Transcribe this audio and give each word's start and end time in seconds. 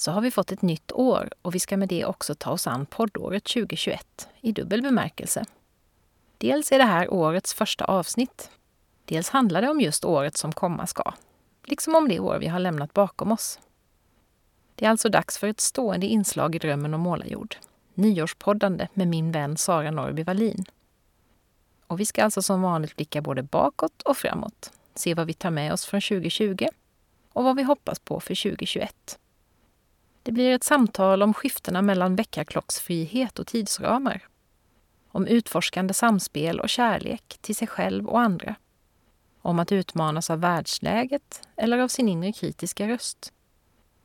Så 0.00 0.10
har 0.10 0.20
vi 0.20 0.30
fått 0.30 0.52
ett 0.52 0.62
nytt 0.62 0.92
år 0.92 1.30
och 1.42 1.54
vi 1.54 1.60
ska 1.60 1.76
med 1.76 1.88
det 1.88 2.04
också 2.04 2.34
ta 2.34 2.50
oss 2.50 2.66
an 2.66 2.86
poddåret 2.86 3.44
2021 3.44 4.28
i 4.40 4.52
dubbel 4.52 4.82
bemärkelse. 4.82 5.44
Dels 6.38 6.72
är 6.72 6.78
det 6.78 6.84
här 6.84 7.12
årets 7.12 7.54
första 7.54 7.84
avsnitt. 7.84 8.50
Dels 9.04 9.28
handlar 9.28 9.62
det 9.62 9.68
om 9.68 9.80
just 9.80 10.04
året 10.04 10.36
som 10.36 10.52
komma 10.52 10.86
ska, 10.86 11.12
liksom 11.64 11.94
om 11.94 12.08
det 12.08 12.20
år 12.20 12.38
vi 12.38 12.46
har 12.46 12.58
lämnat 12.58 12.94
bakom 12.94 13.32
oss. 13.32 13.58
Det 14.74 14.84
är 14.84 14.90
alltså 14.90 15.08
dags 15.08 15.38
för 15.38 15.46
ett 15.46 15.60
stående 15.60 16.06
inslag 16.06 16.54
i 16.54 16.58
Drömmen 16.58 16.94
om 16.94 17.00
målarjord. 17.00 17.56
Nyårspoddande 17.94 18.88
med 18.94 19.08
min 19.08 19.32
vän 19.32 19.56
Sara 19.56 19.90
Norrby 19.90 20.22
Wallin. 20.22 20.64
Och 21.86 22.00
vi 22.00 22.04
ska 22.04 22.24
alltså 22.24 22.42
som 22.42 22.62
vanligt 22.62 22.96
blicka 22.96 23.20
både 23.20 23.42
bakåt 23.42 24.02
och 24.02 24.16
framåt. 24.16 24.72
Se 24.94 25.14
vad 25.14 25.26
vi 25.26 25.34
tar 25.34 25.50
med 25.50 25.72
oss 25.72 25.86
från 25.86 26.00
2020 26.00 26.66
och 27.32 27.44
vad 27.44 27.56
vi 27.56 27.62
hoppas 27.62 27.98
på 27.98 28.20
för 28.20 28.50
2021. 28.50 29.18
Det 30.28 30.32
blir 30.32 30.54
ett 30.54 30.64
samtal 30.64 31.22
om 31.22 31.34
skiftena 31.34 31.82
mellan 31.82 32.16
väckarklocksfrihet 32.16 33.38
och 33.38 33.46
tidsramar. 33.46 34.28
Om 35.08 35.26
utforskande 35.26 35.94
samspel 35.94 36.60
och 36.60 36.68
kärlek 36.68 37.38
till 37.40 37.56
sig 37.56 37.68
själv 37.68 38.08
och 38.08 38.20
andra. 38.20 38.54
Om 39.42 39.58
att 39.58 39.72
utmanas 39.72 40.30
av 40.30 40.40
världsläget 40.40 41.48
eller 41.56 41.78
av 41.78 41.88
sin 41.88 42.08
inre 42.08 42.32
kritiska 42.32 42.88
röst. 42.88 43.32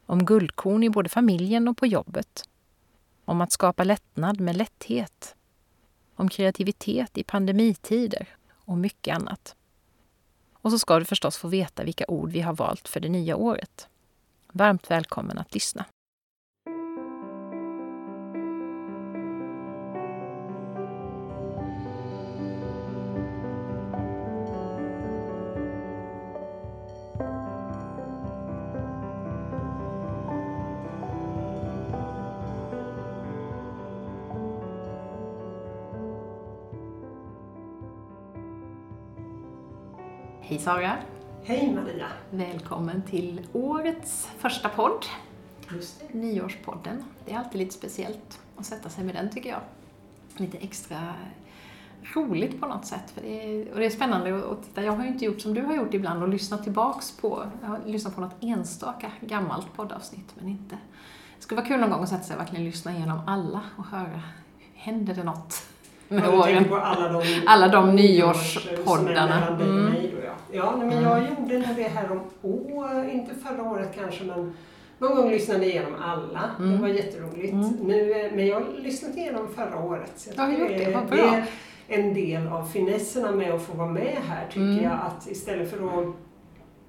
Om 0.05 0.25
guldkorn 0.25 0.83
i 0.83 0.89
både 0.89 1.09
familjen 1.09 1.67
och 1.67 1.77
på 1.77 1.87
jobbet. 1.87 2.49
Om 3.25 3.41
att 3.41 3.51
skapa 3.51 3.83
lättnad 3.83 4.39
med 4.39 4.55
lätthet. 4.55 5.35
Om 6.15 6.29
kreativitet 6.29 7.17
i 7.17 7.23
pandemitider 7.23 8.27
och 8.65 8.77
mycket 8.77 9.15
annat. 9.15 9.55
Och 10.53 10.71
så 10.71 10.79
ska 10.79 10.99
du 10.99 11.05
förstås 11.05 11.37
få 11.37 11.47
veta 11.47 11.83
vilka 11.83 12.05
ord 12.07 12.31
vi 12.31 12.41
har 12.41 12.53
valt 12.53 12.87
för 12.87 12.99
det 12.99 13.09
nya 13.09 13.35
året. 13.35 13.87
Varmt 14.51 14.91
välkommen 14.91 15.37
att 15.37 15.53
lyssna. 15.53 15.85
Hej 40.45 40.59
Sara! 40.59 40.97
Hej 41.43 41.73
Maria! 41.73 42.07
Välkommen 42.31 43.01
till 43.01 43.47
årets 43.53 44.29
första 44.37 44.69
podd. 44.69 45.05
Nyårspodden. 46.11 47.03
Det 47.25 47.31
är 47.33 47.37
alltid 47.37 47.59
lite 47.59 47.73
speciellt 47.73 48.39
att 48.57 48.65
sätta 48.65 48.89
sig 48.89 49.03
med 49.03 49.15
den 49.15 49.29
tycker 49.29 49.49
jag. 49.49 49.61
Lite 50.37 50.57
extra 50.57 51.13
roligt 52.15 52.59
på 52.59 52.67
något 52.67 52.85
sätt. 52.85 53.11
För 53.11 53.21
det 53.21 53.43
är, 53.43 53.71
och 53.71 53.79
det 53.79 53.85
är 53.85 53.89
spännande 53.89 54.37
att 54.37 54.63
titta. 54.63 54.83
Jag 54.83 54.93
har 54.93 55.03
ju 55.03 55.09
inte 55.09 55.25
gjort 55.25 55.41
som 55.41 55.53
du 55.53 55.61
har 55.61 55.75
gjort 55.75 55.93
ibland 55.93 56.23
och 56.23 56.29
lyssnat 56.29 56.63
tillbaks 56.63 57.17
på, 57.17 57.45
jag 57.61 57.67
har 57.67 57.79
lyssnat 57.85 58.15
på 58.15 58.21
något 58.21 58.35
enstaka 58.43 59.11
gammalt 59.21 59.73
poddavsnitt 59.75 60.35
men 60.35 60.47
inte. 60.47 60.77
Det 61.37 61.43
skulle 61.43 61.61
vara 61.61 61.67
kul 61.67 61.79
någon 61.79 61.89
gång 61.89 62.03
att 62.03 62.09
sätta 62.09 62.23
sig 62.23 62.35
och 62.35 62.41
verkligen 62.41 62.65
lyssna 62.65 62.91
igenom 62.91 63.19
alla 63.27 63.61
och 63.77 63.85
höra, 63.85 64.21
händer 64.73 65.15
det 65.15 65.23
något? 65.23 65.72
Med 66.13 66.23
Ja, 66.25 66.43
tänker 66.43 66.69
på 66.69 66.75
alla 66.75 67.09
de, 67.09 67.23
Alla 67.47 67.67
de 67.67 67.95
nyårspoddarna. 67.95 69.49
och 69.55 69.61
Mm. 69.61 69.85
mig 69.85 70.13
då, 70.15 70.25
ja. 70.25 70.33
ja, 70.51 70.75
nej, 70.77 70.87
men 70.87 71.03
jag 71.03 71.19
gjorde 71.19 71.57
nog 71.67 71.75
det 71.75 71.83
här 71.83 72.11
om 72.11 72.19
år, 72.41 73.09
inte 73.13 73.31
förra 73.35 73.63
året 73.69 73.89
kanske, 73.99 74.23
men 74.23 74.53
någon 74.97 75.15
gång 75.15 75.29
lyssnade 75.31 75.59
jag 75.59 75.69
igenom 75.69 75.93
alla. 76.01 76.49
Mm. 76.59 76.71
Det 76.71 76.77
var 76.81 76.87
jätteroligt. 76.87 77.53
Mm. 77.53 77.69
Nu, 77.69 78.11
eh, 78.11 78.31
men 78.35 78.47
jag 78.47 78.55
har 78.55 78.65
lyssnat 78.83 79.17
igenom 79.17 79.47
förra 79.55 79.79
året. 79.83 80.11
Så 80.15 80.29
jag 80.29 80.37
Ja, 80.37 80.43
har 80.43 80.59
gjort 80.59 80.69
det. 80.69 80.83
är- 80.83 80.93
Vad 80.93 81.05
bra. 81.05 81.17
det 81.17 81.23
är 81.95 81.99
en 81.99 82.13
del 82.13 82.47
av 82.47 82.65
finesserna 82.65 83.31
med 83.31 83.53
att 83.53 83.61
få 83.61 83.77
vara 83.77 83.89
med 83.91 84.17
här, 84.27 84.45
tycker 84.47 84.61
Mm. 84.61 84.83
jag. 84.83 84.91
Att 84.93 85.27
istället 85.31 85.69
för 85.71 85.77
att 85.77 86.07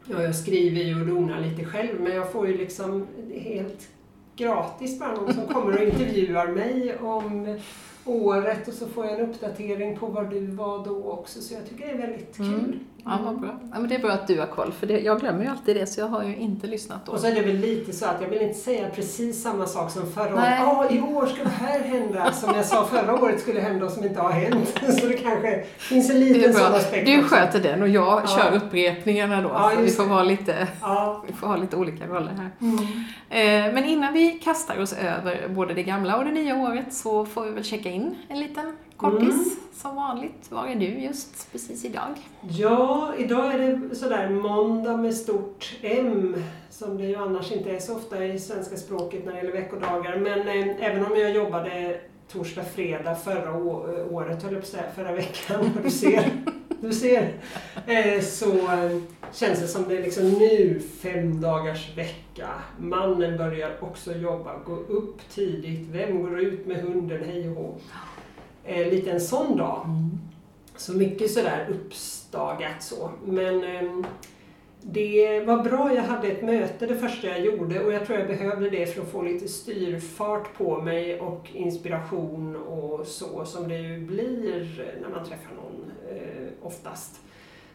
Ja, 0.06 0.23
jag 0.23 0.35
skriver 0.35 0.81
ju 0.81 1.01
och 1.01 1.06
donar 1.06 1.41
lite 1.41 1.65
själv, 1.65 2.01
men 2.01 2.15
jag 2.17 2.33
får 2.33 2.47
ju 2.49 2.56
liksom 2.59 3.06
helt 3.45 3.89
gratis 4.37 4.99
bara 5.01 5.12
någon 5.15 5.35
som 5.35 5.47
kommer 5.47 5.73
och 5.77 5.83
intervjuar 5.89 6.47
mig 6.47 6.97
om 7.03 7.59
året 8.06 8.69
och 8.69 8.75
så 8.75 8.88
får 8.88 9.06
jag 9.06 9.20
en 9.20 9.31
uppdatering 9.31 9.98
på 9.98 10.06
var 10.06 10.25
du 10.25 10.47
var 10.47 10.84
då 10.84 11.10
också, 11.10 11.41
så 11.41 11.54
jag 11.54 11.69
tycker 11.69 11.87
det 11.87 11.92
är 11.92 11.98
väldigt 11.98 12.38
Mm. 12.38 12.78
Ja, 13.06 13.19
vad 13.25 13.41
bra. 13.41 13.50
Ja, 13.72 13.78
men 13.78 13.88
det 13.88 13.94
är 13.94 13.98
bra 13.98 14.10
att 14.10 14.26
du 14.26 14.41
har 14.41 14.47
koll, 14.47 14.72
för 14.72 14.87
det, 14.87 15.00
jag 15.00 15.20
glömmer 15.20 15.44
ju 15.44 15.50
alltid 15.50 15.76
det, 15.76 15.87
så 15.87 16.00
jag 16.00 16.06
har 16.06 16.22
ju 16.25 16.37
inte 16.37 16.66
lyssnat 16.66 17.06
då. 17.06 17.12
Och 17.12 17.20
så 17.20 17.26
är 17.26 17.34
det 17.34 17.41
väl 17.41 17.56
lite 17.56 17.92
så 17.92 18.06
att 18.06 18.16
jag 18.20 18.28
vill 18.28 18.42
inte 18.42 18.59
säga 18.59 18.88
precis 18.94 19.42
samma 19.42 19.66
sak 19.66 19.91
som 19.91 20.12
förra 20.12 20.34
året. 20.34 20.44
Ja, 20.60 20.87
i 20.91 21.00
år 21.00 21.26
ska 21.26 21.43
det 21.44 21.48
här 21.50 21.81
hända, 21.81 22.32
som 22.32 22.54
jag 22.54 22.64
sa 22.64 22.84
förra 22.87 23.14
året 23.22 23.41
skulle 23.41 23.60
hända 23.60 23.84
och 23.87 23.91
som 23.93 24.04
inte 24.04 24.20
har 24.20 24.31
hänt. 24.31 24.69
Så 25.00 25.06
det 25.06 25.16
kanske 25.16 25.64
finns 25.78 26.10
en 26.10 26.20
liten 26.20 26.54
sån 26.54 26.75
aspekt 26.75 27.06
Du 27.06 27.19
också. 27.25 27.34
sköter 27.34 27.60
den 27.60 27.82
och 27.82 27.88
jag 27.88 28.22
Ja. 28.25 28.28
kör 28.38 28.56
upprepningarna 28.56 29.41
då. 29.43 29.48
Ja, 29.48 29.72
vi 29.81 29.91
får, 29.91 30.04
vara 30.04 30.22
lite, 30.22 30.69
Ja. 30.81 31.25
vi 31.26 31.32
får 31.32 31.47
ha 31.47 31.56
lite 31.56 31.76
olika 31.76 32.06
roller 32.06 32.32
här. 32.32 32.50
Mm. 32.60 32.78
Eh, 33.69 33.75
men 33.75 33.84
innan 33.84 34.12
vi 34.12 34.31
kastar 34.31 34.81
oss 34.82 34.93
över 34.93 35.48
både 35.48 35.75
det 35.75 35.82
gamla 35.82 36.16
och 36.16 36.25
det 36.25 36.32
nya 36.32 36.56
året 36.56 36.94
så 36.94 37.26
får 37.26 37.44
vi 37.44 37.50
väl 37.50 37.64
checka 37.64 37.88
in 37.91 38.14
en 38.28 38.41
liten 38.41 38.76
kortis 38.97 39.34
Mm. 39.34 39.44
som 39.75 39.97
vanligt. 39.97 40.50
Var 40.50 40.66
är 40.66 40.75
du 40.75 40.87
just 40.87 41.53
precis 41.53 41.84
idag? 41.84 42.15
Ja, 42.49 43.15
idag 43.19 43.55
är 43.55 43.59
det 43.59 43.94
sådär 43.97 44.31
måndag 44.31 44.97
med 44.97 45.15
stort 45.15 45.75
M, 45.82 46.37
som 46.71 46.97
det 46.99 47.05
ju 47.05 47.16
annars 47.16 47.53
inte 47.53 47.71
är 47.71 47.78
så 47.78 47.94
ofta 47.97 48.25
i 48.25 48.38
svenska 48.38 48.77
språket 48.77 49.25
när 49.25 49.32
det 49.32 49.38
gäller 49.38 49.53
veckodagar. 49.53 50.16
Men 50.16 50.41
eh, 50.41 50.91
även 50.91 51.06
om 51.06 51.16
jag 51.16 51.31
jobbade 51.34 52.00
torsdag, 52.32 52.65
fredag 52.65 53.15
förra 53.15 53.55
å- 53.56 54.06
året, 54.10 54.43
höll 54.43 54.53
jag 54.53 54.62
på 54.62 54.66
att 54.66 54.71
säga, 54.71 54.84
förra 54.97 55.12
veckan, 55.12 55.71
du 55.84 55.91
ser, 55.91 56.31
du 56.81 56.93
ser, 56.93 57.32
eh, 57.87 58.21
så 58.21 58.53
eh, 58.53 58.99
känns 59.32 59.61
det 59.61 59.69
som 59.69 59.84
det 59.88 59.97
är 59.99 60.03
liksom 60.03 60.28
nu 60.31 60.81
fem 61.03 61.41
dagars 61.41 61.97
vecka. 61.97 62.49
Mannen 62.78 63.38
börjar 63.38 63.76
också 63.81 64.12
jobba, 64.12 64.59
gå 64.66 64.72
upp 64.76 65.21
tidigt, 65.31 65.88
vem 65.93 66.22
går 66.22 66.41
ut 66.41 66.66
med 66.66 66.76
hunden, 66.82 67.21
hej 67.26 67.49
och 67.49 67.56
hå. 67.56 67.75
Eh, 68.64 68.91
lite 68.91 69.10
en 69.10 69.20
sån 69.20 69.56
dag. 69.56 69.86
Så 70.76 70.92
mycket 70.92 71.30
sådär 71.30 71.66
uppstagat 71.70 72.82
så. 72.82 73.11
Men 73.25 73.64
ehm, 73.64 74.05
det 74.82 75.40
var 75.40 75.62
bra, 75.62 75.94
jag 75.94 76.02
hade 76.02 76.28
ett 76.28 76.43
möte 76.43 76.87
det 76.87 76.96
första 76.96 77.26
jag 77.26 77.40
gjorde 77.40 77.84
och 77.84 77.93
jag 77.93 78.06
tror 78.06 78.19
jag 78.19 78.28
behövde 78.28 78.70
det 78.70 78.87
för 78.94 79.02
att 79.02 79.08
få 79.08 79.22
lite 79.22 79.49
styrfart 79.49 80.55
på 80.58 80.82
mig 80.82 81.20
och 81.20 81.50
inspiration 81.52 82.56
och 82.56 83.06
så 83.06 83.44
som 83.44 83.69
det 83.69 83.78
ju 83.78 83.99
blir 83.99 84.84
när 85.02 85.08
man 85.08 85.25
träffar 85.28 85.50
någon 85.55 85.93
eh, 86.17 86.49
oftast. 86.62 87.20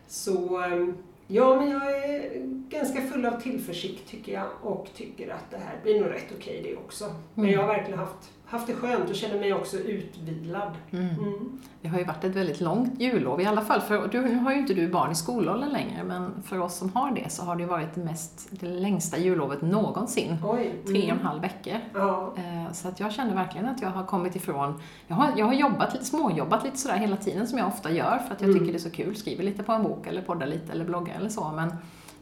Så 0.08 0.62
ehm, 0.62 0.98
ja, 1.28 1.56
men 1.56 1.70
jag 1.70 1.92
är 2.06 2.32
ganska 2.70 3.02
full 3.02 3.26
av 3.26 3.42
tillförsikt 3.42 4.10
tycker 4.10 4.34
jag 4.34 4.48
och 4.62 4.88
tycker 4.96 5.30
att 5.30 5.52
det 5.52 5.58
här 5.58 5.80
blir 5.84 6.02
nog 6.02 6.10
rätt 6.12 6.28
okej 6.38 6.62
det 6.64 6.76
också. 6.76 7.06
Men 7.34 7.46
Mm. 7.46 7.54
jag 7.56 7.62
har 7.62 7.68
verkligen 7.68 8.00
haft, 8.00 8.32
haft 8.50 8.68
det 8.68 8.74
skönt 8.74 9.10
och 9.10 9.16
känner 9.16 9.40
mig 9.40 9.54
också 9.54 9.78
utvilad. 9.78 10.72
Mm. 10.92 11.06
Mm. 11.10 11.60
Det 11.82 11.88
har 11.88 12.00
ju 12.00 12.04
varit 12.06 12.24
ett 12.24 12.36
väldigt 12.36 12.62
långt 12.62 13.00
jullov 13.02 13.42
i 13.42 13.46
alla 13.46 13.62
fall. 13.62 13.82
För, 13.82 14.08
du, 14.08 14.22
nu 14.22 14.36
har 14.36 14.52
ju 14.52 14.58
inte 14.60 14.74
du 14.74 14.88
barn 14.88 15.12
i 15.12 15.16
skolåldern 15.16 15.70
längre, 15.70 16.04
men 16.04 16.32
för 16.46 16.60
oss 16.60 16.76
som 16.76 16.90
har 16.94 17.12
det 17.12 17.30
så 17.32 17.44
har 17.44 17.56
det 17.56 17.62
ju 17.62 17.68
varit 17.68 17.96
det, 17.96 18.02
mest, 18.04 18.48
det 18.52 18.66
längsta 18.66 19.18
jullovet 19.18 19.62
någonsin. 19.62 20.38
Oj. 20.44 20.72
Tre 20.86 20.98
och 20.98 21.04
en 21.04 21.10
Mm. 21.12 21.26
halv 21.26 21.42
veckor. 21.42 21.76
Ja. 21.94 22.34
Eh, 22.38 22.72
Så 22.74 22.88
att 22.88 23.00
jag 23.00 23.12
känner 23.12 23.36
verkligen 23.36 23.66
att 23.68 23.82
jag 23.82 23.90
har 23.90 24.04
kommit 24.06 24.36
ifrån, 24.36 24.82
jag 25.08 25.16
har, 25.16 25.32
jag 25.38 25.46
har 25.46 25.54
jobbat 25.54 25.94
lite, 25.94 26.06
småjobbat 26.06 26.64
lite 26.64 26.78
sådär 26.78 26.98
hela 26.98 27.16
tiden 27.16 27.48
som 27.48 27.58
jag 27.58 27.68
ofta 27.68 27.92
gör 27.92 28.18
för 28.28 28.34
att 28.36 28.42
jag 28.42 28.50
Mm. 28.50 28.60
tycker 28.60 28.72
det 28.74 28.78
är 28.78 28.90
så 28.90 28.92
kul, 28.92 29.16
skriver 29.16 29.44
lite 29.44 29.64
på 29.64 29.72
en 29.72 29.84
bok 29.84 30.08
eller 30.08 30.22
poddar 30.22 30.48
lite 30.48 30.72
eller 30.72 30.86
bloggar 30.86 31.16
eller 31.16 31.30
så 31.30 31.52
men 31.56 31.74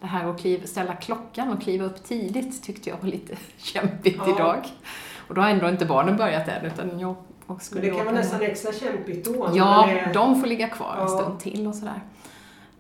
det 0.02 0.08
här 0.08 0.30
att 0.30 0.40
kliva, 0.40 0.68
ställa 0.68 0.94
klockan 0.96 1.52
och 1.54 1.62
kliva 1.62 1.86
upp 1.86 2.04
tidigt 2.04 2.64
tyckte 2.64 2.90
jag 2.90 2.98
var 3.02 3.10
lite 3.10 3.36
kämpigt 3.58 4.18
Ja. 4.26 4.36
idag. 4.36 4.66
Och 5.28 5.36
då 5.36 5.42
har 5.42 5.50
ändå 5.50 5.70
inte 5.70 5.86
barnen 5.86 6.18
börjat 6.18 6.48
än 6.48 6.66
utan 6.66 7.00
jag 7.00 7.10
och 7.10 7.18
Men 7.48 7.60
skulle 7.60 7.82
det 7.82 7.90
kan 7.90 8.06
vara 8.06 8.16
nästan 8.16 8.42
extra 8.42 8.72
kämpigt 8.74 9.26
då. 9.26 9.50
Ja, 9.56 9.90
är- 9.90 10.14
de 10.14 10.40
får 10.42 10.48
ligga 10.48 10.68
kvar 10.68 10.94
en 10.94 11.02
Ja. 11.02 11.08
stund 11.08 11.40
till 11.40 11.68
och 11.68 11.76
sådär. 11.76 12.02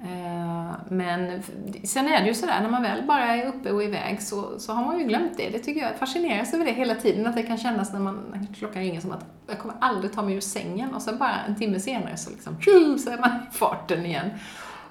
Eh, 0.01 0.71
men 0.89 1.43
sen 1.83 2.07
är 2.07 2.21
det 2.21 2.27
ju 2.27 2.33
sådär, 2.33 2.61
när 2.61 2.69
man 2.69 2.81
väl 2.83 3.03
bara 3.07 3.23
är 3.35 3.45
uppe 3.47 3.71
och 3.71 3.83
iväg 3.83 4.21
så, 4.21 4.59
så 4.59 4.73
har 4.73 4.85
man 4.85 4.99
ju 4.99 5.05
glömt 5.05 5.37
det. 5.37 5.49
Det 5.49 5.59
tycker 5.59 5.81
jag 5.81 5.95
fascineras 5.95 6.53
över 6.53 6.65
det 6.65 6.71
hela 6.71 6.95
tiden, 6.95 7.27
att 7.27 7.35
det 7.35 7.43
kan 7.43 7.57
kännas 7.57 7.93
när, 7.93 7.99
man, 7.99 8.47
klockan 8.59 8.81
ringer 8.81 9.01
som 9.01 9.11
att 9.11 9.25
jag 9.47 9.59
kommer 9.59 9.75
aldrig 9.81 10.13
ta 10.13 10.21
mig 10.21 10.35
ur 10.35 10.41
sängen 10.41 10.93
och 10.95 11.01
sen 11.01 11.17
bara 11.17 11.35
en 11.47 11.55
timme 11.55 11.79
senare 11.79 12.17
så 12.17 12.29
liksom, 12.29 12.57
så 12.99 13.09
är 13.09 13.17
man 13.17 13.29
i 13.29 13.53
farten 13.55 14.05
igen. 14.05 14.29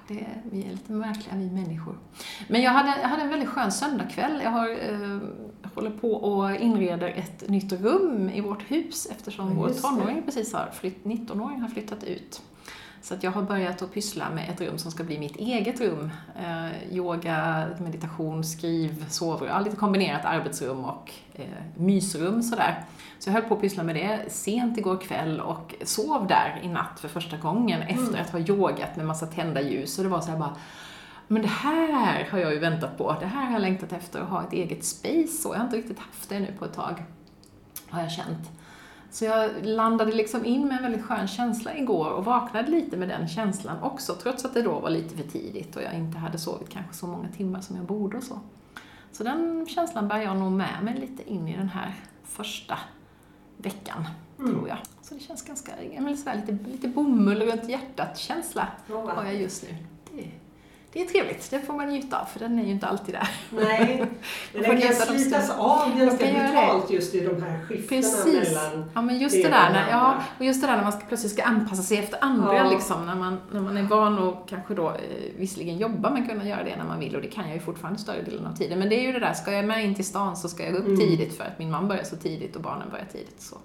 Det, 0.07 0.25
vi 0.51 0.65
är 0.65 0.71
lite 0.71 0.91
märkliga, 0.91 1.35
vi 1.35 1.49
människor. 1.49 1.97
Men 2.47 2.61
jag 2.61 2.71
hade, 2.71 3.01
jag 3.01 3.07
hade 3.07 3.21
en 3.21 3.29
väldigt 3.29 3.49
skön 3.49 3.71
söndagkväll. 3.71 4.41
Jag 4.43 4.51
har, 4.51 4.69
eh, 4.69 5.19
håller 5.75 5.89
på 5.89 6.13
och 6.13 6.55
inreder 6.55 7.07
ett 7.07 7.49
nytt 7.49 7.71
rum 7.71 8.29
i 8.29 8.41
vårt 8.41 8.71
hus 8.71 9.07
eftersom 9.11 9.55
vår 9.55 9.69
tonåring 9.69 10.23
precis 10.25 10.53
har 10.53 10.69
flytt, 10.73 11.03
19-åring 11.03 11.61
har 11.61 11.69
flyttat 11.69 12.03
ut. 12.03 12.41
Så 13.07 13.13
att 13.13 13.23
jag 13.23 13.31
har 13.31 13.41
börjat 13.41 13.81
att 13.81 13.93
pyssla 13.93 14.29
med 14.29 14.49
ett 14.49 14.61
rum 14.61 14.77
som 14.77 14.91
ska 14.91 15.03
bli 15.03 15.19
mitt 15.19 15.35
eget 15.35 15.81
rum. 15.81 16.11
Eh, 16.39 16.93
yoga, 16.95 17.67
meditation, 17.79 18.43
skriv, 18.43 19.05
sovrum, 19.09 19.47
ja, 19.49 19.59
lite 19.59 19.75
kombinerat 19.75 20.25
arbetsrum 20.25 20.85
och 20.85 21.11
eh, 21.33 21.45
mysrum 21.75 22.43
sådär. 22.43 22.85
Så 23.19 23.29
jag 23.29 23.33
höll 23.33 23.43
på 23.43 23.53
att 23.53 23.61
pyssla 23.61 23.83
med 23.83 23.95
det 23.95 24.31
sent 24.31 24.77
igår 24.77 24.97
kväll 24.97 25.39
och 25.39 25.75
sov 25.83 26.27
där 26.27 26.59
i 26.63 26.67
natt 26.67 26.99
för 26.99 27.07
första 27.07 27.37
gången 27.37 27.81
mm. 27.81 28.03
efter 28.03 28.21
att 28.21 28.29
ha 28.29 28.39
yogat 28.39 28.95
med 28.95 29.05
massa 29.05 29.27
tända 29.27 29.61
ljus. 29.61 29.97
Och 29.97 30.03
det 30.03 30.09
var 30.09 30.21
så 30.21 30.31
här 30.31 30.37
bara, 30.37 30.55
men 31.27 31.41
det 31.41 31.47
här 31.47 32.27
har 32.31 32.39
jag 32.39 32.53
ju 32.53 32.59
väntat 32.59 32.97
på. 32.97 33.15
Det 33.19 33.25
här 33.25 33.45
har 33.45 33.51
jag 33.51 33.61
längtat 33.61 33.91
efter, 33.93 34.21
att 34.21 34.29
ha 34.29 34.43
ett 34.43 34.53
eget 34.53 34.85
space. 34.85 35.47
Och 35.47 35.55
jag 35.55 35.59
har 35.59 35.65
inte 35.65 35.77
riktigt 35.77 35.99
haft 35.99 36.29
det 36.29 36.39
nu 36.39 36.53
på 36.59 36.65
ett 36.65 36.73
tag, 36.73 37.05
har 37.89 38.01
jag 38.01 38.11
känt. 38.11 38.49
Så 39.17 39.25
jag 39.25 39.65
landade 39.65 40.11
liksom 40.11 40.45
in 40.45 40.67
med 40.67 40.77
en 40.77 40.83
väldigt 40.83 41.05
skön 41.05 41.27
känsla 41.27 41.77
igår 41.77 42.09
och 42.09 42.25
vaknade 42.25 42.71
lite 42.71 42.97
med 42.97 43.09
den 43.09 43.27
känslan 43.27 43.83
också, 43.83 44.13
trots 44.13 44.45
att 44.45 44.53
det 44.53 44.61
då 44.61 44.79
var 44.79 44.89
lite 44.89 45.17
för 45.17 45.23
tidigt 45.23 45.75
och 45.75 45.81
jag 45.81 45.93
inte 45.93 46.17
hade 46.17 46.37
sovit 46.37 46.69
kanske 46.69 46.93
så 46.93 47.07
många 47.07 47.29
timmar 47.29 47.61
som 47.61 47.75
jag 47.75 47.85
borde 47.85 48.17
och 48.17 48.23
så. 48.23 48.39
Så 49.11 49.23
den 49.23 49.65
känslan 49.69 50.07
bär 50.07 50.17
jag 50.17 50.37
nog 50.37 50.51
med 50.51 50.83
mig 50.83 50.99
lite 50.99 51.29
in 51.29 51.47
i 51.47 51.57
den 51.57 51.69
här 51.69 51.95
första 52.23 52.77
veckan, 53.57 54.07
mm. 54.39 54.51
tror 54.51 54.67
jag. 54.67 54.77
Så 55.01 55.13
det 55.13 55.19
känns 55.19 55.45
ganska, 55.45 55.71
men 55.99 56.17
så 56.17 56.33
lite, 56.33 56.57
lite 56.71 56.87
bomull 56.87 57.41
runt 57.41 57.69
hjärtat-känsla 57.69 58.67
har 58.87 59.25
jag 59.25 59.35
just 59.35 59.63
nu. 59.63 59.75
Det 60.11 60.31
det 60.93 61.01
är 61.01 61.05
trevligt, 61.05 61.51
det 61.51 61.59
får 61.59 61.73
man 61.73 61.89
njuta 61.89 62.21
av, 62.21 62.25
för 62.25 62.39
den 62.39 62.59
är 62.59 62.63
ju 62.63 62.71
inte 62.71 62.87
alltid 62.87 63.15
där. 63.15 63.29
Nej, 63.49 64.05
den 64.53 64.81
kan 64.81 64.93
slitas 64.93 65.49
av 65.49 65.97
ganska 65.99 66.25
brutalt 66.25 66.91
just 66.91 67.15
i 67.15 67.19
de 67.19 67.41
här 67.41 67.65
skiftena 67.65 68.01
Precis. 68.01 68.55
mellan 68.55 68.91
Ja, 68.93 69.01
men 69.01 69.19
just 69.19 69.35
det, 69.35 69.43
det 69.43 69.49
där, 69.49 69.69
när, 69.73 69.89
ja, 69.89 70.23
och 70.39 70.45
just 70.45 70.61
det 70.61 70.67
där 70.67 70.75
när 70.75 70.83
man 70.83 70.91
ska, 70.91 71.05
plötsligt 71.05 71.31
ska 71.31 71.43
anpassa 71.43 71.83
sig 71.83 71.97
efter 71.97 72.23
andra, 72.23 72.55
ja. 72.55 72.69
liksom, 72.69 73.05
när 73.05 73.15
man, 73.15 73.37
när 73.51 73.61
man 73.61 73.77
är 73.77 73.83
van 73.83 74.19
och 74.19 74.49
kanske 74.49 74.73
då 74.73 74.89
eh, 74.89 74.95
visserligen 75.37 75.77
jobba, 75.77 76.09
men 76.09 76.27
kunna 76.27 76.47
göra 76.47 76.63
det 76.63 76.75
när 76.75 76.85
man 76.85 76.99
vill, 76.99 77.15
och 77.15 77.21
det 77.21 77.27
kan 77.27 77.45
jag 77.45 77.53
ju 77.53 77.59
fortfarande 77.59 77.99
större 77.99 78.21
delen 78.21 78.45
av 78.45 78.55
tiden. 78.55 78.79
Men 78.79 78.89
det 78.89 78.95
är 78.95 79.01
ju 79.01 79.11
det 79.11 79.19
där, 79.19 79.33
ska 79.33 79.51
jag 79.51 79.65
med 79.65 79.85
in 79.85 79.95
till 79.95 80.05
stan 80.05 80.37
så 80.37 80.49
ska 80.49 80.63
jag 80.63 80.73
gå 80.73 80.79
upp 80.79 80.87
mm. 80.87 80.99
tidigt 80.99 81.37
för 81.37 81.43
att 81.43 81.59
min 81.59 81.71
man 81.71 81.87
börjar 81.87 82.03
så 82.03 82.15
tidigt 82.15 82.55
och 82.55 82.61
barnen 82.61 82.89
börjar 82.89 83.05
tidigt. 83.11 83.41
Så. 83.41 83.57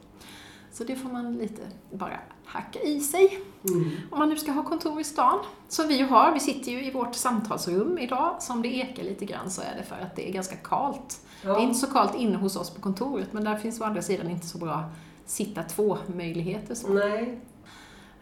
Så 0.72 0.84
det 0.84 0.96
får 0.96 1.08
man 1.08 1.36
lite 1.36 1.62
bara 1.90 2.20
hacka 2.52 2.80
i 2.80 3.00
sig. 3.00 3.38
Mm. 3.68 3.90
Om 4.10 4.18
man 4.18 4.28
nu 4.28 4.36
ska 4.36 4.52
ha 4.52 4.62
kontor 4.62 5.00
i 5.00 5.04
stan, 5.04 5.38
som 5.68 5.88
vi 5.88 5.98
ju 5.98 6.04
har. 6.04 6.32
Vi 6.32 6.40
sitter 6.40 6.72
ju 6.72 6.84
i 6.84 6.90
vårt 6.90 7.14
samtalsrum 7.14 7.98
idag. 7.98 8.36
Som 8.42 8.62
det 8.62 8.68
ekar 8.68 9.02
lite 9.02 9.24
grann 9.24 9.50
så 9.50 9.62
är 9.62 9.76
det 9.76 9.84
för 9.84 9.96
att 9.96 10.16
det 10.16 10.28
är 10.28 10.32
ganska 10.32 10.56
kalt. 10.56 11.20
Ja. 11.42 11.54
Det 11.54 11.60
är 11.60 11.62
inte 11.62 11.78
så 11.78 11.86
kallt 11.86 12.14
inne 12.14 12.36
hos 12.36 12.56
oss 12.56 12.70
på 12.70 12.80
kontoret, 12.80 13.32
men 13.32 13.44
där 13.44 13.56
finns 13.56 13.80
å 13.80 13.84
andra 13.84 14.02
sidan 14.02 14.30
inte 14.30 14.46
så 14.46 14.58
bra 14.58 14.84
sitta 15.26 15.62
två-möjligheter. 15.62 16.76
Nej. 16.88 17.40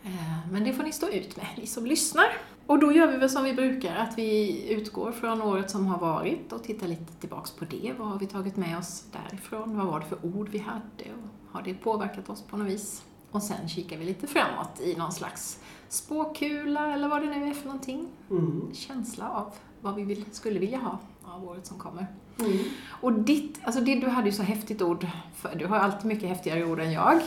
Eh, 0.02 0.52
men 0.52 0.64
det 0.64 0.72
får 0.72 0.82
ni 0.82 0.92
stå 0.92 1.08
ut 1.08 1.36
med, 1.36 1.46
ni 1.56 1.66
som 1.66 1.86
lyssnar. 1.86 2.26
Och 2.66 2.78
då 2.78 2.92
gör 2.92 3.06
vi 3.06 3.16
väl 3.16 3.30
som 3.30 3.44
vi 3.44 3.54
brukar, 3.54 3.96
att 3.96 4.18
vi 4.18 4.64
utgår 4.72 5.12
från 5.12 5.42
året 5.42 5.70
som 5.70 5.86
har 5.86 5.98
varit 5.98 6.52
och 6.52 6.62
tittar 6.64 6.86
lite 6.86 7.12
tillbaks 7.12 7.50
på 7.50 7.64
det. 7.64 7.94
Vad 7.98 8.08
har 8.08 8.18
vi 8.18 8.26
tagit 8.26 8.56
med 8.56 8.78
oss 8.78 9.04
därifrån? 9.12 9.78
Vad 9.78 9.86
var 9.86 10.00
det 10.00 10.06
för 10.06 10.26
ord 10.26 10.48
vi 10.48 10.58
hade? 10.58 11.04
Och 11.04 11.52
har 11.52 11.62
det 11.62 11.74
påverkat 11.74 12.30
oss 12.30 12.42
på 12.42 12.56
något 12.56 12.68
vis? 12.68 13.02
Och 13.30 13.42
sen 13.42 13.68
kikar 13.68 13.96
vi 13.96 14.04
lite 14.04 14.26
framåt 14.26 14.80
i 14.80 14.96
någon 14.96 15.12
slags 15.12 15.58
spåkula 15.88 16.92
eller 16.94 17.08
vad 17.08 17.22
det 17.22 17.28
nu 17.28 17.50
är 17.50 17.54
för 17.54 17.66
någonting. 17.66 18.08
Mm. 18.30 18.70
Känsla 18.74 19.30
av 19.30 19.54
vad 19.80 19.94
vi 19.94 20.02
vill, 20.02 20.24
skulle 20.32 20.58
vilja 20.58 20.78
ha 20.78 20.98
av 21.24 21.48
året 21.48 21.66
som 21.66 21.78
kommer. 21.78 22.06
Mm. 22.38 22.58
Och 22.88 23.12
ditt, 23.12 23.60
alltså 23.64 23.80
det, 23.80 23.94
du 23.94 24.08
hade 24.08 24.28
ju 24.28 24.32
så 24.32 24.42
häftigt 24.42 24.82
ord, 24.82 25.06
för, 25.36 25.54
du 25.54 25.66
har 25.66 25.76
alltid 25.76 26.04
mycket 26.04 26.28
häftigare 26.28 26.64
ord 26.64 26.80
än 26.80 26.92
jag, 26.92 27.20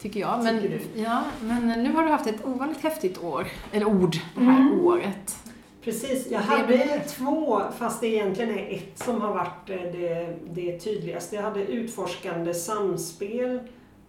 tycker 0.00 0.20
jag. 0.20 0.44
Men, 0.44 0.60
tycker 0.60 0.80
ja, 0.94 1.22
men 1.42 1.66
nu 1.66 1.92
har 1.92 2.02
du 2.02 2.10
haft 2.10 2.26
ett 2.26 2.46
ovanligt 2.46 2.82
häftigt 2.82 3.18
år, 3.22 3.46
eller 3.72 3.86
ord, 3.86 4.16
det 4.34 4.44
här 4.44 4.60
mm. 4.60 4.80
året. 4.80 5.36
Precis, 5.84 6.26
jag 6.30 6.40
hade 6.40 7.00
två, 7.00 7.62
fast 7.78 8.00
det 8.00 8.06
egentligen 8.06 8.50
är 8.50 8.74
ett 8.74 8.98
som 8.98 9.20
har 9.20 9.34
varit 9.34 9.70
eh, 9.70 9.76
det, 9.76 10.38
det 10.50 10.78
tydligaste. 10.78 11.36
Jag 11.36 11.42
hade 11.42 11.64
utforskande 11.64 12.54
samspel 12.54 13.60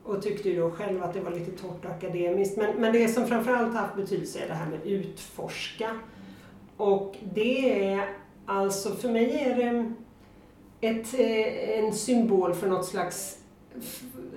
och 0.04 0.22
tyckte 0.22 0.50
ju 0.50 0.60
då 0.60 0.72
själv 0.72 1.04
att 1.04 1.14
det 1.14 1.22
var 1.22 1.32
lite 1.32 1.52
torrt 1.52 1.86
och 1.86 1.92
akademiskt. 1.92 2.58
Men, 2.58 2.76
men 2.76 2.94
det 2.94 3.08
som 3.08 3.28
framförallt 3.28 3.74
haft 3.74 3.96
betydelse 3.96 4.40
är 4.40 4.48
det 4.48 4.54
här 4.54 4.70
med 4.70 4.86
utforska. 4.86 6.00
Och 6.78 7.18
det 7.34 7.84
är 7.84 8.10
alltså, 8.46 8.90
för 8.90 9.10
mig 9.10 9.40
är 9.40 9.56
det 9.56 9.94
ett, 10.82 11.14
eh, 11.14 11.80
en 11.80 11.94
symbol 11.94 12.54
för 12.54 12.68
något 12.68 12.86
slags 12.86 13.38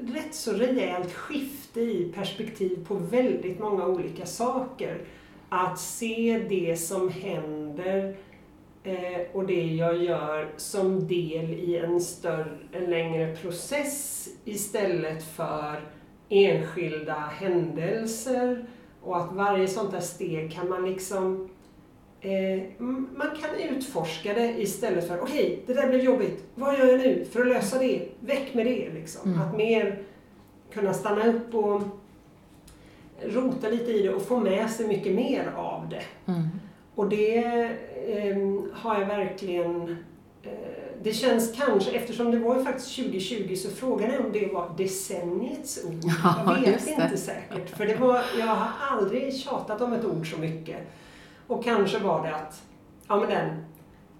rätt 0.01 0.35
så 0.35 0.53
rejält 0.53 1.13
skifte 1.13 1.81
i 1.81 2.13
perspektiv 2.15 2.87
på 2.89 2.95
väldigt 2.95 3.61
många 3.61 3.87
olika 3.87 4.27
saker. 4.27 5.01
Att 5.49 5.81
se 5.81 6.47
det 6.49 6.77
som 6.77 7.09
händer 7.09 8.17
eh, 8.85 9.27
och 9.33 9.47
det 9.47 9.65
jag 9.65 10.03
gör 10.03 10.53
som 10.57 11.09
del 11.09 11.51
i 11.51 11.77
en 11.77 12.01
större, 12.01 12.59
en 12.73 12.85
längre 12.85 13.37
process 13.37 14.29
istället 14.45 15.25
för 15.25 15.81
enskilda 16.29 17.15
händelser 17.15 18.67
och 19.03 19.17
att 19.17 19.33
varje 19.33 19.69
sånt 19.69 19.93
där 19.93 20.01
steg 20.01 20.53
kan 20.53 20.69
man 20.69 20.91
liksom 20.91 21.49
eh, 22.21 22.63
man 23.17 23.29
kan 23.41 23.69
utforska 23.69 24.35
det 24.35 24.63
istället 24.63 25.09
för 25.09 25.21
okej, 25.21 25.45
okay, 25.45 25.59
det 25.67 25.75
där 25.75 25.89
blev 25.89 26.01
jobbigt, 26.01 26.45
vad 26.55 26.79
gör 26.79 26.87
jag 26.87 27.01
nu 27.01 27.25
för 27.25 27.41
att 27.41 27.47
lösa 27.47 27.79
det? 27.79 28.09
Väck 28.21 28.55
med 28.55 28.67
det 28.67 28.91
liksom. 28.95 29.31
Mm. 29.31 29.43
Att 29.43 29.57
mer 29.57 30.03
kunna 30.73 30.95
stanna 30.95 31.27
upp 31.27 31.55
och 31.55 31.83
rota 33.23 33.69
lite 33.69 33.93
i 33.93 34.03
det 34.03 34.15
och 34.15 34.23
få 34.23 34.41
med 34.41 34.71
sig 34.71 34.87
mycket 34.87 35.15
mer 35.15 35.53
av 35.57 35.89
det. 35.89 36.33
Mm. 36.33 36.49
Och 36.95 37.09
det 37.09 37.45
har 38.73 39.01
jag 39.01 39.07
verkligen 39.07 39.97
eh, 40.43 40.51
det 41.03 41.13
känns 41.13 41.53
kanske, 41.57 41.91
eftersom 41.91 42.31
det 42.31 42.39
var 42.39 42.59
ju 42.59 42.65
faktiskt 42.65 42.97
2020, 42.97 43.55
så 43.55 43.71
frågan 43.71 44.11
är 44.11 44.27
om 44.27 44.33
det 44.33 44.53
var 44.53 44.71
decenniets 44.77 45.85
ord. 45.85 46.05
Ja, 46.25 46.59
jag 46.65 46.73
vet 46.73 46.89
inte 46.89 47.17
säkert. 47.17 47.71
För 47.77 47.87
det 47.87 47.97
var, 47.97 48.23
jag 48.39 48.47
har 48.47 48.71
aldrig 48.91 49.37
tjatat 49.37 49.81
om 49.81 49.93
ett 49.93 50.05
ord 50.05 50.31
så 50.31 50.39
mycket. 50.39 50.77
Och 51.47 51.65
kanske 51.65 51.99
var 51.99 52.27
det 52.27 52.35
att, 52.35 52.63
ja 53.09 53.17
men 53.17 53.29
den 53.29 53.65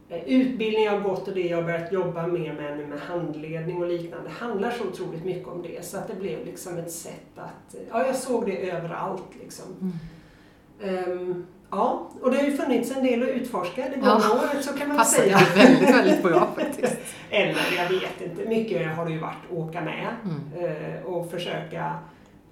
eh, 0.09 0.25
utbildning 0.29 0.85
jag 0.85 0.93
har 0.93 1.09
gått 1.09 1.29
och 1.29 1.35
det 1.35 1.41
jag 1.41 1.57
har 1.57 1.65
börjat 1.65 1.93
jobba 1.93 2.27
mer 2.27 2.53
med 2.53 2.77
nu 2.77 2.87
med 2.87 3.01
handledning 3.01 3.83
och 3.83 3.89
liknande 3.89 4.31
handlar 4.31 4.71
så 4.71 4.85
otroligt 4.85 5.25
mycket 5.25 5.49
om 5.49 5.63
det. 5.63 5.85
Så 5.85 5.97
att 5.97 6.09
det 6.09 6.15
blev 6.15 6.45
liksom 6.47 6.79
ett 6.79 6.93
sätt 6.93 7.37
att, 7.37 7.75
ja 7.91 8.07
jag 8.07 8.17
såg 8.17 8.47
det 8.47 8.71
överallt 8.71 9.31
liksom. 9.43 9.67
Mm. 9.81 11.11
Um, 11.11 11.47
Ja, 11.71 12.11
och 12.21 12.31
det 12.31 12.37
har 12.37 12.45
ju 12.45 12.57
funnits 12.57 12.97
en 12.97 13.05
del 13.05 13.23
att 13.23 13.29
utforska 13.29 13.89
det 13.89 13.97
gångna 13.97 14.21
ja, 14.23 14.49
året 14.55 14.65
så 14.65 14.73
kan 14.73 14.89
man 14.89 14.97
passar 14.97 15.23
säga. 15.23 15.39
Passar 15.39 15.57
väldigt, 15.57 15.91
väldigt 15.91 16.23
bra 16.23 16.49
faktiskt. 16.57 16.97
Eller 17.31 17.63
jag 17.77 17.89
vet 17.89 18.21
inte, 18.31 18.49
mycket 18.49 18.97
har 18.97 19.05
det 19.05 19.13
ju 19.13 19.19
varit 19.19 19.37
att 19.51 19.57
åka 19.57 19.81
med 19.81 20.17
mm. 20.25 20.71
Eh, 20.71 21.03
och 21.03 21.31
försöka, 21.31 21.95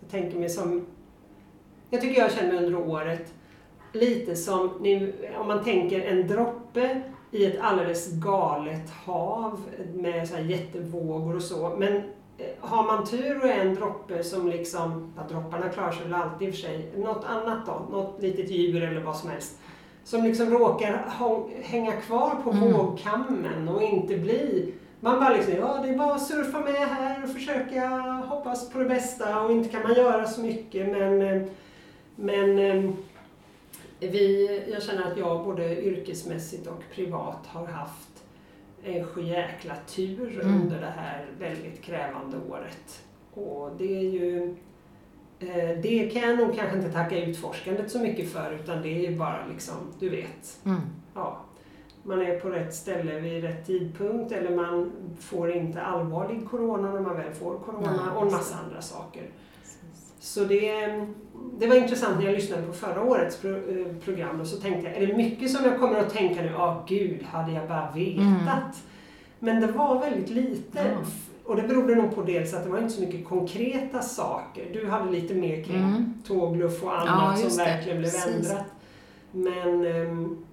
jag 0.00 0.11
tänker 0.11 0.38
mig 0.38 0.49
som, 0.49 0.87
jag 1.90 2.00
tycker 2.00 2.21
jag 2.21 2.33
känner 2.33 2.54
under 2.54 2.76
året 2.76 3.35
lite 3.92 4.37
som, 4.37 4.71
om 5.38 5.47
man 5.47 5.64
tänker 5.64 6.00
en 6.00 6.28
droppe 6.28 7.02
i 7.31 7.47
ett 7.47 7.61
alldeles 7.61 8.12
galet 8.12 8.90
hav 8.90 9.61
med 9.95 10.28
så 10.28 10.38
jättevågor 10.38 11.37
och 11.37 11.42
så. 11.42 11.76
Men 11.78 12.02
har 12.61 12.82
man 12.82 13.06
tur 13.06 13.44
och 13.44 13.50
en 13.50 13.75
droppe 13.75 14.25
som 14.25 14.49
liksom, 14.49 15.12
ja, 15.16 15.22
dropparna 15.30 15.68
klarar 15.68 15.92
sig 15.92 16.04
väl 16.04 16.14
alltid 16.14 16.49
i 16.49 16.50
och 16.50 16.54
för 16.54 16.62
sig, 16.62 16.92
något 16.96 17.25
annat 17.25 17.66
då, 17.66 17.96
något 17.96 18.22
litet 18.22 18.50
djur 18.50 18.82
eller 18.82 19.00
vad 19.00 19.16
som 19.16 19.30
helst, 19.30 19.58
som 20.04 20.25
liksom 20.25 20.50
råkar 20.50 21.04
hänga 21.62 21.92
kvar 21.92 22.34
på 22.44 22.50
mm. 22.50 22.72
vågkammen 22.72 23.68
och 23.68 23.82
inte 23.82 24.16
bli 24.16 24.72
man 25.04 25.20
bara 25.20 25.37
liksom, 25.37 25.54
ja 25.54 25.80
det 25.82 25.88
är 25.88 25.99
bara 25.99 26.14
att 26.14 26.26
surfa 26.26 26.61
med 26.61 26.88
här 26.88 27.22
och 27.22 27.30
försöka 27.30 27.88
hoppas 28.28 28.70
på 28.70 28.78
det 28.78 28.84
bästa 28.84 29.40
och 29.40 29.52
inte 29.52 29.68
kan 29.68 29.82
man 29.82 29.94
göra 29.94 30.28
så 30.28 30.40
mycket. 30.40 30.88
Men, 30.88 31.22
eh, 31.22 31.42
men 32.16 32.58
eh, 32.58 32.90
vi, 34.00 34.62
jag 34.72 34.82
känner 34.82 35.12
att 35.12 35.18
jag 35.18 35.44
både 35.44 35.82
yrkesmässigt 35.82 36.66
och 36.66 36.82
privat 36.94 37.46
har 37.46 37.66
haft 37.66 38.12
en 38.84 39.06
sjujäkla 39.06 39.74
tur 39.86 40.40
mm. 40.40 40.62
under 40.62 40.80
det 40.80 40.92
här 40.96 41.26
väldigt 41.38 41.82
krävande 41.82 42.36
året. 42.50 43.04
Och 43.34 43.70
det 43.78 43.98
är 43.98 44.10
ju 44.10 44.56
Eh, 45.42 45.78
det 45.82 46.10
kan 46.12 46.22
jag 46.22 46.38
nog 46.38 46.56
kanske 46.56 46.76
inte 46.76 46.92
tacka 46.92 47.24
utforskandet 47.24 47.90
så 47.90 47.98
mycket 47.98 48.32
för 48.32 48.52
utan 48.52 48.82
det 48.82 49.06
är 49.06 49.16
bara 49.16 49.46
liksom, 49.46 49.74
du 49.98 50.08
vet. 50.08 50.60
Mm. 50.64 50.80
Ja, 51.14 51.40
man 52.02 52.22
är 52.22 52.40
på 52.40 52.48
rätt 52.48 52.74
ställe 52.74 53.20
vid 53.20 53.44
rätt 53.44 53.66
tidpunkt 53.66 54.32
eller 54.32 54.56
man 54.56 54.92
får 55.20 55.52
inte 55.52 55.82
allvarlig 55.82 56.48
corona 56.50 56.92
när 56.92 57.00
man 57.00 57.16
väl 57.16 57.32
får 57.32 57.58
corona 57.58 57.90
Nej, 57.90 58.16
och 58.16 58.26
en 58.26 58.32
massa 58.32 58.58
andra 58.64 58.82
saker. 58.82 59.22
Så 60.25 60.45
det, 60.45 60.73
det 61.59 61.67
var 61.67 61.76
intressant 61.76 62.19
när 62.19 62.25
jag 62.26 62.35
lyssnade 62.35 62.62
på 62.62 62.73
förra 62.73 63.02
årets 63.02 63.37
pro, 63.37 63.50
eh, 63.50 63.87
program 64.05 64.41
och 64.41 64.47
så 64.47 64.57
tänkte 64.57 64.88
jag, 64.88 65.02
är 65.02 65.07
det 65.07 65.17
mycket 65.17 65.50
som 65.50 65.64
jag 65.64 65.81
kommer 65.81 65.99
att 65.99 66.12
tänka 66.14 66.43
nu, 66.43 66.50
ja 66.55 66.62
ah, 66.62 66.85
gud, 66.88 67.23
hade 67.23 67.52
jag 67.52 67.69
bara 67.69 67.91
vetat. 67.95 68.19
Mm. 68.19 68.62
Men 69.38 69.61
det 69.61 69.67
var 69.67 70.00
väldigt 70.00 70.31
lite. 70.31 70.79
Ja. 70.79 70.99
Och 71.45 71.57
det 71.57 71.62
berodde 71.62 71.95
nog 71.95 72.14
på 72.14 72.23
dels 72.23 72.55
att 72.55 72.64
det 72.64 72.71
var 72.71 72.79
inte 72.79 72.91
så 72.95 73.00
mycket 73.00 73.25
konkreta 73.29 74.02
saker. 74.02 74.64
Du 74.73 74.87
hade 74.87 75.11
lite 75.11 75.35
mer 75.35 75.62
kring 75.64 75.76
Mm. 75.83 76.14
tågluff 76.26 76.83
och 76.83 76.88
Ja, 76.88 76.97
annat 77.09 77.41
just 77.43 77.57
som 77.57 77.64
det. 77.64 77.71
verkligen 77.71 77.99
blev 77.99 78.11
Precis. 78.11 78.50
ändrat. 78.50 78.64
Men 79.33 79.87
ehm, 79.87 80.45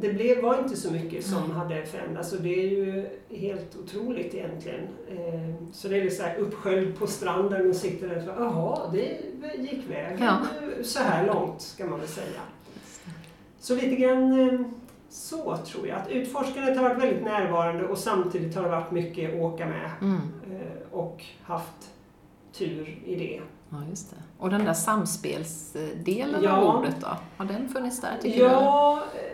det 0.00 0.12
blev, 0.12 0.42
var 0.42 0.58
inte 0.58 0.76
så 0.76 0.92
mycket 0.92 1.26
som 1.26 1.50
hade 1.50 1.86
förändrats 1.86 2.32
och 2.32 2.40
det 2.42 2.54
är 2.64 2.68
ju 2.68 3.08
helt 3.30 3.76
otroligt 3.84 4.34
egentligen. 4.34 4.80
Ehm, 5.10 5.72
så 5.72 5.88
det 5.88 6.00
är 6.00 6.10
så 6.10 6.22
här 6.22 6.36
uppsköljd 6.36 6.98
på 6.98 7.06
stranden 7.06 7.70
och 7.70 7.76
sitter 7.76 8.08
där 8.08 8.16
och 8.16 8.22
så, 8.22 8.30
jaha, 8.38 8.90
det 8.92 9.18
gick 9.58 9.90
vägen 9.90 10.18
Ja. 10.22 10.38
så 10.84 11.02
här 11.02 11.26
långt 11.26 11.60
ska 11.60 11.86
man 11.86 11.98
väl 11.98 12.08
säga. 12.08 12.40
Så 13.60 13.74
lite 13.74 13.96
grann 13.96 14.32
ehm, 14.40 14.64
så 15.10 15.56
tror 15.56 15.88
jag. 15.88 15.98
Att 15.98 16.08
utforskandet 16.10 16.76
har 16.76 16.82
varit 16.88 17.02
väldigt 17.02 17.24
närvarande 17.24 17.86
och 17.88 17.98
samtidigt 17.98 18.54
har 18.56 18.62
det 18.62 18.68
varit 18.68 18.90
mycket 18.90 19.34
åka 19.40 19.66
med 19.66 19.90
Mm. 20.00 20.16
eh, 20.50 20.92
och 20.98 21.24
haft 21.42 21.90
tur 22.52 22.98
i 23.04 23.16
det. 23.16 23.40
Ja, 23.70 23.76
just 23.90 24.10
det. 24.10 24.16
Och 24.38 24.50
den 24.50 24.64
där 24.64 24.72
samspelsdelen 24.74 26.42
Ja. 26.42 26.56
av 26.56 26.76
ordet 26.76 26.94
då? 27.00 27.06
Har 27.36 27.44
den 27.44 27.68
funnits 27.68 28.00
där 28.00 28.18
tycker 28.22 28.38
du? 28.38 28.44
Ja, 28.44 29.02
eh, 29.14 29.25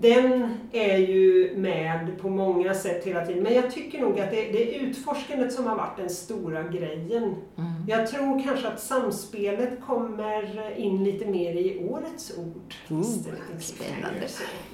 den 0.00 0.54
är 0.72 0.98
ju 0.98 1.52
med 1.56 2.18
på 2.20 2.28
många 2.28 2.74
sätt 2.74 3.04
hela 3.04 3.26
tiden. 3.26 3.42
Men 3.42 3.54
jag 3.54 3.70
tycker 3.70 4.00
nog 4.00 4.20
att 4.20 4.30
det, 4.30 4.36
det 4.36 4.76
är 4.76 4.80
utforskandet 4.80 5.52
som 5.52 5.66
har 5.66 5.76
varit 5.76 5.96
den 5.96 6.10
stora 6.10 6.62
grejen. 6.62 7.22
Mm. 7.56 7.72
Jag 7.88 8.06
tror 8.06 8.42
kanske 8.42 8.68
att 8.68 8.80
samspelet 8.80 9.80
kommer 9.86 10.76
in 10.76 11.04
lite 11.04 11.26
mer 11.26 11.52
i 11.52 11.86
årets 11.90 12.32
ord. 12.38 12.74
Lite 12.88 13.60
spännande. 13.60 14.26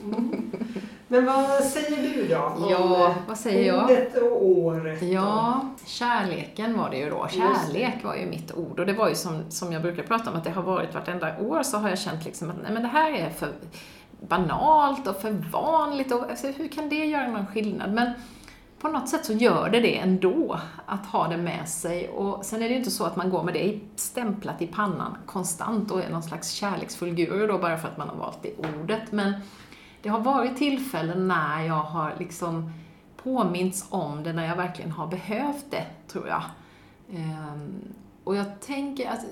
Mm. 0.05 0.51
Men 1.09 1.25
vad 1.25 1.65
säger 1.65 2.03
du 2.03 2.29
då? 2.29 2.37
om, 2.37 2.71
Ja, 2.71 3.15
vad 3.29 3.39
säger 3.39 3.67
jag? 3.67 3.85
Ordet 3.85 4.17
och 4.17 4.47
året. 4.47 5.03
Ja, 5.03 5.75
kärleken 5.87 6.79
var 6.79 6.91
det 6.91 6.97
ju 6.97 7.11
då. 7.11 7.29
Kärlek 7.31 8.05
var 8.05 8.15
ju 8.15 8.27
mitt 8.27 8.55
ord. 8.55 8.81
Och 8.81 8.87
det 8.87 8.93
var 8.93 9.09
ju 9.09 9.15
som, 9.15 9.43
som 9.49 9.73
jag 9.73 9.83
brukar 9.83 10.03
prata 10.03 10.31
om, 10.31 10.37
att 10.37 10.45
det 10.45 10.51
har 10.51 10.63
varit 10.63 10.95
vartenda 10.95 11.39
år 11.39 11.63
så 11.63 11.77
har 11.77 11.89
jag 11.89 11.99
känt 11.99 12.25
liksom 12.25 12.51
att 12.51 12.57
nej 12.63 12.73
men 12.73 12.83
det 12.83 12.89
här 12.89 13.13
är 13.13 13.31
för 13.31 13.49
banalt 14.29 15.07
och 15.07 15.17
för 15.17 15.31
vanligt. 15.31 16.13
Och, 16.13 16.31
alltså, 16.31 16.47
hur 16.47 16.69
kan 16.69 16.89
det 16.89 17.07
göra 17.07 17.29
någon 17.29 17.47
skillnad? 17.47 17.93
Men 17.93 18.13
på 18.81 18.89
något 18.89 19.09
sätt 19.09 19.25
så 19.25 19.33
gör 19.33 19.71
det 19.71 19.81
det 19.81 19.99
ändå, 19.99 20.61
att 20.87 21.07
ha 21.07 21.29
det 21.29 21.37
med 21.37 21.69
sig. 21.69 22.09
Och 22.09 22.45
sen 22.45 22.63
är 22.63 22.69
det 22.69 22.73
ju 22.73 22.79
inte 22.79 22.91
så 22.91 23.05
att 23.05 23.17
man 23.17 23.31
går 23.31 23.43
med 23.43 23.55
det 23.55 23.81
stämplat 23.97 24.63
i 24.63 24.67
pannan 24.67 25.17
konstant 25.27 25.91
och 25.91 26.03
är 26.03 26.11
någon 26.11 26.23
slags 26.23 26.51
kärleksfull 26.51 27.15
guru 27.15 27.47
då 27.47 27.59
bara 27.59 27.79
för 27.79 27.89
att 27.89 27.99
man 27.99 28.09
har 28.09 28.17
valt 28.17 28.43
det 28.43 28.53
ordet. 28.81 29.13
Men 29.13 29.33
det 30.03 30.09
har 30.09 30.21
varit 30.21 30.57
tillfällen 30.57 31.29
när 31.29 31.63
jag 31.63 31.83
har 31.83 32.15
liksom 32.19 32.73
påminns 33.17 33.87
om 33.91 34.23
det 34.23 34.33
när 34.33 34.47
jag 34.47 34.57
verkligen 34.57 34.91
har 34.91 35.07
behövt 35.07 35.71
det, 35.71 35.87
tror 36.09 36.29
jag. 36.29 36.43
Ehm, 37.13 37.95
och 38.25 38.37
jag 38.37 38.61
tänker 38.61 39.11
alltså, 39.11 39.27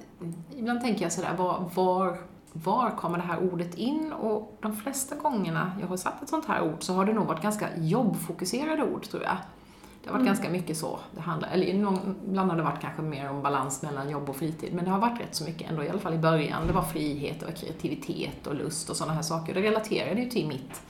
ibland 0.56 0.80
tänker 0.80 1.02
jag 1.02 1.12
sådär, 1.12 1.34
var, 1.36 1.70
var, 1.74 2.18
var 2.64 2.90
kommer 2.90 3.18
det 3.18 3.24
här 3.24 3.52
ordet 3.52 3.74
in? 3.74 4.12
Och 4.12 4.58
de 4.62 4.76
flesta 4.76 5.16
gångerna 5.16 5.72
jag 5.80 5.86
har 5.88 5.96
satt 5.96 6.22
ett 6.22 6.28
sånt 6.28 6.46
här 6.46 6.62
ord 6.62 6.76
så 6.82 6.92
har 6.92 7.04
det 7.04 7.12
nog 7.12 7.26
varit 7.26 7.42
ganska 7.42 7.68
jobbfokuserade 7.76 8.82
ord, 8.82 9.02
tror 9.04 9.22
jag. 9.22 9.36
Det 10.02 10.08
har 10.08 10.12
varit 10.12 10.20
Mm. 10.22 10.26
ganska 10.34 10.50
mycket 10.50 10.76
så. 10.76 10.98
Det 11.14 11.20
handlar, 11.20 11.48
eller 11.48 11.74
någon, 11.74 12.14
ibland 12.28 12.50
har 12.50 12.56
det 12.56 12.62
varit 12.62 12.80
kanske 12.80 13.02
mer 13.02 13.30
om 13.30 13.42
balans 13.42 13.82
mellan 13.82 14.10
jobb 14.10 14.28
och 14.30 14.36
fritid, 14.36 14.74
men 14.74 14.84
det 14.84 14.90
har 14.90 14.98
varit 14.98 15.20
rätt 15.20 15.34
så 15.34 15.44
mycket 15.44 15.70
ändå, 15.70 15.84
i 15.84 15.88
alla 15.88 15.98
fall 15.98 16.14
i 16.14 16.18
början. 16.18 16.66
Det 16.66 16.72
var 16.72 16.82
frihet, 16.82 17.40
det 17.40 17.46
var 17.46 17.52
kreativitet 17.52 18.46
och 18.46 18.54
lust 18.54 18.90
och 18.90 18.96
sådana 18.96 19.14
här 19.14 19.22
saker. 19.22 19.54
Det 19.54 19.62
relaterade 19.62 20.20
ju 20.22 20.30
till 20.30 20.46
mitt 20.48 20.82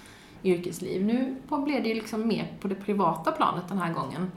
yrkesliv. 0.44 1.04
Nu 1.04 1.36
blev 1.48 1.82
det 1.82 1.88
ju 1.88 1.94
liksom 1.94 2.28
mer 2.28 2.52
på 2.60 2.68
det 2.68 2.74
privata 2.74 3.32
planet 3.32 3.64
den 3.68 3.78
här 3.78 3.92
gången. 3.92 4.30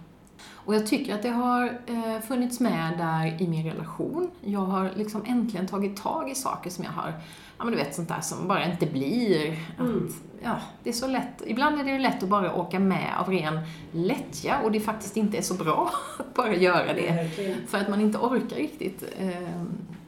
Och 0.65 0.75
jag 0.75 0.87
tycker 0.87 1.15
att 1.15 1.21
det 1.21 1.29
har 1.29 1.79
eh, 1.85 2.21
funnits 2.27 2.59
med 2.59 2.97
där 2.97 3.41
i 3.41 3.47
min 3.47 3.65
relation. 3.65 4.31
Jag 4.41 4.59
har 4.59 4.91
liksom 4.95 5.23
äntligen 5.25 5.67
tagit 5.67 5.97
tag 5.97 6.29
i 6.31 6.35
saker 6.35 6.69
som 6.69 6.83
jag 6.83 6.91
har, 6.91 7.13
ja 7.57 7.63
men 7.63 7.71
du 7.71 7.79
vet 7.79 7.95
sånt 7.95 8.09
där 8.09 8.21
som 8.21 8.47
bara 8.47 8.65
inte 8.65 8.85
blir. 8.85 9.59
Mm. 9.79 10.07
Att, 10.07 10.13
ja, 10.43 10.55
det 10.83 10.89
är 10.89 10.93
så 10.93 11.07
lätt. 11.07 11.41
Ibland 11.45 11.79
är 11.79 11.83
det 11.83 11.91
ju 11.91 11.99
lätt 11.99 12.23
att 12.23 12.29
bara 12.29 12.55
åka 12.55 12.79
med 12.79 13.09
av 13.19 13.29
ren 13.29 13.59
lättja 13.91 14.59
och 14.63 14.71
det 14.71 14.79
faktiskt 14.79 15.17
inte 15.17 15.37
är 15.37 15.41
så 15.41 15.53
bra 15.53 15.91
att 16.19 16.33
bara 16.33 16.55
göra 16.55 16.93
det. 16.93 17.11
Verkligen. 17.11 17.67
För 17.67 17.77
att 17.77 17.89
man 17.89 18.01
inte 18.01 18.17
orkar 18.17 18.55
riktigt 18.55 19.03
eh, 19.19 19.63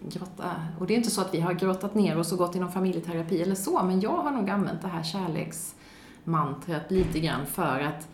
grotta. 0.09 0.51
Och 0.79 0.87
det 0.87 0.93
är 0.93 0.97
inte 0.97 1.11
så 1.11 1.21
att 1.21 1.33
vi 1.33 1.39
har 1.39 1.53
grottat 1.53 1.95
ner 1.95 2.17
oss 2.17 2.31
och 2.31 2.37
gått 2.37 2.55
inom 2.55 2.71
familjeterapi 2.71 3.41
eller 3.41 3.55
så, 3.55 3.83
men 3.83 4.01
jag 4.01 4.17
har 4.17 4.31
nog 4.31 4.49
använt 4.49 4.81
det 4.81 4.87
här 4.87 5.03
kärleksmantrat 5.03 6.91
lite 6.91 7.19
grann 7.19 7.45
för 7.45 7.79
att, 7.79 8.07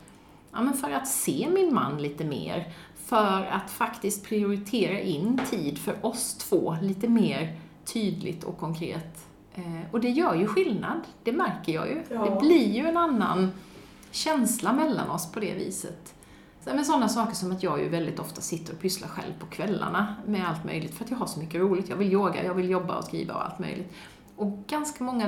ja, 0.51 0.62
men 0.62 0.74
för 0.74 0.91
att 0.91 1.08
se 1.08 1.48
min 1.53 1.74
man 1.74 2.01
lite 2.01 2.24
mer. 2.24 2.74
För 3.06 3.46
att 3.51 3.72
faktiskt 3.72 4.25
prioritera 4.25 5.00
in 5.00 5.41
tid 5.50 5.77
för 5.77 6.06
oss 6.06 6.38
två 6.38 6.77
lite 6.82 7.08
mer 7.08 7.60
tydligt 7.86 8.44
och 8.44 8.58
konkret. 8.58 9.27
Eh, 9.56 9.91
och 9.91 10.01
det 10.01 10.10
gör 10.10 10.36
ju 10.36 10.48
skillnad, 10.48 11.01
det 11.24 11.32
märker 11.32 11.74
jag 11.74 11.88
ju. 11.88 12.03
Ja. 12.10 12.25
Det 12.25 12.39
blir 12.39 12.68
ju 12.68 12.88
en 12.88 12.98
annan 12.98 13.51
känsla 14.12 14.74
mellan 14.74 15.10
oss 15.10 15.32
på 15.32 15.39
det 15.39 15.53
viset. 15.53 16.15
Så, 16.63 16.70
men 16.75 16.86
sådana 16.86 17.10
saker 17.10 17.36
som 17.36 17.51
att 17.51 17.63
jag 17.63 17.79
ju 17.79 17.89
väldigt 17.89 18.20
ofta 18.20 18.41
sitter 18.41 18.74
och 18.74 18.79
pysslar 18.79 19.08
själv 19.08 19.34
på 19.39 19.46
kvällarna 19.46 20.15
med 20.25 20.50
allt 20.50 20.65
möjligt 20.65 20.94
för 20.94 21.03
att 21.03 21.12
jag 21.12 21.18
har 21.18 21.27
så 21.27 21.39
mycket 21.39 21.62
roligt. 21.62 21.89
Jag 21.89 21.96
vill 21.96 22.13
yoga, 22.13 22.44
jag 22.44 22.53
vill 22.53 22.70
jobba 22.70 22.98
och 22.98 23.03
skriva 23.03 23.34
och 23.34 23.46
allt 23.46 23.60
möjligt. 23.60 23.94
Och 24.39 24.63
ganska 24.67 25.03
många 25.03 25.25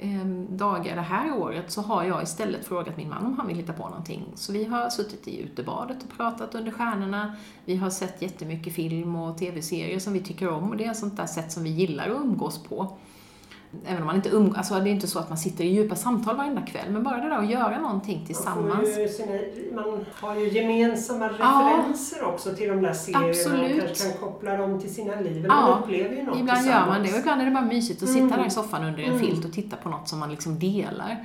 eh, 0.00 0.26
dagar 0.48 0.96
det 0.96 1.02
här 1.02 1.38
året 1.38 1.72
så 1.72 1.82
har 1.82 2.04
jag 2.04 2.22
istället 2.22 2.64
frågat 2.64 2.96
min 2.96 3.08
man 3.08 3.26
om 3.26 3.38
han 3.38 3.46
vill 3.46 3.56
hitta 3.56 3.72
på 3.72 3.88
någonting. 3.88 4.24
Så 4.34 4.52
vi 4.52 4.64
har 4.64 4.90
suttit 4.90 5.28
i 5.28 5.40
utebadet 5.40 6.02
och 6.02 6.16
pratat 6.16 6.54
under 6.54 6.72
stjärnorna. 6.72 7.36
Vi 7.64 7.76
har 7.76 7.90
sett 7.90 8.22
jättemycket 8.22 8.74
film 8.74 9.16
och 9.16 9.38
tv-serier 9.38 9.98
som 9.98 10.12
vi 10.12 10.20
tycker 10.20 10.48
om 10.48 10.70
och 10.70 10.76
det 10.76 10.84
är 10.84 10.90
ett 10.90 10.96
sånt 10.96 11.16
där 11.16 11.26
sätt 11.26 11.52
som 11.52 11.62
vi 11.62 11.70
gillar 11.70 12.08
att 12.08 12.20
umgås 12.20 12.62
på. 12.62 12.98
Även 13.86 14.00
om 14.02 14.06
man 14.06 14.16
inte 14.16 14.28
umgås, 14.28 14.56
alltså 14.56 14.74
det 14.74 14.90
är 14.90 14.92
inte 14.92 15.06
så 15.06 15.18
att 15.18 15.28
man 15.28 15.38
sitter 15.38 15.64
i 15.64 15.68
djupa 15.68 15.94
samtal 15.96 16.36
varenda 16.36 16.62
kväll, 16.62 16.90
men 16.90 17.02
bara 17.02 17.16
det 17.16 17.28
där 17.28 17.38
att 17.38 17.50
göra 17.50 17.78
någonting 17.80 18.24
tillsammans. 18.26 18.98
Man, 18.98 19.08
sina, 19.08 19.38
man 19.82 20.04
har 20.14 20.34
ju 20.36 20.48
gemensamma 20.48 21.30
Ja. 21.38 21.72
referenser 21.78 22.24
också 22.24 22.54
till 22.54 22.68
de 22.68 22.82
där 22.82 22.92
serierna 22.92 23.26
Absolut. 23.28 23.80
och 23.82 23.86
kanske 23.86 24.08
kan 24.10 24.18
koppla 24.20 24.56
dem 24.56 24.80
till 24.80 24.94
sina 24.94 25.20
liv. 25.20 25.44
Ja. 25.48 25.54
man 25.70 25.82
upplever 25.82 26.16
ju 26.16 26.22
något 26.22 26.38
Ibland 26.38 26.66
gör 26.66 26.86
man 26.86 27.02
det 27.02 27.12
och 27.12 27.18
ibland 27.18 27.40
är 27.40 27.44
det 27.44 27.50
bara 27.52 27.64
mysigt 27.64 28.02
att 28.02 28.08
sitta 28.08 28.24
Mm. 28.24 28.38
där 28.38 28.46
i 28.46 28.50
soffan 28.50 28.84
under 28.84 29.02
en 29.02 29.08
Mm. 29.08 29.20
filt 29.20 29.44
och 29.44 29.52
titta 29.52 29.76
på 29.76 29.88
något 29.88 30.08
som 30.08 30.18
man 30.18 30.30
liksom 30.30 30.58
delar. 30.58 31.24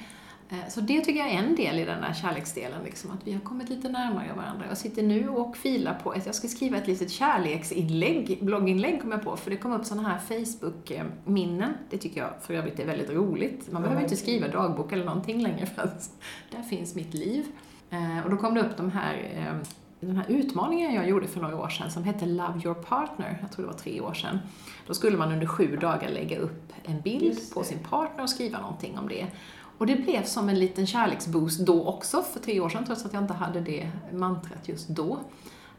Eh, 0.50 0.58
Så 0.70 0.82
det 0.82 1.02
tycker 1.02 1.20
jag 1.20 1.30
är 1.30 1.38
en 1.38 1.56
del 1.56 1.80
i 1.80 1.86
den 1.86 2.02
där 2.02 2.14
kärleksdelen, 2.14 2.84
liksom, 2.84 3.12
att 3.12 3.28
vi 3.28 3.34
har 3.34 3.40
kommit 3.40 3.70
lite 3.70 3.90
närmare 3.90 4.34
varandra. 4.38 4.66
Jag 4.70 4.78
sitter 4.78 5.04
nu 5.04 5.30
och 5.30 5.58
filar 5.58 5.94
på 6.04 6.14
ett, 6.14 6.26
jag 6.26 6.36
ska 6.36 6.48
skriva 6.48 6.78
ett 6.78 6.88
litet 6.88 7.12
kärleksinlägg, 7.12 8.38
blogginlägg 8.42 9.02
kom 9.02 9.12
jag 9.12 9.24
på, 9.24 9.38
för 9.38 9.50
det 9.52 9.58
kom 9.58 9.72
upp 9.74 9.86
sådana 9.86 10.10
här 10.10 10.20
Facebook-minnen. 10.20 11.74
Det 11.90 11.98
tycker 11.98 12.22
jag 12.22 12.30
för 12.42 12.54
övrigt 12.54 12.80
är 12.80 12.86
väldigt 12.86 13.10
roligt. 13.10 13.72
Man 13.72 13.82
behöver 13.82 14.02
inte 14.02 14.16
skriva 14.16 14.48
dagbok 14.48 14.92
eller 14.92 15.06
någonting 15.06 15.42
längre 15.42 15.66
för 15.66 15.82
att 15.82 16.10
där 16.52 16.62
finns 16.62 16.96
mitt 16.96 17.14
liv. 17.14 17.46
Eh, 17.90 18.24
Och 18.26 18.32
då 18.32 18.38
kom 18.38 18.54
det 18.54 18.62
upp 18.62 18.78
de 18.78 18.92
här 18.92 19.16
eh, 19.36 19.68
den 20.00 20.18
här 20.18 20.26
utmaningen 20.28 20.94
jag 20.94 21.10
gjorde 21.10 21.28
för 21.28 21.42
några 21.42 21.58
år 21.58 21.70
sedan 21.70 21.92
som 21.92 22.04
hette 22.04 22.26
Love 22.26 22.62
your 22.64 22.74
partner, 22.74 23.38
jag 23.42 23.52
tror 23.52 23.66
det 23.66 23.72
var 23.72 23.78
tre 23.80 24.02
år 24.02 24.14
sedan. 24.14 24.40
Då 24.88 24.94
skulle 24.94 25.18
man 25.18 25.32
under 25.32 25.48
sju 25.48 25.76
dagar 25.82 26.10
lägga 26.10 26.38
upp 26.40 26.74
en 26.84 27.02
bild 27.02 27.40
på 27.54 27.64
sin 27.64 27.80
partner 27.80 28.24
och 28.24 28.30
skriva 28.30 28.60
någonting 28.62 28.98
om 28.98 29.08
det. 29.08 29.28
Och 29.78 29.88
det 29.88 29.96
blev 29.96 30.24
som 30.24 30.50
en 30.50 30.60
liten 30.60 30.88
kärleksboost 30.88 31.60
då 31.60 31.86
också, 31.88 32.24
för 32.24 32.40
tre 32.40 32.60
år 32.60 32.70
sedan, 32.70 32.86
trots 32.86 33.06
att 33.06 33.14
jag 33.14 33.24
inte 33.24 33.34
hade 33.34 33.62
det 33.62 33.92
mantrat 34.14 34.68
just 34.68 34.88
då. 34.88 35.20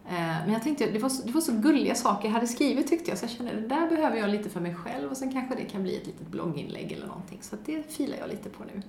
Eh, 0.09 0.14
Men 0.14 0.52
jag 0.52 0.62
tänkte, 0.62 0.90
det 0.90 0.99
var, 0.99 1.09
så, 1.09 1.26
det 1.26 1.33
var 1.33 1.40
så 1.40 1.52
gulliga 1.52 1.95
saker 1.95 2.28
jag 2.28 2.33
hade 2.33 2.47
skrivit 2.47 2.88
tyckte 2.88 3.11
jag, 3.11 3.19
så 3.19 3.25
jag 3.25 3.31
kände 3.31 3.52
det 3.52 3.67
där 3.69 3.88
behöver 3.88 4.17
jag 4.17 4.31
lite 4.31 4.50
för 4.50 4.61
mig 4.61 4.75
själv 4.75 5.11
och 5.11 5.17
sen 5.17 5.33
kanske 5.33 5.55
det 5.55 5.64
kan 5.64 5.83
bli 5.83 5.97
ett 5.97 6.07
litet 6.07 6.26
blogginlägg 6.28 6.93
eller 6.93 7.07
någonting. 7.07 7.38
Så 7.43 7.57
det 7.67 7.93
filar 7.93 8.17
jag 8.19 8.28
lite 8.28 8.49
på 8.49 8.64
nu. 8.75 8.83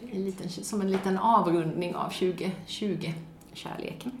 Fint. 0.00 0.14
En 0.14 0.24
liten, 0.24 0.50
som 0.50 0.80
en 0.80 0.90
liten 0.90 1.18
avrundning 1.18 1.94
av 1.94 2.10
2020-kärleken. 2.10 4.12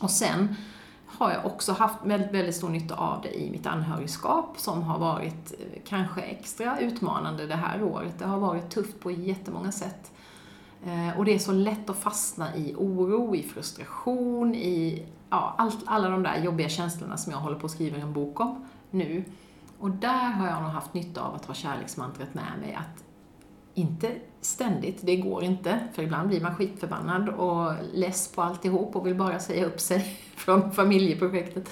Och 0.00 0.10
sen 0.10 0.54
har 1.08 1.32
jag 1.32 1.46
också 1.46 1.72
haft 1.72 2.04
väldigt, 2.04 2.32
väldigt 2.32 2.54
stor 2.54 2.68
nytta 2.68 2.94
av 2.94 3.22
det 3.22 3.40
i 3.40 3.50
mitt 3.50 3.66
anhörigskap 3.66 4.54
som 4.56 4.82
har 4.82 4.98
varit 4.98 5.52
eh, 5.52 5.80
kanske 5.84 6.20
extra 6.20 6.80
utmanande 6.80 7.46
det 7.46 7.54
här 7.54 7.82
året. 7.82 8.18
Det 8.18 8.24
har 8.24 8.38
varit 8.38 8.70
tufft 8.70 9.00
på 9.00 9.10
jättemånga 9.10 9.72
sätt. 9.72 10.12
Eh, 10.84 11.18
och 11.18 11.24
det 11.24 11.34
är 11.34 11.38
så 11.38 11.52
lätt 11.52 11.90
att 11.90 11.98
fastna 11.98 12.56
i 12.56 12.74
oro, 12.74 13.36
i 13.36 13.42
frustration, 13.42 14.54
i 14.54 15.06
ja, 15.30 15.54
allt, 15.58 15.78
alla 15.86 16.08
de 16.08 16.22
där 16.22 16.42
jobbiga 16.44 16.68
känslorna 16.68 17.16
som 17.16 17.32
jag 17.32 17.38
håller 17.38 17.58
på 17.58 17.66
att 17.66 17.72
skriva 17.72 17.98
en 17.98 18.12
bok 18.12 18.40
om 18.40 18.66
nu. 18.90 19.24
Och 19.78 19.90
där 19.90 20.30
har 20.30 20.46
jag 20.46 20.62
nog 20.62 20.70
haft 20.70 20.94
nytta 20.94 21.22
av 21.22 21.34
att 21.34 21.44
ha 21.44 21.54
kärleksmantret 21.54 22.34
med 22.34 22.52
mig. 22.60 22.74
Att 22.74 23.04
inte 23.74 24.16
ständigt, 24.40 24.98
det 25.02 25.16
går 25.16 25.44
inte, 25.44 25.78
för 25.92 26.02
ibland 26.02 26.28
blir 26.28 26.40
man 26.40 26.54
skitförbannad 26.54 27.28
och 27.28 27.72
less 27.92 28.32
på 28.32 28.42
alltihop 28.42 28.96
och 28.96 29.06
vill 29.06 29.14
bara 29.14 29.38
säga 29.38 29.66
upp 29.66 29.80
sig 29.80 30.00
från 30.36 30.72
familjeprojektet. 30.72 31.70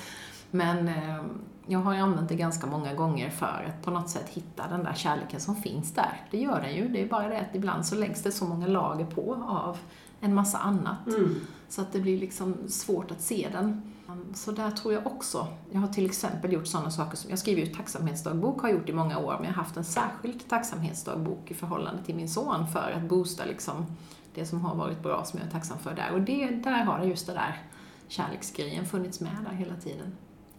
Men 0.50 0.88
eh, 0.88 1.24
jag 1.66 1.78
har 1.78 1.94
använt 1.94 2.28
det 2.28 2.34
ganska 2.34 2.66
många 2.66 2.94
gånger 2.94 3.30
för 3.30 3.66
att 3.68 3.84
på 3.84 3.90
något 3.90 4.10
sätt 4.10 4.28
hitta 4.28 4.68
den 4.68 4.84
där 4.84 4.94
kärleken 4.94 5.40
som 5.40 5.56
finns 5.56 5.94
där. 5.94 6.22
Det 6.30 6.38
gör 6.38 6.60
den 6.60 6.74
ju, 6.74 6.88
det 6.88 7.02
är 7.02 7.06
bara 7.06 7.28
det 7.28 7.40
att 7.40 7.54
ibland 7.54 7.86
så 7.86 7.94
läggs 7.94 8.22
det 8.22 8.32
så 8.32 8.44
många 8.44 8.66
lager 8.66 9.06
på 9.06 9.34
av 9.48 9.78
en 10.20 10.34
massa 10.34 10.58
annat. 10.58 11.06
Mm. 11.06 11.34
Så 11.68 11.80
att 11.80 11.92
det 11.92 12.00
blir 12.00 12.18
liksom 12.18 12.54
svårt 12.68 13.10
att 13.10 13.20
se 13.20 13.48
den. 13.52 13.92
Ehm, 14.16 14.34
så 14.34 14.52
där 14.52 14.70
tror 14.70 14.94
jag 14.94 15.06
också. 15.06 15.46
Jag 15.70 15.80
har 15.80 15.88
till 15.88 16.06
exempel 16.06 16.52
gjort 16.52 16.66
sådana 16.66 16.90
saker 16.90 17.16
som, 17.16 17.30
jag 17.30 17.38
skriver 17.38 17.62
ju 17.62 17.66
tacksamhetsdagbok, 17.66 18.62
har 18.62 18.68
gjort 18.68 18.88
i 18.88 18.92
många 18.92 19.18
år, 19.18 19.34
men 19.34 19.44
jag 19.44 19.54
har 19.54 19.62
haft 19.62 19.76
en 19.76 19.84
särskild 19.84 20.48
tacksamhetsdagbok 20.48 21.50
i 21.50 21.54
förhållande 21.54 22.02
till 22.02 22.14
min 22.14 22.28
son 22.28 22.66
för 22.66 22.90
att 22.90 23.08
boosta 23.08 23.44
liksom 23.44 23.86
det 24.34 24.46
som 24.46 24.60
har 24.60 24.74
varit 24.74 25.02
bra, 25.02 25.24
som 25.24 25.38
jag 25.38 25.46
är 25.46 25.52
tacksam 25.52 25.78
för 25.78 25.94
där. 25.94 26.12
Och 26.12 26.20
det, 26.20 26.46
där 26.46 26.84
har 26.84 27.04
just 27.04 27.26
det 27.26 27.32
där 27.32 27.62
kärleksgrejen 28.08 28.86
funnits 28.86 29.20
med 29.20 29.32
där 29.50 29.56
hela 29.56 29.74
tiden. 29.76 30.16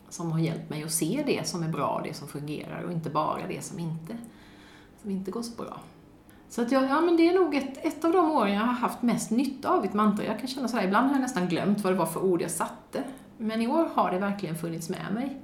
Som 0.09 0.31
har 0.31 0.39
hjälpt 0.39 0.69
mig 0.69 0.83
att 0.83 0.91
se 0.91 1.23
det 1.25 1.47
som 1.47 1.63
är 1.63 1.69
bra, 1.69 2.01
det 2.03 2.13
som 2.13 2.27
fungerar 2.27 2.81
och 2.81 2.91
inte 2.91 3.09
bara 3.09 3.47
det 3.47 3.61
som 3.61 3.79
inte, 3.79 4.17
som 5.01 5.11
inte 5.11 5.31
går 5.31 5.41
så 5.41 5.63
bra. 5.63 5.79
Så 6.49 6.61
att 6.61 6.71
jag, 6.71 6.83
ja 6.83 7.01
men 7.01 7.17
det 7.17 7.27
är 7.27 7.33
nog 7.33 7.55
ett, 7.55 7.85
ett 7.85 8.05
av 8.05 8.11
de 8.11 8.31
åren 8.31 8.53
jag 8.53 8.61
har 8.61 8.73
haft 8.73 9.01
mest 9.01 9.31
nytta 9.31 9.69
av 9.69 9.85
ett 9.85 9.93
mantra. 9.93 10.25
Jag 10.25 10.39
kan 10.39 10.47
känna 10.47 10.67
sådär, 10.67 10.83
ibland 10.83 11.07
har 11.07 11.13
jag 11.13 11.21
nästan 11.21 11.47
glömt 11.47 11.81
vad 11.81 11.93
det 11.93 11.97
var 11.97 12.05
för 12.05 12.23
ord 12.23 12.41
jag 12.41 12.51
satte. 12.51 13.03
Men 13.37 13.61
i 13.61 13.67
år 13.67 13.89
har 13.93 14.11
det 14.11 14.19
verkligen 14.19 14.55
funnits 14.55 14.89
med 14.89 15.13
mig 15.13 15.37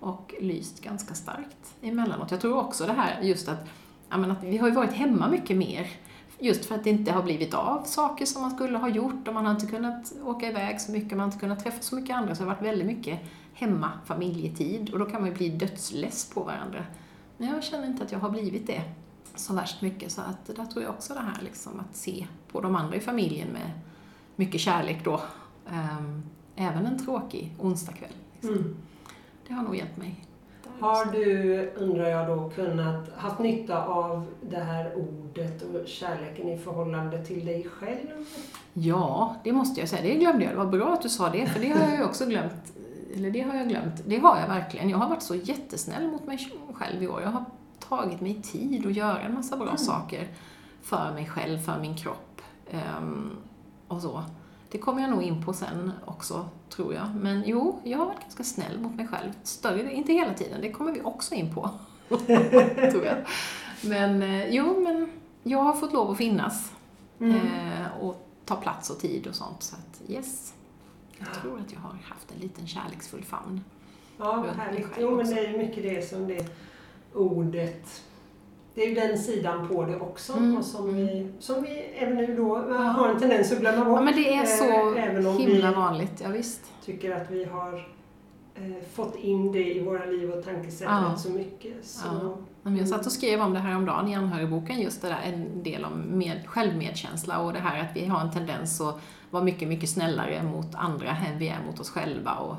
och 0.00 0.34
lyst 0.40 0.82
ganska 0.82 1.14
starkt 1.14 1.74
emellanåt. 1.82 2.30
Jag 2.30 2.40
tror 2.40 2.58
också 2.58 2.86
det 2.86 2.92
här 2.92 3.20
just 3.22 3.48
att, 3.48 3.68
menar, 4.10 4.30
att 4.30 4.44
vi 4.44 4.58
har 4.58 4.68
ju 4.68 4.74
varit 4.74 4.92
hemma 4.92 5.28
mycket 5.28 5.56
mer 5.56 5.86
just 6.38 6.64
för 6.64 6.74
att 6.74 6.84
det 6.84 6.90
inte 6.90 7.12
har 7.12 7.22
blivit 7.22 7.54
av 7.54 7.82
saker 7.82 8.26
som 8.26 8.42
man 8.42 8.50
skulle 8.50 8.78
ha 8.78 8.88
gjort 8.88 9.28
och 9.28 9.34
man 9.34 9.46
har 9.46 9.52
inte 9.52 9.66
kunnat 9.66 10.12
åka 10.24 10.48
iväg 10.48 10.80
så 10.80 10.92
mycket, 10.92 11.10
man 11.10 11.20
har 11.20 11.26
inte 11.26 11.38
kunnat 11.38 11.64
träffa 11.64 11.82
så 11.82 11.96
mycket 11.96 12.16
andra, 12.16 12.34
så 12.34 12.42
det 12.42 12.48
har 12.48 12.54
varit 12.54 12.66
väldigt 12.66 12.86
mycket 12.86 13.20
hemma, 13.54 13.90
familjetid 14.04 14.90
och 14.90 14.98
då 14.98 15.04
kan 15.04 15.20
man 15.20 15.30
ju 15.30 15.36
bli 15.36 15.48
dödsless 15.48 16.30
på 16.34 16.42
varandra. 16.42 16.84
Men 17.36 17.48
jag 17.48 17.64
känner 17.64 17.86
inte 17.86 18.04
att 18.04 18.12
jag 18.12 18.18
har 18.18 18.30
blivit 18.30 18.66
det 18.66 18.82
så 19.34 19.54
värst 19.54 19.82
mycket. 19.82 20.12
Så 20.12 20.20
att 20.20 20.56
där 20.56 20.66
tror 20.66 20.84
jag 20.84 20.90
också 20.90 21.14
det 21.14 21.20
här 21.20 21.42
liksom, 21.42 21.80
att 21.80 21.96
se 21.96 22.26
på 22.52 22.60
de 22.60 22.76
andra 22.76 22.96
i 22.96 23.00
familjen 23.00 23.48
med 23.48 23.70
mycket 24.36 24.60
kärlek 24.60 25.04
då. 25.04 25.20
Ehm, 25.70 26.22
Även 26.56 26.86
en 26.86 26.98
tråkig 27.04 27.54
onsdagkväll. 27.58 28.10
Liksom. 28.32 28.54
Mm. 28.54 28.76
Det 29.48 29.54
har 29.54 29.62
nog 29.62 29.76
hjälpt 29.76 29.96
mig. 29.96 30.24
Har 30.80 31.04
du, 31.12 31.72
undrar 31.76 32.08
jag 32.08 32.28
då, 32.28 32.50
kunnat 32.50 33.08
haft 33.16 33.38
nytta 33.38 33.84
av 33.84 34.26
det 34.50 34.60
här 34.60 34.94
ordet 34.96 35.62
och 35.62 35.88
kärleken 35.88 36.48
i 36.48 36.58
förhållande 36.58 37.24
till 37.24 37.46
dig 37.46 37.64
själv? 37.64 38.26
Ja, 38.72 39.36
det 39.44 39.52
måste 39.52 39.80
jag 39.80 39.88
säga. 39.88 40.02
Det 40.02 40.14
glömde 40.14 40.44
jag. 40.44 40.52
Det 40.52 40.58
var 40.58 40.66
bra 40.66 40.92
att 40.92 41.02
du 41.02 41.08
sa 41.08 41.30
det, 41.30 41.46
för 41.46 41.60
det 41.60 41.68
har 41.68 41.80
jag 41.80 41.98
ju 41.98 42.04
också 42.04 42.26
glömt. 42.26 42.72
Eller 43.14 43.30
det 43.30 43.40
har 43.40 43.54
jag 43.54 43.68
glömt. 43.68 44.02
Det 44.06 44.18
har 44.18 44.40
jag 44.40 44.48
verkligen. 44.48 44.88
Jag 44.88 44.98
har 44.98 45.08
varit 45.08 45.22
så 45.22 45.34
jättesnäll 45.34 46.10
mot 46.10 46.26
mig 46.26 46.38
själv 46.74 47.02
i 47.02 47.08
år. 47.08 47.22
Jag 47.22 47.30
har 47.30 47.44
tagit 47.88 48.20
mig 48.20 48.42
tid 48.42 48.86
att 48.86 48.94
göra 48.94 49.20
en 49.20 49.34
massa 49.34 49.56
bra 49.56 49.66
mm. 49.66 49.78
saker 49.78 50.28
för 50.82 51.12
mig 51.14 51.26
själv, 51.26 51.58
för 51.58 51.80
min 51.80 51.96
kropp 51.96 52.40
um, 52.98 53.30
och 53.88 54.02
så. 54.02 54.22
Det 54.74 54.80
kommer 54.80 55.02
jag 55.02 55.10
nog 55.10 55.22
in 55.22 55.44
på 55.44 55.52
sen 55.52 55.92
också, 56.04 56.48
tror 56.68 56.94
jag. 56.94 57.14
Men 57.14 57.42
jo, 57.46 57.80
jag 57.84 57.98
har 57.98 58.06
varit 58.06 58.22
ganska 58.22 58.44
snäll 58.44 58.80
mot 58.80 58.94
mig 58.94 59.08
själv. 59.08 59.32
Större, 59.42 59.92
inte 59.92 60.12
hela 60.12 60.34
tiden, 60.34 60.60
det 60.60 60.72
kommer 60.72 60.92
vi 60.92 61.00
också 61.02 61.34
in 61.34 61.54
på, 61.54 61.70
tror 62.90 63.04
jag. 63.04 63.16
Men 63.80 64.22
eh, 64.22 64.48
jo, 64.48 64.80
men 64.80 65.10
jag 65.42 65.58
har 65.58 65.72
fått 65.72 65.92
lov 65.92 66.10
att 66.10 66.16
finnas. 66.16 66.72
Mm. 67.20 67.36
Eh, 67.36 68.00
och 68.00 68.28
ta 68.44 68.56
plats 68.56 68.90
och 68.90 68.98
tid 68.98 69.26
och 69.26 69.34
sånt. 69.34 69.62
Så 69.62 69.76
att 69.76 70.10
yes, 70.10 70.54
jag 71.18 71.42
tror 71.42 71.60
att 71.60 71.72
jag 71.72 71.80
har 71.80 71.98
haft 72.04 72.32
en 72.34 72.40
liten 72.40 72.66
kärleksfull 72.66 73.24
famn. 73.24 73.64
Ja, 74.18 74.46
härligt. 74.56 74.88
Jo, 74.98 75.16
men 75.16 75.30
det 75.30 75.46
är 75.46 75.52
ju 75.52 75.58
mycket 75.58 75.82
det 75.82 76.08
som 76.08 76.28
det 76.28 76.46
ordet 77.12 78.02
det 78.74 78.82
är 78.82 78.88
ju 78.88 78.94
den 78.94 79.18
sidan 79.18 79.68
på 79.68 79.84
det 79.84 79.96
också 79.96 80.32
mm. 80.32 80.56
och 80.56 80.64
som, 80.64 80.96
vi, 80.96 81.28
som 81.38 81.62
vi 81.62 81.68
även 81.94 82.16
nu 82.16 82.36
då 82.36 82.56
har 82.56 83.08
en 83.08 83.20
tendens 83.20 83.52
att 83.52 83.60
glömma 83.60 83.84
bort. 83.84 83.98
Ja, 83.98 84.04
men 84.04 84.14
det 84.14 84.34
är 84.34 84.44
så 84.44 84.96
eh, 84.96 85.38
himla 85.38 85.72
vanligt, 85.72 86.20
ja, 86.22 86.28
visst. 86.28 86.60
tycker 86.84 87.16
att 87.16 87.30
vi 87.30 87.44
har 87.44 87.74
eh, 88.54 88.84
fått 88.94 89.16
in 89.16 89.52
det 89.52 89.74
i 89.74 89.84
våra 89.84 90.04
liv 90.04 90.30
och 90.30 90.44
tankesätt 90.44 90.88
ja. 90.90 91.16
så 91.16 91.30
mycket. 91.30 91.84
Så, 91.84 92.06
ja. 92.62 92.70
Jag 92.70 92.88
satt 92.88 93.06
och 93.06 93.12
skrev 93.12 93.40
om 93.40 93.52
det 93.52 93.60
här 93.60 93.76
om 93.76 93.84
dagen 93.84 94.08
i 94.08 94.14
anhörigboken, 94.14 94.80
just 94.80 95.02
det 95.02 95.08
där, 95.08 95.20
en 95.24 95.62
del 95.62 95.84
om 95.84 96.18
med, 96.18 96.46
självmedkänsla 96.46 97.38
och 97.38 97.52
det 97.52 97.58
här 97.58 97.80
att 97.80 97.96
vi 97.96 98.06
har 98.06 98.20
en 98.20 98.32
tendens 98.32 98.80
att 98.80 99.00
vara 99.30 99.44
mycket, 99.44 99.68
mycket 99.68 99.88
snällare 99.88 100.42
mot 100.42 100.74
andra 100.74 101.08
än 101.08 101.38
vi 101.38 101.48
är 101.48 101.58
mot 101.66 101.80
oss 101.80 101.90
själva. 101.90 102.34
Och, 102.34 102.56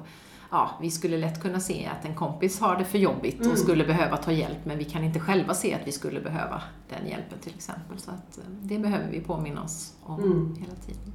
ja, 0.52 0.70
vi 0.82 0.92
skulle 0.92 1.18
lätt 1.18 1.42
kunna 1.42 1.60
se 1.60 1.90
att 2.00 2.06
en 2.06 2.16
kompis 2.16 2.60
har 2.60 2.76
det 2.78 2.86
för 2.86 2.98
jobbigt 2.98 3.40
och 3.40 3.46
mm. 3.46 3.58
skulle 3.58 3.86
behöva 3.86 4.18
ta 4.18 4.32
hjälp, 4.32 4.66
men 4.66 4.78
vi 4.78 4.86
kan 4.86 5.04
inte 5.04 5.20
själva 5.20 5.54
se 5.54 5.74
att 5.74 5.88
vi 5.88 5.92
skulle 5.92 6.22
behöva 6.22 6.62
den 6.90 7.08
hjälpen 7.08 7.40
till 7.42 7.54
exempel. 7.56 8.00
Så 8.00 8.12
att 8.12 8.38
eh, 8.38 8.44
det 8.62 8.80
behöver 8.80 9.12
vi 9.12 9.20
påminna 9.20 9.64
oss 9.64 9.94
om 10.04 10.24
mm. 10.24 10.56
hela 10.60 10.76
tiden. 10.76 11.14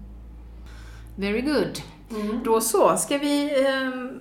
Very 1.17 1.41
good. 1.41 1.81
Mm. 2.11 2.41
Då 2.45 2.61
så, 2.61 2.97
ska 2.97 3.19
vi 3.19 3.65
eh, 3.67 4.21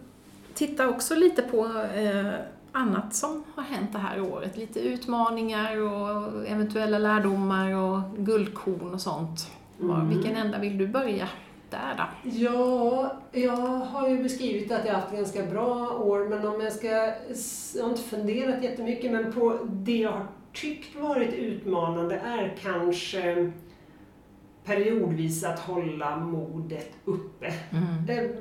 titta 0.53 0.89
också 0.89 1.15
lite 1.15 1.41
på 1.41 1.65
eh, 1.95 2.33
annat 2.71 3.15
som 3.15 3.43
har 3.55 3.63
hänt 3.63 3.93
det 3.93 3.99
här 3.99 4.21
året. 4.21 4.57
Lite 4.57 4.79
utmaningar 4.79 5.77
och 5.81 6.47
eventuella 6.47 6.99
lärdomar 6.99 7.75
och 7.75 8.01
guldkorn 8.17 8.93
och 8.93 9.01
sånt. 9.01 9.51
Mm. 9.81 10.09
Vilken 10.09 10.35
ända 10.35 10.59
vill 10.59 10.77
du 10.77 10.87
börja? 10.87 11.27
Där 11.71 11.95
då? 11.97 12.29
Ja, 12.29 13.13
jag 13.31 13.51
har 13.67 14.09
ju 14.09 14.23
beskrivit 14.23 14.71
att 14.71 14.85
jag 14.85 14.93
har 14.93 15.01
haft 15.01 15.15
ganska 15.15 15.43
bra 15.43 15.97
år, 15.97 16.29
men 16.29 16.47
om 16.47 16.61
jag 16.61 16.73
ska... 16.73 16.87
Jag 17.75 17.83
har 17.83 17.89
inte 17.89 18.01
funderat 18.01 18.63
jättemycket, 18.63 19.11
men 19.11 19.33
på 19.33 19.59
det 19.63 19.97
jag 19.97 20.11
har 20.11 20.27
tyckt 20.53 20.95
varit 20.95 21.33
utmanande 21.33 22.15
är 22.15 22.57
kanske 22.61 23.51
periodvis 24.65 25.43
att 25.43 25.59
hålla 25.59 26.17
modet 26.17 26.91
uppe. 27.05 27.53
Mm. 27.71 28.05
Det, 28.07 28.35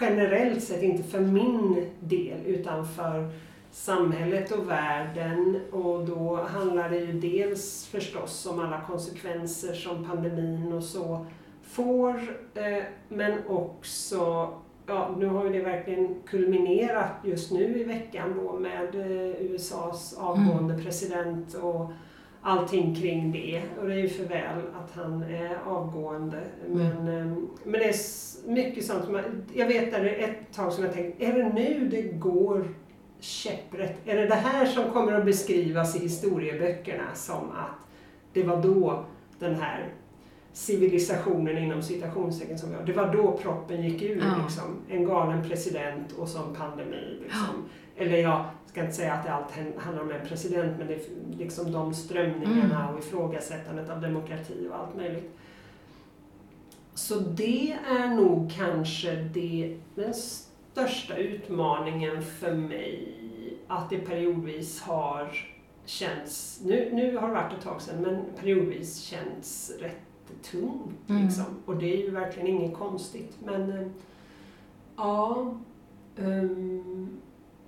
generellt 0.00 0.62
sett, 0.62 0.82
inte 0.82 1.02
för 1.02 1.20
min 1.20 1.86
del, 2.00 2.38
utan 2.46 2.88
för 2.88 3.30
samhället 3.70 4.52
och 4.52 4.70
världen 4.70 5.60
och 5.72 6.06
då 6.06 6.42
handlar 6.42 6.90
det 6.90 6.98
ju 6.98 7.12
dels 7.12 7.86
förstås 7.86 8.46
om 8.46 8.60
alla 8.60 8.80
konsekvenser 8.80 9.74
som 9.74 10.04
pandemin 10.04 10.72
och 10.72 10.84
så 10.84 11.26
får, 11.70 12.14
eh, 12.54 12.84
men 13.08 13.46
också, 13.46 14.48
ja 14.86 15.14
nu 15.18 15.26
har 15.26 15.44
ju 15.44 15.52
det 15.52 15.60
verkligen 15.60 16.14
kulminerat 16.26 17.10
just 17.24 17.52
nu 17.52 17.78
i 17.80 17.84
veckan 17.84 18.34
då 18.36 18.58
med 18.58 18.94
eh, 18.94 19.52
USAs 19.52 20.18
avgående 20.18 20.74
mm. 20.74 20.84
president 20.84 21.54
och 21.54 21.90
allting 22.42 22.94
kring 22.94 23.32
det. 23.32 23.62
Och 23.80 23.88
det 23.88 23.94
är 23.94 23.98
ju 23.98 24.08
för 24.08 24.24
väl 24.24 24.58
att 24.84 24.94
han 24.94 25.22
är 25.22 25.58
avgående. 25.66 26.40
Mm. 26.66 26.78
Men, 26.78 27.18
eh, 27.18 27.36
men 27.64 27.72
det 27.72 27.88
är 27.88 27.94
mycket 28.50 28.84
sånt 28.84 29.04
som 29.04 29.14
jag, 29.14 29.24
jag 29.54 29.66
vet 29.66 29.94
att 29.94 30.02
det 30.02 30.22
är 30.22 30.28
ett 30.28 30.52
tag 30.54 30.72
som 30.72 30.84
jag 30.84 30.92
tänkt, 30.94 31.22
är 31.22 31.32
det 31.32 31.48
nu 31.48 31.88
det 31.88 32.02
går 32.02 32.68
käpprätt? 33.20 33.96
Är 34.04 34.16
det 34.16 34.26
det 34.26 34.34
här 34.34 34.66
som 34.66 34.90
kommer 34.90 35.12
att 35.12 35.24
beskrivas 35.24 35.96
i 35.96 35.98
historieböckerna 35.98 37.14
som 37.14 37.50
att 37.50 37.86
det 38.32 38.42
var 38.42 38.62
då 38.62 39.04
den 39.38 39.54
här 39.54 39.88
civilisationen 40.52 41.58
inom 41.58 41.82
citationstecken 41.82 42.58
som 42.58 42.70
vi 42.70 42.76
har. 42.76 42.82
Det 42.82 42.92
var 42.92 43.12
då 43.12 43.32
proppen 43.32 43.82
gick 43.82 44.02
ur. 44.02 44.18
Ja. 44.18 44.42
Liksom. 44.42 44.76
En 44.88 45.04
galen 45.04 45.48
president 45.48 46.12
och 46.12 46.28
som 46.28 46.54
pandemi. 46.54 47.18
Liksom. 47.22 47.68
Ja. 47.96 48.04
Eller 48.04 48.18
jag 48.18 48.44
ska 48.66 48.80
inte 48.80 48.92
säga 48.92 49.12
att 49.12 49.24
det 49.24 49.32
allt 49.32 49.52
handlar 49.76 50.02
om 50.02 50.10
en 50.10 50.26
president 50.26 50.78
men 50.78 50.86
det 50.86 50.94
är 50.94 51.00
liksom 51.38 51.72
de 51.72 51.94
strömningarna 51.94 52.82
mm. 52.82 52.94
och 52.94 52.98
ifrågasättandet 52.98 53.90
av 53.90 54.00
demokrati 54.00 54.68
och 54.70 54.76
allt 54.76 54.96
möjligt. 54.96 55.30
Så 56.94 57.14
det 57.14 57.76
är 57.88 58.08
nog 58.14 58.52
kanske 58.56 59.14
det, 59.14 59.76
den 59.94 60.14
största 60.14 61.16
utmaningen 61.16 62.22
för 62.22 62.54
mig. 62.54 63.16
Att 63.68 63.90
det 63.90 63.98
periodvis 63.98 64.80
har 64.80 65.30
känts, 65.84 66.60
nu, 66.64 66.90
nu 66.92 67.16
har 67.16 67.28
det 67.28 67.34
varit 67.34 67.52
ett 67.52 67.64
tag 67.64 67.82
sedan, 67.82 68.02
men 68.02 68.24
periodvis 68.40 69.00
känts 69.00 69.72
rätt 69.80 70.09
jättetungt. 70.30 71.08
Mm. 71.08 71.22
Liksom. 71.22 71.44
Och 71.66 71.76
det 71.76 71.94
är 71.94 71.96
ju 71.96 72.10
verkligen 72.10 72.48
inget 72.48 72.78
konstigt. 72.78 73.36
Men 73.44 73.70
äh, 73.70 73.86
ja. 74.96 75.54
Um, 76.16 77.20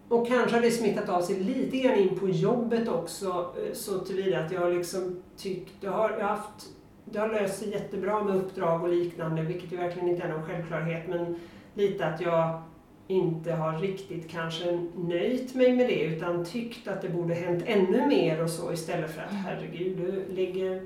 och 0.09 0.27
kanske 0.27 0.57
har 0.57 0.63
det 0.63 0.71
smittat 0.71 1.09
av 1.09 1.23
sig 1.23 1.41
lite 1.41 1.77
grann 1.77 1.99
in 1.99 2.19
på 2.19 2.29
jobbet 2.29 2.89
också 2.89 3.55
eh, 3.57 3.75
så 3.75 3.99
tillvida 3.99 4.45
att 4.45 4.53
jag 4.53 4.75
liksom 4.75 5.23
tyckt, 5.37 5.75
jag 5.81 5.93
har, 5.93 6.11
jag 6.11 6.27
har 6.27 6.37
haft, 6.37 6.69
det 7.05 7.19
har 7.19 7.29
löst 7.29 7.59
sig 7.59 7.71
jättebra 7.71 8.25
med 8.25 8.37
uppdrag 8.37 8.83
och 8.83 8.89
liknande 8.89 9.43
vilket 9.43 9.73
ju 9.73 9.77
verkligen 9.77 10.09
inte 10.09 10.23
är 10.23 10.29
någon 10.29 10.43
självklarhet 10.43 11.09
men 11.09 11.37
lite 11.75 12.07
att 12.07 12.21
jag 12.21 12.63
inte 13.09 13.53
har 13.53 13.79
riktigt 13.79 14.31
kanske 14.31 14.89
nöjt 14.97 15.55
mig 15.55 15.73
med 15.73 15.89
det 15.89 16.03
utan 16.03 16.45
tyckt 16.45 16.89
att 16.89 17.03
det 17.03 17.09
borde 17.09 17.35
hänt 17.35 17.63
ännu 17.67 18.07
mer 18.07 18.43
och 18.43 18.51
så 18.51 18.73
istället 18.73 19.11
för 19.11 19.23
att 19.23 19.33
herregud, 19.33 19.97
du 19.97 20.35
ligger 20.35 20.83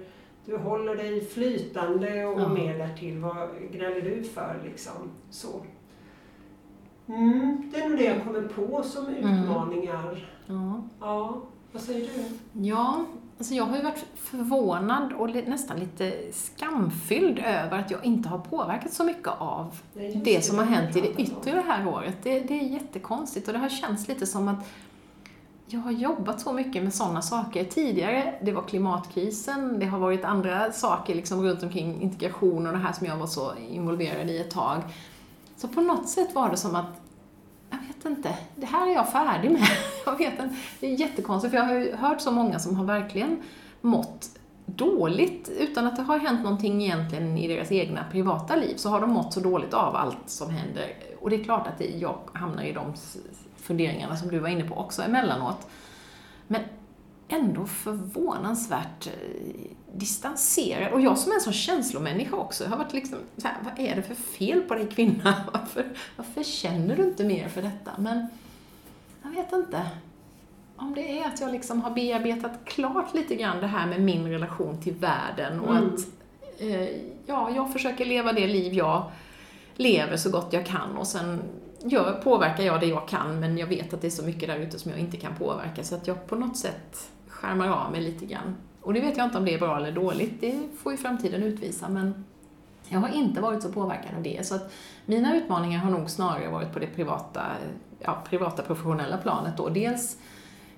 du 0.47 0.57
håller 0.57 0.97
dig 0.97 1.25
flytande 1.25 2.25
och 2.25 2.41
ja. 2.41 2.49
mer 2.49 2.79
därtill. 2.79 3.19
Vad 3.19 3.49
gnäller 3.73 4.01
du 4.01 4.25
för 4.25 4.61
liksom? 4.65 5.11
Så. 5.31 5.63
Mm, 7.09 7.73
det 7.75 7.81
är 7.81 7.89
nog 7.89 7.99
det 7.99 8.05
jag 8.05 8.25
kommer 8.25 8.43
på 8.43 8.83
som 8.83 9.07
mm. 9.07 9.43
utmaningar. 9.43 10.29
Mm. 10.49 10.73
Ja. 10.73 10.83
ja. 11.01 11.43
Vad 11.73 11.83
säger 11.83 12.01
du? 12.01 12.25
Ja, 12.63 13.05
alltså 13.39 13.55
jag 13.55 13.65
har 13.65 13.77
ju 13.77 13.83
varit 13.83 14.07
förvånad 14.15 15.13
och 15.13 15.31
nästan 15.31 15.79
lite 15.79 16.13
skamfylld 16.33 17.39
över 17.39 17.79
att 17.79 17.91
jag 17.91 18.05
inte 18.05 18.29
har 18.29 18.39
påverkat 18.39 18.93
så 18.93 19.05
mycket 19.05 19.33
av 19.39 19.81
Nej, 19.95 20.21
det 20.25 20.45
som 20.45 20.59
har 20.59 20.65
hänt 20.65 20.97
i 20.97 21.01
det 21.01 21.23
yttre 21.23 21.53
det 21.53 21.61
här 21.61 21.89
året. 21.89 22.17
Det, 22.23 22.41
det 22.41 22.61
är 22.61 22.63
jättekonstigt 22.63 23.49
och 23.49 23.53
det 23.53 23.61
har 23.61 23.69
känts 23.69 24.09
lite 24.09 24.27
som 24.27 24.49
att 24.49 24.67
jag 25.69 25.81
har 25.81 25.91
jobbat 25.91 26.41
så 26.41 26.53
mycket 26.53 26.83
med 26.83 26.95
sådana 26.95 27.23
saker 27.23 27.65
tidigare. 27.65 28.35
Det 28.43 28.53
var 28.53 28.63
klimatkrisen, 28.63 29.79
det 29.79 29.87
har 29.87 29.99
varit 29.99 30.25
andra 30.25 30.73
saker 30.73 31.15
liksom 31.15 31.43
runt 31.43 31.63
omkring 31.63 32.03
integration 32.03 32.67
och 32.67 32.73
det 32.73 32.79
här 32.79 32.93
som 32.93 33.07
jag 33.07 33.17
var 33.17 33.27
så 33.27 33.53
involverad 33.71 34.31
i 34.31 34.39
ett 34.39 34.51
tag. 34.51 34.83
Så 35.57 35.69
på 35.69 35.81
något 35.81 36.09
sätt 36.09 36.35
var 36.35 36.51
det 36.51 36.57
som 36.57 36.75
att, 36.75 37.01
jag 37.71 37.79
vet 37.79 38.05
inte, 38.05 38.39
det 38.57 38.67
här 38.67 38.89
är 38.91 38.95
jag 38.95 39.09
färdig 39.09 39.51
med. 39.51 39.69
Jag 40.07 40.19
vet 40.19 40.33
inte, 40.33 40.57
det 40.81 40.87
är 40.87 41.01
jättekonstigt 41.01 41.51
för 41.51 41.59
jag 41.59 41.65
har 41.65 41.75
ju 41.75 41.95
hört 41.97 42.21
så 42.21 42.31
många 42.31 42.59
som 42.59 42.77
har 42.77 42.85
verkligen 42.85 43.43
mått 43.81 44.31
dåligt 44.67 45.49
utan 45.59 45.87
att 45.87 45.97
det 45.97 46.03
har 46.03 46.19
hänt 46.19 46.43
någonting 46.43 46.83
egentligen 46.83 47.39
i 47.39 47.49
deras 47.49 47.73
egna 47.73 48.05
privata 48.13 48.57
liv 48.57 48.77
så 48.77 48.89
har 48.89 49.01
de 49.01 49.11
mått 49.11 49.33
så 49.33 49.41
dåligt 49.41 49.75
av 49.75 49.97
allt 49.97 50.19
som 50.27 50.51
händer. 50.51 50.97
Och 51.21 51.31
det 51.31 51.37
är 51.37 51.45
klart 51.45 51.67
att 51.67 51.81
jag 52.01 52.19
hamnar 52.33 52.63
i 52.63 52.73
de 52.73 52.93
funderingarna 53.67 54.17
som 54.17 54.29
du 54.29 54.39
var 54.39 54.49
inne 54.49 54.65
på 54.65 54.75
också 54.75 55.03
emellanåt. 55.03 55.69
Men 56.47 56.61
ändå 57.29 57.67
förvånansvärt 57.67 59.07
eh, 59.07 59.13
distanserad. 59.93 60.93
Och 60.93 61.01
jag 61.01 61.19
som 61.19 61.33
är 61.33 61.37
en 61.37 61.41
sån 61.41 61.53
känslomänniska 61.53 62.37
också, 62.37 62.65
jag 62.65 62.71
har 62.71 62.77
varit 62.77 62.93
liksom 62.93 63.19
så 63.37 63.49
här, 63.49 63.57
vad 63.65 63.87
är 63.87 63.97
det 63.97 64.03
för 64.03 64.15
fel 64.15 64.61
på 64.61 64.75
dig 64.75 64.87
kvinna? 64.89 65.35
Varför, 65.53 65.87
varför 66.17 66.43
känner 66.43 66.97
du 66.97 67.03
inte 67.03 67.25
mer 67.25 67.49
för 67.49 67.63
detta? 67.63 67.91
Men 67.99 68.27
jag 69.23 69.31
vet 69.31 69.53
inte. 69.53 69.87
Om 70.77 70.95
det 70.95 71.21
är 71.21 71.27
att 71.27 71.41
jag 71.41 71.53
liksom 71.53 71.83
har 71.83 71.91
bearbetat 71.91 72.53
klart 72.65 73.15
lite 73.15 73.35
grann 73.35 73.61
det 73.61 73.67
här 73.67 73.87
med 73.87 74.01
min 74.01 74.29
relation 74.29 74.83
till 74.83 74.95
världen 74.95 75.61
och 75.61 75.77
mm. 75.77 75.95
att 75.95 76.01
eh, 76.59 76.89
ja, 77.27 77.51
jag 77.55 77.73
försöker 77.73 78.05
leva 78.05 78.33
det 78.33 78.47
liv 78.47 78.75
jag 78.75 79.11
lever 79.77 80.17
så 80.17 80.31
gott 80.31 80.53
jag 80.53 80.67
kan 80.67 80.97
och 80.97 81.07
sen 81.07 81.43
gör, 81.89 82.21
påverkar 82.25 82.65
jag 82.65 82.81
det 82.81 82.87
jag 82.87 83.09
kan 83.09 83.41
men 83.41 83.59
jag 83.59 83.67
vet 83.67 83.95
att 83.95 84.01
det 84.01 84.07
är 84.07 84.11
så 84.11 84.25
mycket 84.25 84.49
där 84.49 84.57
ute 84.57 84.79
som 84.79 84.91
jag 84.91 85.01
inte 85.01 85.17
kan 85.17 85.35
påverka 85.35 85.85
så 85.85 85.95
att 85.95 86.07
jag 86.07 86.27
på 86.27 86.37
något 86.37 86.57
sätt 86.57 87.11
skärmar 87.29 87.69
av 87.69 87.93
mig 87.93 88.01
lite 88.01 88.27
grann. 88.27 88.57
Och 88.83 88.95
det 88.95 89.01
vet 89.01 89.17
jag 89.17 89.27
inte 89.27 89.39
om 89.39 89.45
det 89.45 89.55
är 89.55 89.59
bra 89.59 89.77
eller 89.77 89.93
dåligt, 89.93 90.41
det 90.41 90.69
får 90.83 90.93
ju 90.93 90.99
framtiden 90.99 91.43
utvisa 91.43 91.89
men 91.89 92.25
jag 92.89 93.01
har 93.01 93.09
inte 93.09 93.41
varit 93.41 93.63
så 93.63 93.73
påverkad 93.73 94.17
av 94.17 94.23
det 94.23 94.47
så 94.47 94.55
att 94.55 94.73
mina 95.07 95.37
utmaningar 95.37 95.79
har 95.79 95.91
nog 95.91 96.11
snarare 96.11 96.49
varit 96.49 96.73
på 96.73 96.79
det 96.79 96.87
privata, 96.87 97.43
ja, 97.99 98.23
privata 98.29 98.63
professionella 98.63 99.17
planet 99.17 99.57
då. 99.57 99.69
Dels 99.69 100.17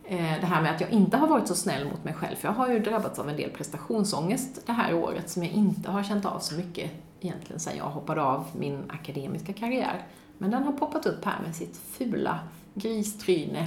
eh, 0.04 0.40
det 0.40 0.46
här 0.46 0.62
med 0.62 0.74
att 0.74 0.80
jag 0.80 0.90
inte 0.90 1.16
har 1.16 1.26
varit 1.26 1.48
så 1.48 1.54
snäll 1.54 1.84
mot 1.84 2.04
mig 2.04 2.14
själv, 2.14 2.36
för 2.36 2.48
jag 2.48 2.54
har 2.54 2.68
ju 2.68 2.78
drabbats 2.78 3.18
av 3.18 3.28
en 3.28 3.36
del 3.36 3.50
prestationsångest 3.50 4.66
det 4.66 4.72
här 4.72 4.94
året 4.94 5.30
som 5.30 5.44
jag 5.44 5.52
inte 5.52 5.90
har 5.90 6.02
känt 6.02 6.24
av 6.24 6.38
så 6.38 6.54
mycket 6.54 6.90
egentligen 7.20 7.60
sedan 7.60 7.76
jag 7.76 7.84
hoppade 7.84 8.22
av 8.22 8.44
min 8.58 8.82
akademiska 8.88 9.52
karriär. 9.52 10.06
Men 10.38 10.50
den 10.50 10.62
har 10.62 10.72
poppat 10.72 11.06
upp 11.06 11.24
här 11.24 11.40
med 11.46 11.56
sitt 11.56 11.76
fula 11.76 12.38
gristryne 12.74 13.66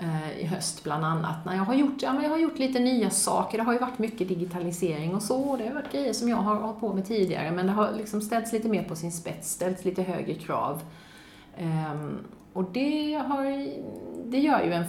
eh, 0.00 0.38
i 0.40 0.44
höst 0.44 0.84
bland 0.84 1.04
annat. 1.04 1.44
När 1.44 1.56
jag, 1.56 1.64
har 1.64 1.74
gjort, 1.74 2.02
ja, 2.02 2.12
men 2.12 2.22
jag 2.22 2.30
har 2.30 2.38
gjort 2.38 2.58
lite 2.58 2.78
nya 2.78 3.10
saker, 3.10 3.58
det 3.58 3.64
har 3.64 3.72
ju 3.72 3.78
varit 3.78 3.98
mycket 3.98 4.28
digitalisering 4.28 5.14
och 5.14 5.22
så, 5.22 5.40
och 5.42 5.58
det 5.58 5.66
har 5.66 5.74
varit 5.74 5.92
grejer 5.92 6.12
som 6.12 6.28
jag 6.28 6.36
har 6.36 6.54
hållit 6.54 6.80
på 6.80 6.94
med 6.94 7.06
tidigare, 7.06 7.50
men 7.50 7.66
det 7.66 7.72
har 7.72 7.92
liksom 7.92 8.20
ställts 8.20 8.52
lite 8.52 8.68
mer 8.68 8.82
på 8.82 8.96
sin 8.96 9.12
spets, 9.12 9.50
ställts 9.50 9.84
lite 9.84 10.02
högre 10.02 10.34
krav. 10.34 10.82
Um, 11.58 12.18
och 12.52 12.64
det, 12.72 13.14
har, 13.14 13.44
det 14.30 14.38
gör 14.38 14.64
ju 14.64 14.72
en 14.72 14.84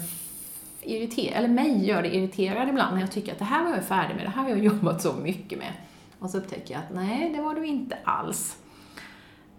irriterad, 0.82 1.38
eller 1.38 1.48
mig 1.48 1.86
gör 1.86 2.02
det 2.02 2.16
irriterad 2.16 2.70
ibland 2.70 2.94
när 2.94 3.02
jag 3.02 3.12
tycker 3.12 3.32
att 3.32 3.40
det 3.40 3.46
här 3.46 3.64
var 3.64 3.72
jag 3.72 3.84
färdig 3.84 4.16
med, 4.16 4.26
det 4.26 4.30
här 4.30 4.44
har 4.44 4.50
jag 4.50 4.60
jobbat 4.64 5.02
så 5.02 5.14
mycket 5.14 5.60
med. 5.60 5.74
Och 6.20 6.30
så 6.30 6.38
upptäcker 6.38 6.74
jag 6.74 6.84
att 6.84 6.96
nej, 6.96 7.34
det 7.36 7.42
var 7.42 7.56
du 7.56 7.66
inte 7.66 7.98
alls. 8.04 8.58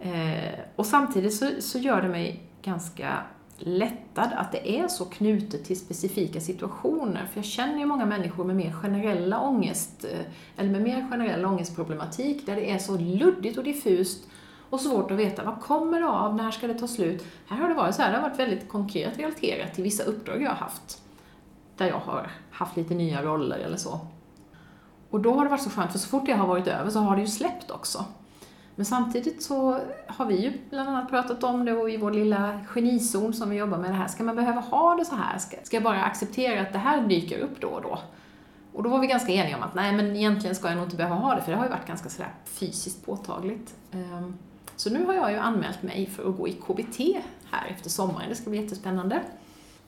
Eh, 0.03 0.59
och 0.77 0.87
samtidigt 0.87 1.35
så, 1.35 1.51
så 1.61 1.79
gör 1.79 2.03
det 2.03 2.09
mig 2.09 2.43
ganska 2.63 3.23
lättad 3.59 4.33
att 4.33 4.53
det 4.53 4.79
är 4.79 4.89
så 4.89 5.05
knutet 5.05 5.65
till 5.65 5.79
specifika 5.79 6.41
situationer. 6.41 7.27
För 7.27 7.39
jag 7.39 7.45
känner 7.45 7.79
ju 7.79 7.87
många 7.87 8.07
människor 8.07 8.45
med 8.45 8.57
mer 8.57 8.73
generella 8.73 9.41
ångest, 9.41 10.05
eh, 10.05 10.21
eller 10.57 10.71
med 10.71 10.83
mer 10.83 11.09
generell 11.11 11.45
ångestproblematik, 11.45 12.47
där 12.47 12.57
det 12.57 12.71
är 12.71 12.79
så 12.79 12.99
luddigt 12.99 13.59
och 13.59 13.65
diffust 13.65 14.29
och 14.71 14.81
svårt 14.81 15.11
att 15.11 15.19
veta 15.19 15.45
vad 15.45 15.61
kommer 15.61 16.01
det 16.01 16.09
av, 16.09 16.37
när 16.37 16.51
ska 16.51 16.67
det 16.67 16.79
ta 16.79 16.87
slut? 16.89 17.25
Här 17.47 17.57
har 17.57 17.69
det 17.69 17.75
varit 17.75 17.95
så 17.95 18.03
här, 18.03 18.11
det 18.11 18.17
har 18.17 18.29
varit 18.29 18.39
väldigt 18.39 18.69
konkret 18.69 19.19
relaterat 19.19 19.75
till 19.75 19.85
vissa 19.85 20.03
uppdrag 20.03 20.43
jag 20.43 20.51
har 20.51 20.57
haft, 20.57 21.03
där 21.77 21.87
jag 21.87 21.99
har 21.99 22.31
haft 22.51 22.77
lite 22.77 22.95
nya 22.95 23.23
roller 23.23 23.59
eller 23.59 23.77
så. 23.77 24.01
Och 25.11 25.21
då 25.21 25.35
har 25.35 25.45
det 25.45 25.51
varit 25.51 25.63
så 25.63 25.71
skönt, 25.71 25.93
för 25.93 25.99
så 25.99 26.09
fort 26.09 26.27
det 26.27 26.33
har 26.33 26.47
varit 26.47 26.67
över 26.67 26.91
så 26.91 26.99
har 26.99 27.17
det 27.17 27.23
ju 27.23 27.29
släppt 27.29 27.71
också. 27.71 28.05
Men 28.83 28.87
samtidigt 28.87 29.43
så 29.43 29.79
har 30.07 30.27
vi 30.27 30.43
ju 30.43 30.53
bland 30.71 30.89
annat 30.89 31.11
pratat 31.11 31.45
om 31.45 31.65
det 31.65 31.73
och 31.73 31.91
i 31.91 31.97
vår 31.97 32.11
lilla 32.11 32.61
genizon 32.67 33.33
som 33.33 33.51
vi 33.51 33.57
jobbar 33.57 33.79
med 33.79 33.91
det 33.91 33.95
här, 33.95 34.09
ska 34.09 34.25
man 34.25 34.37
behöva 34.37 34.61
ha 34.61 34.95
det 34.95 35.05
så 35.05 35.15
här? 35.15 35.39
Ska, 35.39 35.57
ska 35.63 35.77
jag 35.77 35.85
bara 35.85 36.03
acceptera 36.03 36.61
att 36.61 36.73
det 36.73 36.79
här 36.79 37.09
dyker 37.09 37.39
upp 37.39 37.61
då 37.61 37.69
och 37.69 37.83
då? 37.83 37.99
Och 38.73 38.83
då 38.83 38.91
var 38.91 38.99
vi 38.99 39.07
ganska 39.07 39.33
eniga 39.33 39.57
om 39.57 39.63
att 39.63 39.75
nej, 39.75 39.93
men 39.93 40.17
egentligen 40.17 40.57
ska 40.57 40.69
jag 40.69 40.77
nog 40.77 40.87
inte 40.87 40.97
behöva 40.97 41.17
ha 41.17 41.35
det, 41.35 41.43
för 41.43 41.51
det 41.51 41.59
har 41.59 41.65
ju 41.65 41.71
varit 41.71 41.87
ganska 41.87 42.09
sådär 42.09 42.31
fysiskt 42.45 43.07
påtagligt. 43.07 43.75
Ehm, 43.93 44.35
så 44.77 44.91
nu 44.91 45.07
har 45.07 45.15
jag 45.15 45.33
ju 45.33 45.39
anmält 45.39 45.83
mig 45.83 46.07
för 46.07 46.29
att 46.29 46.37
gå 46.37 46.49
i 46.49 46.53
KBT 46.53 46.99
här 47.51 47.67
efter 47.71 47.91
sommaren, 47.91 48.29
det 48.29 48.35
ska 48.35 48.51
bli 48.51 48.63
jättespännande. 48.63 49.21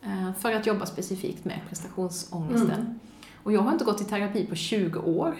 Ehm, 0.02 0.35
för 0.35 0.52
att 0.52 0.66
jobba 0.66 0.87
specifikt 0.87 1.44
med 1.44 1.61
prestationsångesten. 1.68 2.70
Mm. 2.70 3.00
Och 3.42 3.52
jag 3.52 3.61
har 3.61 3.72
inte 3.72 3.85
gått 3.85 4.00
i 4.00 4.04
terapi 4.04 4.46
på 4.46 4.54
20 4.54 4.98
år. 4.98 5.35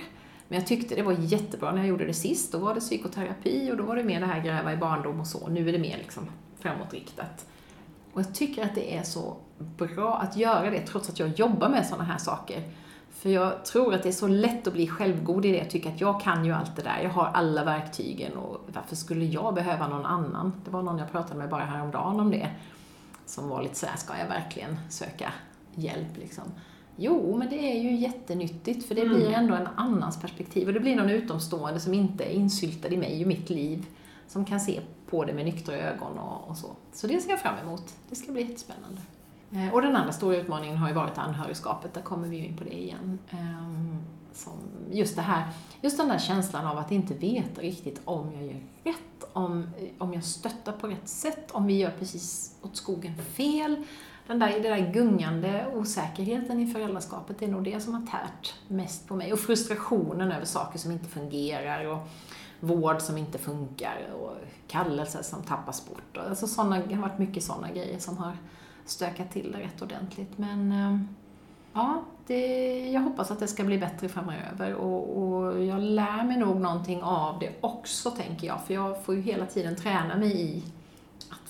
Men 0.49 0.59
jag 0.59 0.67
tyckte 0.67 0.95
det 0.95 1.03
var 1.03 1.13
jättebra 1.13 1.73
när 1.73 1.79
jag 1.79 1.89
gjorde 1.89 2.05
det 2.05 2.15
sist. 2.15 2.53
Då 2.53 2.59
var 2.59 2.75
det 2.75 2.81
psykoterapi 2.81 3.73
och 3.73 3.77
då 3.77 3.83
var 3.83 3.97
det 3.97 4.05
mer 4.05 4.21
det 4.21 4.27
här 4.27 4.41
gräva 4.41 4.73
i 4.73 4.77
barndom 4.77 5.21
och 5.21 5.27
så. 5.27 5.49
Nu 5.49 5.69
är 5.69 5.73
det 5.73 5.79
mer 5.79 5.99
liksom 5.99 6.27
framåtriktat. 6.59 7.47
Och 8.13 8.21
jag 8.21 8.35
tycker 8.35 8.65
att 8.65 8.75
det 8.75 8.97
är 8.97 9.03
så 9.03 9.37
bra 9.59 10.17
att 10.17 10.37
göra 10.37 10.71
det 10.71 10.81
trots 10.81 11.09
att 11.09 11.19
jag 11.19 11.29
jobbar 11.29 11.69
med 11.69 11.87
sådana 11.87 12.05
här 12.05 12.19
saker. 12.19 12.63
För 13.11 13.31
jag 13.31 13.65
tror 13.65 13.95
att 13.95 14.03
det 14.03 14.09
är 14.09 14.13
så 14.13 14.29
lätt 14.29 14.67
att 14.67 14.73
bli 14.73 14.89
självgod 14.89 15.47
i 15.47 15.53
det. 15.53 15.59
Jag 15.59 15.71
tycker 15.71 15.91
att 15.91 16.01
jag 16.01 16.21
kan 16.21 16.45
ju 16.45 16.53
allt 16.53 16.77
det 16.77 16.83
där. 16.83 17.01
Jag 17.03 17.11
har 17.11 17.27
alla 17.27 17.65
verktygen 17.65 18.37
och 18.37 18.61
varför 18.67 18.97
skulle 18.97 19.25
jag 19.25 19.55
behöva 19.55 19.89
någon 19.89 20.07
annan? 20.07 20.53
Det 20.65 20.71
var 20.71 20.83
någon 20.83 20.99
jag 20.99 21.13
pratade 21.13 21.39
med 21.39 21.49
bara 21.49 21.65
häromdagen 21.65 22.21
om 22.21 22.31
det. 22.31 22.51
Som 23.27 23.49
var 23.49 23.63
lite 23.63 23.75
såhär, 23.75 23.97
ska 23.97 24.19
jag 24.19 24.29
verkligen 24.29 24.77
söka 24.91 25.33
hjälp 25.75 26.17
liksom? 26.17 26.45
Jo, 26.97 27.37
men 27.37 27.49
det 27.49 27.57
är 27.57 27.83
ju 27.83 27.97
jättenyttigt 27.97 28.89
för 28.89 28.95
det 28.95 29.03
mm. 29.03 29.17
blir 29.17 29.31
ändå 29.31 29.55
en 29.55 29.69
annans 29.77 30.21
perspektiv 30.21 30.69
och 30.69 30.75
det 30.75 30.81
blir 30.81 30.97
någon 30.97 31.11
utomstående 31.11 31.81
som 31.81 31.95
inte 31.95 32.25
är 32.25 32.31
insyltad 32.31 32.89
i 32.89 32.97
mig 32.97 33.23
och 33.23 33.29
mitt 33.29 33.51
liv 33.51 33.87
som 34.29 34.45
kan 34.45 34.61
se 34.61 34.81
på 35.07 35.25
det 35.25 35.33
med 35.33 35.45
nyktra 35.45 35.77
ögon 35.77 36.19
och, 36.19 36.49
och 36.49 36.57
så. 36.57 36.71
Så 36.93 37.07
det 37.07 37.21
ser 37.21 37.31
jag 37.31 37.41
fram 37.41 37.59
emot. 37.59 37.95
Det 38.09 38.17
ska 38.17 38.33
bli 38.33 38.43
jättespännande. 38.43 39.01
Eh, 39.53 39.75
och 39.75 39.83
den 39.83 39.97
andra 39.97 40.13
stora 40.13 40.37
utmaningen 40.37 40.77
har 40.77 40.89
ju 40.89 40.95
varit 40.95 41.19
anhörigskapet, 41.19 41.95
där 41.95 42.01
kommer 42.01 42.29
vi 42.29 42.37
ju 42.37 42.47
in 42.47 42.57
på 42.57 42.65
det 42.65 42.83
igen. 42.83 43.19
Ehm, 43.31 43.99
som 44.33 44.53
just 44.91 45.17
det 45.17 45.23
här, 45.23 45.45
just 45.81 45.99
den 45.99 46.09
där 46.09 46.19
känslan 46.19 46.67
av 46.67 46.79
att 46.79 46.93
inte 46.93 47.15
veta 47.15 47.61
riktigt 47.61 48.01
om 48.05 48.33
jag 48.35 48.45
gör 48.45 48.61
rätt, 48.85 49.25
om, 49.33 49.67
om 49.99 50.15
jag 50.15 50.25
stöttar 50.25 50.73
på 50.73 50.87
rätt 50.87 51.09
sätt, 51.09 51.51
om 51.51 51.67
vi 51.67 51.79
gör 51.79 51.91
precis 51.99 52.57
åt 52.63 52.77
skogen 52.77 53.17
fel, 53.17 53.85
den 54.27 54.39
där, 54.39 54.49
den 54.49 54.63
där 54.63 54.93
gungande 54.93 55.67
osäkerheten 55.75 56.61
i 56.61 56.67
föräldraskapet 56.67 57.43
är 57.43 57.49
nog 57.49 57.65
det 57.65 57.81
som 57.81 57.95
har 57.95 58.01
tärt 58.01 58.55
mest 58.69 59.09
på 59.09 59.17
mig. 59.17 59.33
Och 59.33 59.39
frustrationen 59.39 60.33
över 60.33 60.45
saker 60.45 60.79
som 60.79 60.91
inte 60.91 61.09
fungerar 61.09 61.85
och 61.85 61.99
vård 62.61 63.01
som 63.01 63.19
inte 63.19 63.39
funkar 63.39 63.97
och 64.23 64.37
kallelser 64.69 65.23
som 65.23 65.43
tappas 65.43 65.89
bort. 65.89 66.17
Alltså 66.29 66.47
såna, 66.47 66.79
det 66.79 66.95
har 66.95 67.03
varit 67.03 67.19
mycket 67.19 67.45
sådana 67.45 67.71
grejer 67.71 67.99
som 67.99 68.19
har 68.19 68.33
stökat 68.85 69.31
till 69.33 69.53
det 69.53 69.59
rätt 69.59 69.83
ordentligt. 69.83 70.39
Men 70.39 70.73
eh, 70.73 70.99
ja, 71.73 72.03
det, 72.27 72.79
jag 72.91 73.01
hoppas 73.01 73.31
att 73.31 73.41
det 73.41 73.49
ska 73.49 73.65
bli 73.65 73.79
bättre 73.79 74.09
framöver 74.09 74.75
och, 74.75 75.23
och 75.23 75.65
jag 75.65 75.81
lär 75.81 76.25
mig 76.25 76.37
nog 76.37 76.61
någonting 76.61 77.03
av 77.03 77.39
det 77.39 77.53
också, 77.61 78.11
tänker 78.11 78.47
jag. 78.47 78.61
För 78.67 78.75
jag 78.75 79.05
får 79.05 79.15
ju 79.15 79.21
hela 79.21 79.47
tiden 79.47 79.77
träna 79.77 80.17
mig 80.17 80.43
i 80.43 80.63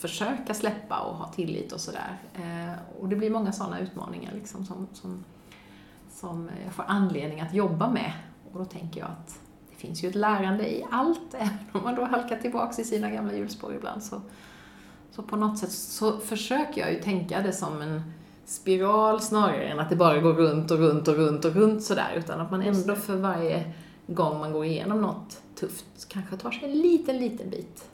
försöka 0.08 0.54
släppa 0.54 1.00
och 1.00 1.16
ha 1.16 1.32
tillit 1.32 1.72
och 1.72 1.80
sådär. 1.80 2.18
Eh, 2.34 3.00
och 3.00 3.08
det 3.08 3.16
blir 3.16 3.30
många 3.30 3.52
sådana 3.52 3.80
utmaningar 3.80 4.32
liksom 4.34 4.64
som, 4.64 4.88
som, 4.92 5.24
som 6.10 6.50
jag 6.64 6.74
får 6.74 6.84
anledning 6.88 7.40
att 7.40 7.54
jobba 7.54 7.90
med. 7.90 8.12
Och 8.52 8.58
då 8.58 8.64
tänker 8.64 9.00
jag 9.00 9.08
att 9.08 9.38
det 9.70 9.76
finns 9.76 10.04
ju 10.04 10.08
ett 10.08 10.14
lärande 10.14 10.74
i 10.74 10.84
allt, 10.90 11.34
även 11.34 11.58
om 11.72 11.82
man 11.82 11.94
då 11.94 12.04
halkar 12.04 12.36
tillbaka 12.36 12.82
i 12.82 12.84
sina 12.84 13.10
gamla 13.10 13.34
hjulspår 13.34 13.74
ibland 13.74 14.02
så, 14.02 14.20
Så 15.10 15.22
på 15.22 15.36
något 15.36 15.58
sätt 15.58 15.72
så 15.72 16.18
försöker 16.18 16.80
jag 16.80 16.92
ju 16.92 17.00
tänka 17.00 17.42
det 17.42 17.52
som 17.52 17.82
en 17.82 18.02
spiral 18.44 19.20
snarare 19.20 19.64
än 19.64 19.78
att 19.78 19.90
det 19.90 19.96
bara 19.96 20.20
går 20.20 20.32
runt 20.32 20.70
och 20.70 20.78
runt 20.78 21.08
och 21.08 21.14
runt 21.14 21.44
och 21.44 21.54
runt 21.54 21.82
sådär. 21.82 22.14
Utan 22.16 22.40
att 22.40 22.50
man 22.50 22.62
ändå 22.62 22.96
för 22.96 23.16
varje 23.16 23.72
gång 24.06 24.38
man 24.38 24.52
går 24.52 24.64
igenom 24.64 25.00
något 25.00 25.42
tufft 25.54 26.08
kanske 26.08 26.36
tar 26.36 26.50
sig 26.50 26.70
en 26.70 26.78
liten, 26.78 27.18
liten 27.18 27.50
bit 27.50 27.88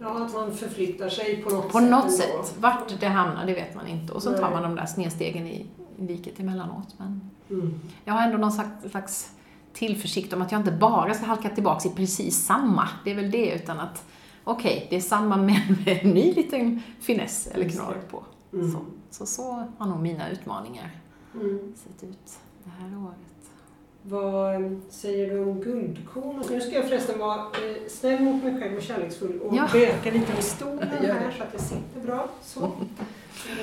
Ja, 0.00 0.24
att 0.26 0.34
man 0.34 0.54
förflyttar 0.54 1.08
sig 1.08 1.42
på 1.42 1.50
något 1.50 1.68
på 1.72 1.78
sätt. 1.78 1.90
något 1.90 2.02
ändå. 2.04 2.16
sätt. 2.16 2.54
Vart 2.58 3.00
det 3.00 3.06
hamnar, 3.08 3.46
det 3.46 3.54
vet 3.54 3.74
man 3.74 3.86
inte. 3.86 4.12
Och 4.12 4.22
så 4.22 4.30
tar 4.32 4.40
Nej. 4.40 4.50
man 4.50 4.62
de 4.62 4.74
där 4.74 4.86
snedstegen 4.86 5.46
i 5.46 5.66
diket 5.96 6.40
emellanåt. 6.40 6.94
Men 6.98 7.30
Mm. 7.50 7.80
jag 8.04 8.14
har 8.14 8.22
ändå 8.22 8.38
någon 8.38 8.52
slags- 8.90 9.30
tillförsikt 9.72 10.32
om 10.32 10.42
att 10.42 10.52
jag 10.52 10.60
inte 10.60 10.72
bara 10.72 11.14
ska 11.14 11.26
halka 11.26 11.48
tillbaka 11.48 11.88
i 11.88 11.92
precis 11.92 12.44
samma. 12.46 12.88
Det 13.04 13.10
är 13.10 13.14
väl 13.14 13.30
det, 13.30 13.50
utan 13.54 13.80
att 13.80 14.04
okej, 14.44 14.86
det 14.90 14.96
är 14.96 15.00
samma 15.00 15.36
men 15.36 15.46
med 15.86 15.98
en 16.02 16.10
ny 16.10 16.32
liten 16.34 16.82
finess 17.00 17.46
eller 17.46 17.68
knorr 17.68 18.00
på. 18.10 18.24
Mm. 18.52 18.72
Så, 18.72 18.78
så 19.10 19.26
så 19.26 19.66
har 19.78 19.86
nog 19.86 20.00
mina 20.00 20.30
utmaningar 20.30 20.90
Mm. 21.34 21.74
sett 21.76 22.02
ut 22.10 22.38
det 22.64 22.70
här 22.80 22.98
året. 23.06 23.16
Vad 24.02 24.80
säger 24.90 25.34
du 25.34 25.42
om 25.42 25.60
guldkorn? 25.60 26.42
Nu 26.50 26.60
ska 26.60 26.70
jag 26.74 26.84
förresten 26.88 27.18
vara 27.18 27.38
eh, 27.38 27.88
snäll 27.88 28.22
mot 28.22 28.42
mig 28.44 28.60
själv 28.60 28.76
och 28.76 28.82
kärleksfull 28.82 29.38
och 29.40 29.56
Ja. 29.56 29.68
böka 29.72 30.10
lite 30.10 30.32
med 30.34 30.44
stolen 30.44 30.88
här 30.88 31.34
så 31.38 31.42
att 31.42 31.52
det 31.52 31.58
sitter 31.58 32.00
bra. 32.06 32.28
Så. 32.42 32.60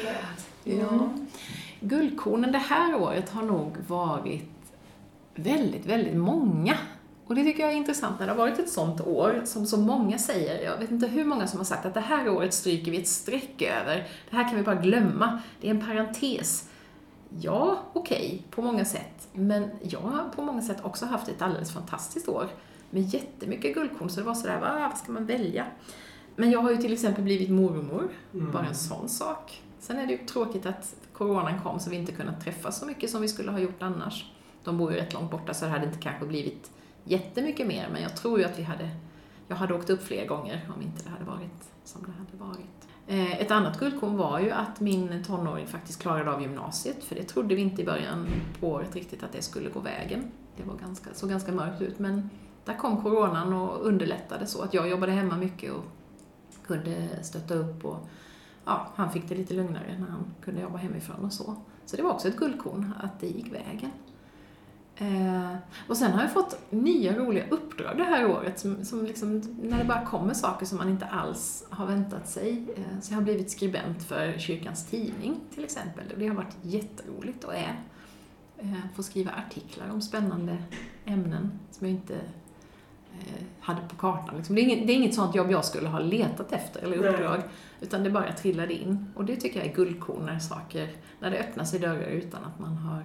Lätt? 0.04 0.48
Ja. 0.64 1.10
Guldkornen 1.80 2.52
det 2.52 2.58
här 2.58 2.96
året 3.02 3.30
har 3.30 3.42
nog 3.44 3.78
varit 3.88 4.44
väldigt, 5.36 5.86
väldigt 5.86 6.16
många. 6.18 6.74
Och 7.28 7.36
det 7.36 7.44
tycker 7.44 7.64
jag 7.64 7.72
är 7.72 7.76
intressant 7.76 8.20
när 8.20 8.26
det 8.28 8.32
har 8.32 8.38
varit 8.38 8.60
ett 8.60 8.70
sånt 8.70 9.02
år 9.02 9.42
som 9.46 9.66
så 9.66 9.78
många 9.78 10.18
säger. 10.18 10.64
Jag 10.64 10.78
vet 10.78 10.92
inte 10.92 11.08
hur 11.08 11.26
många 11.26 11.48
som 11.48 11.58
har 11.60 11.66
sagt 11.66 11.86
att 11.86 11.94
det 11.94 12.00
här 12.00 12.30
året 12.30 12.54
stryker 12.54 12.92
vi 12.92 12.98
ett 13.02 13.08
streck 13.08 13.62
över. 13.62 14.08
Det 14.30 14.36
här 14.36 14.44
kan 14.50 14.58
vi 14.58 14.64
bara 14.64 14.76
glömma. 14.76 15.40
Det 15.62 15.68
är 15.68 15.72
en 15.72 15.86
parentes. 15.86 16.70
Ja, 17.30 17.80
okej, 17.94 18.44
på 18.50 18.62
många 18.62 18.86
sätt. 18.86 19.28
Men 19.34 19.70
jag 19.82 20.00
har 20.00 20.30
på 20.30 20.42
många 20.42 20.62
sätt 20.62 20.78
också 20.84 21.06
haft 21.06 21.28
ett 21.28 21.42
alldeles 21.42 21.72
fantastiskt 21.72 22.28
år. 22.28 22.48
Med 22.90 23.04
jättemycket 23.04 23.74
guldkorn, 23.74 24.10
så 24.10 24.20
det 24.20 24.26
var 24.26 24.34
sådär, 24.34 24.60
va, 24.60 24.88
vad 24.90 24.98
ska 24.98 25.12
man 25.12 25.26
välja? 25.26 25.66
Men 26.36 26.52
jag 26.52 26.60
har 26.60 26.72
ju 26.72 26.78
till 26.78 26.94
exempel 26.94 27.24
blivit 27.24 27.50
mormor. 27.50 28.10
Mm. 28.34 28.52
Bara 28.52 28.66
en 28.66 28.76
sån 28.76 29.10
sak. 29.10 29.62
Sen 29.80 30.00
är 30.00 30.08
det 30.08 30.14
ju 30.14 30.26
tråkigt 30.26 30.66
att 30.66 30.96
coronan 31.14 31.62
kom 31.64 31.80
så 31.80 31.90
vi 31.90 31.96
inte 31.96 32.12
kunnat 32.12 32.42
träffas 32.42 32.80
så 32.80 32.86
mycket 32.86 33.10
som 33.10 33.22
vi 33.22 33.28
skulle 33.28 33.52
ha 33.52 33.60
gjort 33.60 33.82
annars. 33.82 34.32
De 34.64 34.78
bor 34.78 34.92
ju 34.92 34.98
rätt 34.98 35.14
långt 35.14 35.32
borta 35.32 35.54
så 35.54 35.66
det 35.66 35.72
hade 35.72 35.86
inte 35.86 36.00
kanske 36.00 36.26
blivit 36.26 36.72
jättemycket 37.04 37.68
mer 37.68 37.90
men 37.94 38.02
jag 38.02 38.18
tror 38.18 38.40
ju 38.40 38.46
att 38.46 38.60
vi 38.60 38.64
hade, 38.64 38.90
jag 39.48 39.56
hade 39.56 39.74
åkt 39.74 39.90
upp 39.90 40.04
fler 40.04 40.28
gånger 40.28 40.70
om 40.76 40.82
inte 40.82 41.04
det 41.04 41.10
hade 41.10 41.24
varit 41.24 41.72
som 41.84 42.04
det 42.04 42.12
hade 42.12 42.52
varit. 42.52 42.89
Eh, 43.12 43.42
ett 43.42 43.52
annat 43.52 43.80
guldkorn 43.80 44.18
var 44.18 44.40
ju 44.40 44.52
att 44.52 44.80
min 44.80 45.24
tonåring 45.24 45.68
faktiskt 45.68 46.02
klarade 46.02 46.32
av 46.32 46.42
gymnasiet 46.42 47.04
för 47.04 47.16
det 47.16 47.24
trodde 47.24 47.56
vi 47.56 47.62
inte 47.62 47.82
i 47.82 47.86
början 47.86 48.28
på 48.60 48.68
året 48.68 48.96
riktigt 48.96 49.24
att 49.24 49.32
det 49.32 49.42
skulle 49.42 49.70
gå 49.70 49.80
vägen. 49.80 50.32
Det 50.58 50.64
var 50.64 50.76
ganska, 50.76 51.14
såg 51.14 51.30
ganska 51.30 51.52
mörkt 51.52 51.82
ut 51.82 52.00
men 52.00 52.30
där 52.66 52.74
kom 52.74 53.04
coronan 53.04 53.54
och 53.54 53.86
underlättade 53.86 54.46
så 54.46 54.62
att 54.62 54.74
jag 54.74 54.90
jobbade 54.90 55.12
hemma 55.12 55.38
mycket 55.38 55.72
och 55.74 55.84
kunde 56.68 57.24
stötta 57.24 57.54
upp 57.54 57.86
och 57.86 58.08
ja, 58.66 58.88
han 58.96 59.12
fick 59.12 59.30
det 59.30 59.36
lite 59.36 59.54
lugnare 59.54 59.98
när 60.00 60.08
han 60.08 60.26
kunde 60.42 60.62
jobba 60.62 60.78
hemifrån 60.78 61.26
och 61.26 61.34
så. 61.34 61.56
Så 61.86 61.96
det 61.96 62.04
var 62.04 62.12
också 62.12 62.28
ett 62.28 62.38
guldkorn 62.38 62.94
att 63.00 63.20
det 63.20 63.28
gick 63.28 63.54
vägen. 63.54 63.92
Eh, 65.02 65.56
och 65.88 65.98
sen 65.98 66.12
har 66.12 66.22
jag 66.22 66.34
fått 66.34 66.58
nya 66.70 67.18
roliga 67.18 67.44
uppdrag 67.50 67.98
det 67.98 68.04
här 68.04 68.30
året, 68.30 68.60
som, 68.60 68.86
som 68.86 69.06
liksom, 69.06 69.42
när 69.62 69.78
det 69.78 69.86
bara 69.86 70.06
kommer 70.06 70.34
saker 70.34 70.66
som 70.66 70.78
man 70.78 70.90
inte 70.90 71.06
alls 71.06 71.66
har 71.70 71.86
väntat 71.86 72.30
sig. 72.30 72.66
Eh, 72.76 73.00
så 73.02 73.14
jag 73.14 73.18
har 73.18 73.24
blivit 73.24 73.52
skribent 73.52 74.04
för 74.04 74.38
Kyrkans 74.38 74.86
Tidning 74.86 75.40
till 75.54 75.64
exempel, 75.64 76.12
och 76.14 76.20
det 76.20 76.28
har 76.28 76.36
varit 76.36 76.58
jätteroligt 76.62 77.44
och 77.44 77.56
är. 77.56 77.80
Eh, 78.58 78.74
få 78.96 79.04
skriva 79.04 79.32
artiklar 79.32 79.90
om 79.92 80.02
spännande 80.02 80.58
ämnen 81.06 81.52
som 81.72 81.88
jag 81.88 81.96
inte 81.96 82.16
eh, 83.20 83.44
hade 83.60 83.82
på 83.90 83.96
kartan. 83.96 84.38
Liksom. 84.38 84.56
Det, 84.56 84.62
är 84.62 84.64
inget, 84.64 84.88
det 84.88 84.94
är 84.94 84.96
inget 84.96 85.16
sånt 85.16 85.36
jobb 85.36 85.52
jag 85.52 85.66
skulle 85.66 85.88
ha 85.88 86.00
letat 86.00 86.52
efter 86.52 86.82
eller 86.82 86.98
uppdrag, 86.98 87.42
utan 87.82 88.04
det 88.04 88.10
bara 88.10 88.34
trillade 88.34 88.74
in. 88.74 89.06
Och 89.16 89.26
det 89.26 89.36
tycker 89.36 89.60
jag 89.60 89.70
är 89.70 89.76
guldkorn 89.76 90.26
när 90.26 90.40
saker, 90.40 90.90
när 91.20 91.32
det 91.32 91.40
öppnar 91.40 91.64
sig 91.64 91.80
dörrar 91.80 92.10
utan 92.10 92.44
att 92.44 92.60
man 92.60 92.78
har, 92.78 93.04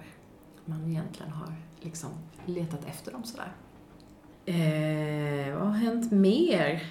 man 0.65 0.89
egentligen 0.89 1.31
har 1.31 1.55
liksom 1.85 2.09
letat 2.45 2.85
efter 2.85 3.11
dem 3.11 3.23
sådär. 3.23 3.51
Eh, 4.45 5.57
vad 5.57 5.67
har 5.67 5.75
hänt 5.75 6.11
mer? 6.11 6.83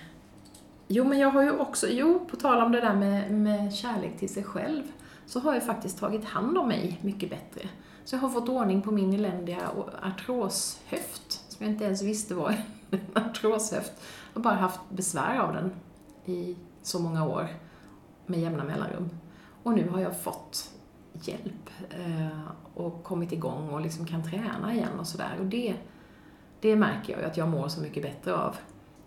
Jo, 0.89 1.05
men 1.05 1.19
jag 1.19 1.31
har 1.31 1.43
ju 1.43 1.59
också, 1.59 1.87
jo, 1.89 2.27
på 2.31 2.37
tal 2.37 2.63
om 2.63 2.73
det 2.73 2.81
där 2.81 2.95
med, 2.95 3.33
med 3.33 3.75
kärlek 3.75 4.19
till 4.19 4.29
sig 4.29 4.45
själv, 4.45 4.83
så 5.27 5.41
har 5.41 5.55
jag 5.55 5.67
faktiskt 5.67 5.99
tagit 5.99 6.25
hand 6.25 6.59
om 6.59 6.69
mig 6.69 6.99
mycket 7.03 7.31
bättre. 7.31 7.69
Så 8.05 8.17
jag 8.17 8.21
har 8.21 8.29
fått 8.29 8.49
ordning 8.49 8.83
på 8.83 8.91
min 8.91 9.15
eländiga 9.15 9.71
artroshöft, 10.03 11.53
som 11.53 11.67
jag 11.67 11.73
inte 11.73 11.85
ens 11.85 12.03
visste 12.03 12.35
var 12.35 12.57
en 12.91 13.01
artroshöft. 13.25 13.93
Jag 14.33 14.41
har 14.41 14.43
bara 14.43 14.55
haft 14.55 14.81
besvär 14.91 15.39
av 15.39 15.53
den 15.53 15.73
i 16.25 16.57
så 16.83 16.99
många 16.99 17.27
år 17.27 17.49
med 18.27 18.41
jämna 18.41 18.65
mellanrum. 18.65 19.11
Och 19.63 19.73
nu 19.73 19.89
har 19.89 20.01
jag 20.01 20.21
fått 20.21 20.71
hjälp 21.29 21.71
eh, 21.91 22.49
och 22.75 23.03
kommit 23.03 23.33
igång 23.33 23.69
och 23.69 23.81
liksom 23.81 24.07
kan 24.07 24.23
träna 24.23 24.75
igen 24.75 24.99
och 24.99 25.07
sådär. 25.07 25.37
Och 25.41 25.47
det, 25.47 25.75
det 26.61 26.77
märker 26.77 27.13
jag 27.13 27.23
ju 27.23 27.27
att 27.27 27.37
jag 27.37 27.49
mår 27.49 27.69
så 27.69 27.81
mycket 27.81 28.03
bättre 28.03 28.37
av. 28.37 28.57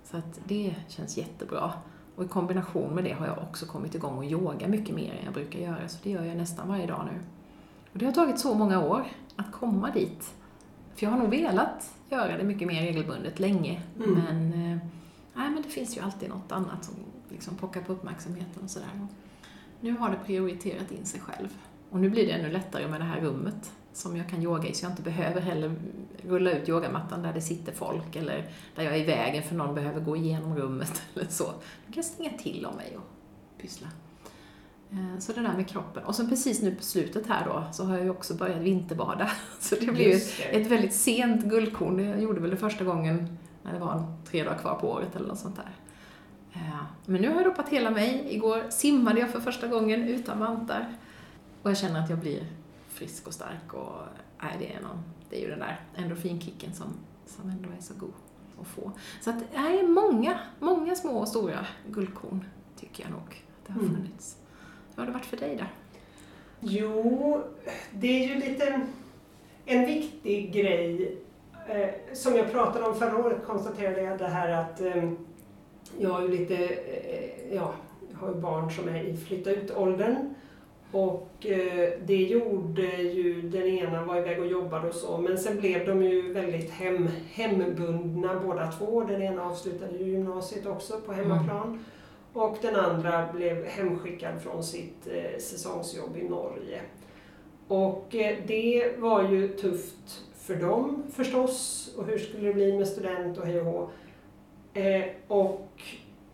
Så 0.03 0.17
att 0.17 0.39
det 0.45 0.75
känns 0.87 1.17
jättebra. 1.17 1.73
Och 2.15 2.23
i 2.23 2.27
kombination 2.27 2.95
med 2.95 3.03
det 3.03 3.13
har 3.13 3.27
jag 3.27 3.37
också 3.37 3.65
kommit 3.65 3.95
igång 3.95 4.17
och 4.17 4.25
yoga 4.25 4.67
mycket 4.67 4.95
mer 4.95 5.11
än 5.11 5.25
jag 5.25 5.33
brukar 5.33 5.59
göra. 5.59 5.87
Så 5.87 5.97
det 6.03 6.09
gör 6.09 6.23
jag 6.23 6.37
nästan 6.37 6.67
varje 6.67 6.87
dag 6.87 7.07
nu. 7.13 7.19
Och 7.93 7.99
det 7.99 8.05
har 8.05 8.13
tagit 8.13 8.39
så 8.39 8.53
många 8.53 8.81
år 8.81 9.07
att 9.35 9.51
komma 9.51 9.91
dit. 9.91 10.33
För 10.95 11.05
jag 11.05 11.11
har 11.11 11.19
nog 11.19 11.29
velat 11.29 11.93
göra 12.09 12.37
det 12.37 12.43
mycket 12.43 12.67
mer 12.67 12.81
regelbundet 12.81 13.39
länge. 13.39 13.81
Mm. 13.97 14.11
Men, 14.11 14.53
eh, 14.53 14.77
nej, 15.33 15.49
men 15.49 15.61
det 15.61 15.69
finns 15.69 15.97
ju 15.97 16.01
alltid 16.01 16.29
något 16.29 16.51
annat 16.51 16.85
som 16.85 16.95
liksom 17.29 17.55
pockar 17.55 17.81
på 17.81 17.93
uppmärksamheten 17.93 18.63
och 18.63 18.69
sådär. 18.69 19.07
Nu 19.81 19.97
har 19.97 20.09
det 20.09 20.19
prioriterat 20.25 20.91
in 20.91 21.05
sig 21.05 21.21
själv. 21.21 21.57
Och 21.89 21.99
nu 21.99 22.09
blir 22.09 22.25
det 22.25 22.31
ännu 22.31 22.51
lättare 22.51 22.87
med 22.87 23.01
det 23.01 23.05
här 23.05 23.21
rummet 23.21 23.71
som 23.93 24.17
jag 24.17 24.29
kan 24.29 24.41
yoga 24.43 24.67
i 24.69 24.73
så 24.73 24.85
jag 24.85 24.91
inte 24.91 25.01
behöver 25.01 25.41
heller 25.41 25.75
rulla 26.27 26.51
ut 26.51 26.69
yogamattan 26.69 27.21
där 27.21 27.33
det 27.33 27.41
sitter 27.41 27.71
folk 27.71 28.15
eller 28.15 28.45
där 28.75 28.83
jag 28.83 28.95
är 28.95 28.99
i 28.99 29.03
vägen 29.05 29.43
för 29.43 29.55
någon 29.55 29.75
behöver 29.75 29.99
gå 30.01 30.15
igenom 30.15 30.55
rummet 30.55 31.01
eller 31.15 31.27
så. 31.29 31.43
Då 31.43 31.51
kan 31.85 31.95
jag 31.95 32.05
stänga 32.05 32.29
till 32.29 32.65
om 32.65 32.75
mig 32.75 32.97
och 32.97 33.03
pyssla. 33.61 33.87
Eh, 34.91 35.19
Så 35.19 35.33
det 35.33 35.41
där 35.41 35.53
med 35.53 35.67
kroppen. 35.67 36.03
Och 36.03 36.15
sen 36.15 36.29
precis 36.29 36.61
nu 36.61 36.75
på 36.75 36.83
slutet 36.83 37.27
här 37.27 37.45
då 37.45 37.63
så 37.71 37.83
har 37.83 37.95
jag 37.95 38.03
ju 38.03 38.09
också 38.09 38.33
börjat 38.33 38.61
vinterbada. 38.61 39.31
Så 39.59 39.75
det 39.75 39.85
Just 40.03 40.37
det. 40.37 40.43
ett 40.43 40.67
väldigt 40.67 40.93
sent 40.93 41.45
guldkorn. 41.45 41.99
Jag 42.05 42.21
gjorde 42.21 42.39
väl 42.41 42.49
det 42.49 42.57
första 42.57 42.83
gången 42.83 43.37
när 43.63 43.73
det 43.73 43.79
var 43.79 44.03
tre 44.25 44.43
dagar 44.43 44.57
kvar 44.57 44.75
på 44.75 44.89
året 44.91 45.15
eller 45.15 45.27
något 45.27 45.39
sånt 45.39 45.55
där. 45.55 45.71
Eh, 46.53 46.83
Men 47.05 47.21
nu 47.21 47.27
har 47.29 47.35
jag 47.35 47.45
ropat 47.45 47.69
hela 47.69 47.91
mig. 47.91 48.25
Igår 48.29 48.63
simmade 48.69 49.19
jag 49.19 49.29
för 49.29 49.39
första 49.39 49.67
gången 49.67 50.03
utan 50.03 50.39
vantar. 50.39 50.95
Och 51.67 51.71
jag 51.71 51.77
känner 51.77 51.99
att 52.03 52.09
jag 52.09 52.19
blir 52.19 52.43
frisk 52.89 53.27
och 53.27 53.33
stark 53.33 53.73
och 53.73 54.01
nej, 54.41 54.55
det 54.59 54.73
är 54.73 54.81
någon, 54.81 55.03
det 55.29 55.37
är 55.37 55.41
ju 55.41 55.49
den 55.49 55.59
där 55.59 55.79
endorfinkicken 55.95 56.73
som, 56.73 56.93
som 57.25 57.49
ändå 57.49 57.69
är 57.77 57.81
så 57.81 57.93
god 57.93 58.13
att 58.61 58.67
få. 58.67 58.91
Så 59.21 59.29
att, 59.29 59.35
nej, 59.53 59.83
många, 59.87 60.39
många 60.59 60.95
små 60.95 61.11
och 61.11 61.27
stora 61.27 61.65
guldkorn 61.89 62.45
tycker 62.79 63.03
jag 63.03 63.11
nog 63.11 63.21
att 63.21 63.67
det 63.67 63.73
har 63.73 63.79
Mm. 63.81 63.95
funnits. 63.95 64.37
Hur 64.95 65.01
har 65.01 65.07
det 65.07 65.11
varit 65.13 65.25
för 65.25 65.37
dig 65.37 65.55
där? 65.55 65.73
Jo, 66.59 67.41
det 67.91 68.07
är 68.07 68.27
ju 68.27 68.35
lite 68.35 68.81
en 69.65 69.85
viktig 69.85 70.53
grej. 70.53 71.17
Eh, 71.67 71.89
som 72.13 72.35
jag 72.35 72.51
pratade 72.51 72.85
om 72.85 72.95
förra 72.95 73.17
året 73.17 73.45
konstaterade 73.45 74.01
jag 74.01 74.17
det 74.17 74.27
här 74.27 74.49
att 74.49 74.81
eh, 74.81 75.11
jag 75.99 76.09
har 76.09 76.21
ju 76.21 76.27
lite, 76.27 76.55
eh, 76.65 77.55
ja, 77.55 77.73
jag 78.11 78.17
har 78.19 78.27
ju 78.35 78.41
barn 78.41 78.71
som 78.71 78.87
är 78.87 79.03
i 79.03 79.17
flytta 79.17 79.51
ut-åldern. 79.51 80.33
Och 80.91 81.45
eh, 81.45 81.89
det 82.05 82.23
gjorde 82.23 83.01
ju, 83.01 83.41
den 83.41 83.67
ena 83.67 84.05
var 84.05 84.17
iväg 84.17 84.39
och 84.39 84.47
jobbade 84.47 84.87
och 84.87 84.95
så, 84.95 85.17
men 85.17 85.37
sen 85.37 85.59
blev 85.59 85.85
de 85.85 86.03
ju 86.03 86.33
väldigt 86.33 86.71
hem, 86.71 87.09
hembundna 87.31 88.39
båda 88.45 88.71
två. 88.71 89.03
Den 89.03 89.21
ena 89.21 89.45
avslutade 89.45 89.97
ju 89.97 90.05
gymnasiet 90.05 90.65
också 90.65 90.99
på 91.05 91.13
hemmaplan. 91.13 91.85
Och 92.33 92.57
den 92.61 92.75
andra 92.75 93.33
blev 93.33 93.65
hemskickad 93.65 94.41
från 94.41 94.63
sitt 94.63 95.07
eh, 95.07 95.39
säsongsjobb 95.39 96.17
i 96.17 96.23
Norge. 96.23 96.81
Och 97.67 98.15
eh, 98.15 98.37
det 98.47 98.93
var 98.97 99.29
ju 99.29 99.47
tufft 99.47 100.25
för 100.35 100.55
dem 100.55 101.03
förstås. 101.13 101.89
Och 101.97 102.05
hur 102.05 102.17
skulle 102.17 102.47
det 102.47 102.53
bli 102.53 102.77
med 102.77 102.87
student 102.87 103.37
och 103.37 103.45
hej 103.45 103.61
och. 103.61 103.91
Eh, 104.73 105.05
och, 105.27 105.81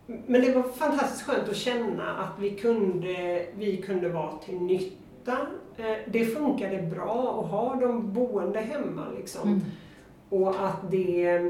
men 0.06 0.40
det 0.40 0.54
var 0.54 0.62
fantastiskt 0.62 1.22
skönt 1.22 1.48
att 1.48 1.56
känna 1.56 2.16
att 2.16 2.38
vi 2.40 2.50
kunde, 2.50 3.46
vi 3.58 3.76
kunde 3.76 4.08
vara 4.08 4.36
till 4.36 4.60
nytta. 4.60 5.36
Eh, 5.76 5.96
det 6.06 6.24
funkade 6.24 6.82
bra 6.82 7.40
att 7.40 7.50
ha 7.50 7.74
dem 7.74 8.12
boende 8.12 8.60
hemma 8.60 9.06
liksom. 9.16 9.48
Mm. 9.48 9.60
Och 10.28 10.66
att 10.66 10.90
det 10.90 11.40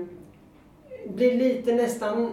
blir 1.08 1.34
lite 1.34 1.74
nästan 1.74 2.30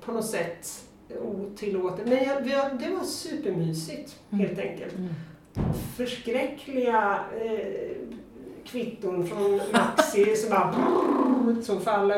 på 0.00 0.12
något 0.12 0.26
sätt 0.26 0.84
otillåtet. 1.22 2.08
Men 2.08 2.24
jag, 2.24 2.46
jag, 2.46 2.78
det 2.78 2.90
var 2.90 3.04
supermysigt 3.04 4.16
helt 4.30 4.58
enkelt. 4.58 4.94
Mm. 4.94 5.14
Förskräckliga 5.96 7.20
eh, 7.44 7.96
kvitton 8.70 9.26
från 9.26 9.60
Maxi 9.72 10.36
som 10.36 10.50
bara 10.50 10.74
så 11.62 11.80
för 11.80 11.90
alla 11.90 12.14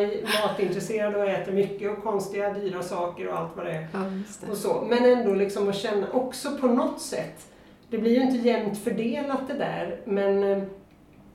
matintresserade 0.46 1.18
och 1.18 1.28
äter 1.28 1.52
mycket 1.52 1.90
och 1.90 2.04
konstiga 2.04 2.52
dyra 2.52 2.82
saker 2.82 3.28
och 3.28 3.38
allt 3.38 3.56
vad 3.56 3.66
det 3.66 3.72
är. 3.72 3.88
Ja, 3.92 3.98
det. 4.40 4.50
Och 4.50 4.56
så. 4.56 4.86
Men 4.88 5.04
ändå 5.04 5.34
liksom 5.34 5.68
att 5.68 5.76
känna 5.76 6.06
också 6.12 6.56
på 6.60 6.66
något 6.66 7.00
sätt, 7.00 7.46
det 7.90 7.98
blir 7.98 8.10
ju 8.10 8.22
inte 8.22 8.48
jämnt 8.48 8.78
fördelat 8.78 9.48
det 9.48 9.54
där, 9.54 10.00
men 10.04 10.44
eh, 10.44 10.62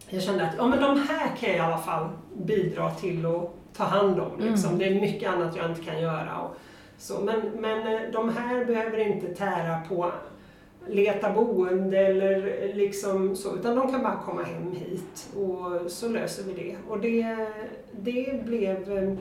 jag 0.10 0.24
kände 0.24 0.48
att 0.48 0.54
ja, 0.58 0.68
men 0.68 0.82
de 0.82 1.00
här 1.10 1.36
kan 1.40 1.50
jag 1.50 1.58
i 1.58 1.60
alla 1.60 1.78
fall 1.78 2.10
bidra 2.38 2.92
till 2.92 3.26
att 3.26 3.54
ta 3.78 3.84
hand 3.84 4.20
om. 4.20 4.40
Liksom. 4.40 4.70
Mm. 4.70 4.80
Det 4.80 4.86
är 4.86 5.02
mycket 5.02 5.30
annat 5.30 5.56
jag 5.56 5.70
inte 5.70 5.82
kan 5.82 6.02
göra. 6.02 6.40
Och 6.40 6.56
så. 6.98 7.22
Men, 7.22 7.42
men 7.60 7.94
eh, 7.94 8.02
de 8.14 8.38
här 8.38 8.66
behöver 8.66 8.98
inte 8.98 9.28
tära 9.28 9.80
på 9.90 10.12
leta 10.90 11.34
boende 11.34 11.98
eller 11.98 12.74
liksom 12.74 13.36
så, 13.36 13.56
utan 13.56 13.76
de 13.76 13.92
kan 13.92 14.04
bara 14.04 14.22
komma 14.26 14.44
hem 14.44 14.72
hit 14.72 15.30
och 15.36 15.92
så 15.92 16.10
löser 16.10 16.44
vi 16.44 16.54
det. 16.54 16.76
Och 16.90 17.00
det, 17.00 17.48
det 17.92 18.46
blev 18.46 18.98
eh, 18.98 19.14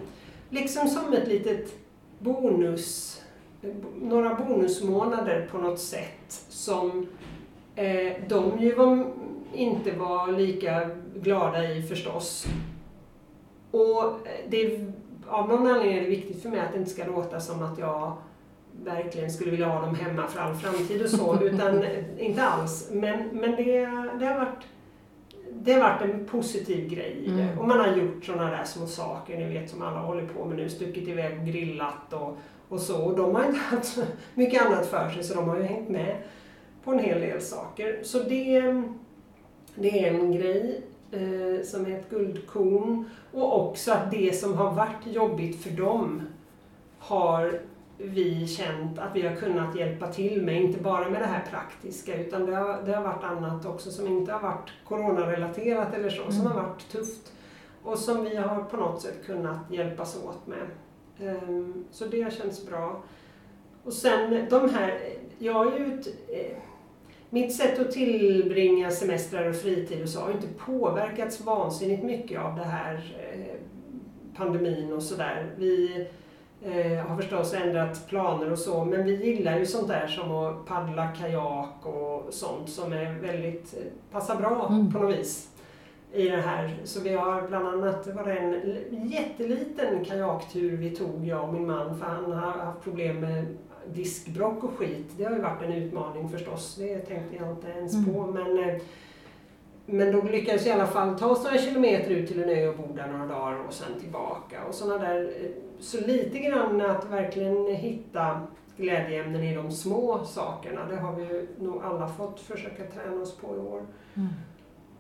liksom 0.51 0.89
som 0.89 1.13
ett 1.13 1.29
litet 1.29 1.75
bonus, 2.19 3.21
några 4.01 4.35
bonusmånader 4.35 5.49
på 5.51 5.59
något 5.59 5.79
sätt 5.79 6.45
som 6.49 7.07
eh, 7.77 8.13
de 8.29 8.59
ju 8.61 8.75
var, 8.75 9.07
inte 9.55 9.93
var 9.93 10.33
lika 10.33 10.91
glada 11.15 11.71
i 11.71 11.83
förstås. 11.83 12.47
Och 13.71 14.19
det, 14.49 14.87
av 15.27 15.49
någon 15.49 15.67
anledning 15.67 15.99
är 15.99 16.03
det 16.03 16.09
viktigt 16.09 16.43
för 16.43 16.49
mig 16.49 16.61
att 16.61 16.73
det 16.73 16.79
inte 16.79 16.91
ska 16.91 17.05
låta 17.05 17.41
som 17.41 17.63
att 17.63 17.79
jag 17.79 18.17
verkligen 18.83 19.31
skulle 19.31 19.51
vilja 19.51 19.69
ha 19.69 19.87
dem 19.87 19.95
hemma 19.95 20.27
för 20.27 20.41
all 20.41 20.55
framtid 20.55 21.03
och 21.03 21.11
så, 21.11 21.39
utan 21.43 21.85
inte 22.19 22.43
alls. 22.43 22.89
Men, 22.93 23.29
men 23.33 23.51
det, 23.57 23.81
det, 24.19 24.27
har 24.27 24.39
varit, 24.39 24.65
det 25.53 25.73
har 25.73 25.81
varit 25.81 26.03
en 26.03 26.25
positiv 26.25 26.89
grej 26.89 27.23
i 27.25 27.31
det. 27.31 27.43
Mm. 27.43 27.59
Och 27.59 27.69
man 27.69 27.81
har 27.81 27.97
gjort 27.97 28.25
sådana 28.25 28.51
där 28.51 28.65
små 28.65 28.87
saker, 28.87 29.39
ni 29.39 29.59
vet 29.59 29.71
som 29.71 29.83
alla 29.83 29.99
håller 29.99 30.27
på 30.27 30.45
med 30.45 30.57
nu, 30.57 30.69
stuckit 30.69 31.09
iväg 31.09 31.39
och 31.41 31.47
grillat 31.47 32.13
och, 32.13 32.39
och 32.69 32.81
så. 32.81 33.05
Och 33.05 33.17
de 33.17 33.35
har 33.35 33.45
inte 33.45 33.59
haft 33.77 33.85
så 33.85 34.03
mycket 34.35 34.67
annat 34.67 34.87
för 34.87 35.11
sig 35.11 35.25
så 35.25 35.35
de 35.35 35.49
har 35.49 35.57
ju 35.57 35.63
hängt 35.63 35.89
med 35.89 36.17
på 36.85 36.93
en 36.93 36.99
hel 36.99 37.21
del 37.21 37.41
saker. 37.41 38.01
Så 38.03 38.19
det, 38.19 38.83
det 39.75 40.07
är 40.07 40.15
en 40.15 40.33
grej 40.33 40.83
eh, 41.11 41.65
som 41.65 41.87
är 41.87 41.99
ett 41.99 42.11
guldkorn. 42.11 43.11
Och 43.33 43.69
också 43.69 43.93
att 43.93 44.11
det 44.11 44.37
som 44.37 44.55
har 44.55 44.75
varit 44.75 45.07
jobbigt 45.07 45.63
för 45.63 45.71
dem 45.71 46.23
har 46.99 47.61
vi 47.99 48.47
känt 48.47 48.99
att 48.99 49.17
vi 49.17 49.27
har 49.27 49.37
kunnat 49.37 49.77
hjälpa 49.77 50.13
till 50.13 50.43
med, 50.43 50.63
inte 50.63 50.81
bara 50.81 51.11
med 51.11 51.21
det 51.23 51.27
här 51.27 51.45
praktiska 51.51 52.17
utan 52.21 52.47
det 52.47 52.57
har, 52.57 52.83
det 52.87 52.93
har 52.93 53.03
varit 53.03 53.25
annat 53.25 53.67
också 53.67 53.91
som 53.91 54.07
inte 54.07 54.33
har 54.33 54.41
varit 54.41 54.71
coronarelaterat 54.89 55.95
eller 55.95 56.11
så, 56.11 56.23
som 56.33 56.41
Mm. 56.41 56.53
har 56.53 56.63
varit 56.63 56.89
tufft 56.93 57.33
och 57.83 57.99
som 57.99 58.25
vi 58.25 58.37
har 58.37 58.63
på 58.63 58.77
något 58.77 59.03
sätt 59.03 59.27
kunnat 59.27 59.59
hjälpas 59.71 60.17
åt 60.25 60.47
med. 60.47 60.67
Ehm, 61.29 61.85
Så 61.91 62.05
det 62.07 62.23
har 62.23 62.31
känts 62.31 62.67
bra. 62.67 63.03
Och 63.85 63.93
sen 63.93 64.47
de 64.51 64.71
här, 64.71 64.99
jag 65.39 65.53
har 65.53 65.65
ju 65.79 65.99
ett, 66.01 66.07
eh, 66.29 66.57
mitt 67.31 67.55
sätt 67.57 67.79
att 67.79 67.91
tillbringa 67.91 68.91
semestrar 68.91 69.49
och 69.49 69.57
fritid 69.57 70.03
och 70.03 70.09
så 70.09 70.21
har 70.21 70.31
inte 70.33 70.47
påverkats 70.67 71.41
vansinnigt 71.41 72.03
mycket 72.05 72.41
av 72.41 72.57
det 72.57 72.65
här 72.65 73.15
eh, 73.33 73.55
pandemin 74.37 74.93
och 74.93 75.03
sådär. 75.03 75.51
Vi 75.57 76.07
eh, 76.65 77.07
har 77.07 77.17
förstås 77.17 77.55
ändrat 77.55 78.07
planer 78.09 78.53
och 78.53 78.59
så, 78.59 78.85
men 78.85 79.05
vi 79.05 79.25
gillar 79.27 79.59
ju 79.59 79.67
sånt 79.67 79.89
där 79.89 80.07
som 80.07 80.31
att 80.31 80.67
paddla 80.67 81.07
kajak 81.09 81.87
och 81.87 82.27
sånt 82.35 82.69
som 82.71 82.93
är 82.93 83.15
väldigt, 83.15 83.75
eh, 83.75 83.85
passar 84.13 84.37
bra 84.37 84.67
Mm. 84.71 84.93
på 84.93 84.99
något 84.99 85.19
vis 85.19 85.49
i 86.13 86.29
det 86.29 86.37
här. 86.37 86.75
Så 86.85 87.01
vi 87.01 87.15
har 87.15 87.43
bland 87.49 87.67
annat, 87.69 88.05
det 88.05 88.13
var 88.13 88.29
en 88.29 88.61
jätteliten 89.09 90.05
kajaktur 90.05 90.77
vi 90.77 90.91
tog, 90.91 91.27
jag 91.27 91.45
och 91.49 91.55
min 91.55 91.67
man, 91.67 91.99
för 91.99 92.07
han 92.07 92.33
har 92.33 92.53
haft 92.65 92.83
problem 92.85 93.21
med 93.21 93.47
diskbrock 93.93 94.65
och 94.65 94.71
skit. 94.79 95.07
Det 95.17 95.25
har 95.25 95.33
ju 95.33 95.41
varit 95.43 95.63
en 95.63 95.73
utmaning 95.73 96.29
förstås, 96.29 96.77
det 96.79 96.99
tänkte 96.99 97.37
jag 97.37 97.51
inte 97.51 97.69
ens 97.69 97.95
Mm. 97.95 98.15
på. 98.15 98.27
Men, 98.27 98.59
eh, 98.69 98.75
men 99.87 100.13
då 100.13 100.23
lyckades 100.23 100.67
vi 100.67 100.71
i 100.71 100.73
alla 100.73 100.87
fall 100.87 101.19
ta 101.19 101.27
oss 101.27 101.45
några 101.45 101.59
kilometer 101.59 102.11
ut 102.11 102.29
till 102.29 102.43
en 102.43 102.49
ö 102.51 102.69
och 102.69 102.77
bo 102.77 102.93
där 102.95 103.07
några 103.09 103.27
dagar 103.27 103.59
och 103.67 103.73
sen 103.73 104.01
tillbaka. 104.01 104.65
Och 104.69 104.75
såna 104.75 104.99
där, 104.99 105.21
eh, 105.23 105.51
så 105.85 106.07
lite 106.07 106.39
grann 106.39 106.81
att 106.81 107.11
verkligen 107.11 107.67
hitta 107.67 108.41
glädjeämnen 108.77 109.45
i 109.45 109.55
de 109.55 109.71
små 109.71 110.25
sakerna, 110.25 110.87
det 110.87 110.97
har 110.97 111.13
vi 111.13 111.23
ju 111.23 111.47
nog 111.59 111.83
alla 111.83 112.09
fått 112.09 112.41
försöka 112.41 112.85
träna 112.85 113.23
oss 113.23 113.37
på 113.37 113.57
i 113.57 113.59
år. 113.59 113.83
Mm. 114.15 114.29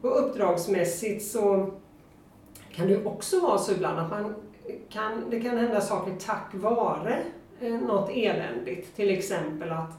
Och 0.00 0.24
uppdragsmässigt 0.24 1.24
så 1.24 1.70
kan 2.72 2.86
det 2.86 3.04
också 3.04 3.40
vara 3.40 3.58
så 3.58 3.72
ibland 3.72 3.98
att 3.98 4.10
man 4.10 4.34
kan, 4.88 5.30
det 5.30 5.40
kan 5.40 5.58
hända 5.58 5.80
saker 5.80 6.16
tack 6.18 6.54
vare 6.54 7.22
eh, 7.60 7.74
något 7.74 8.10
eländigt. 8.10 8.96
Till 8.96 9.10
exempel 9.10 9.72
att 9.72 9.92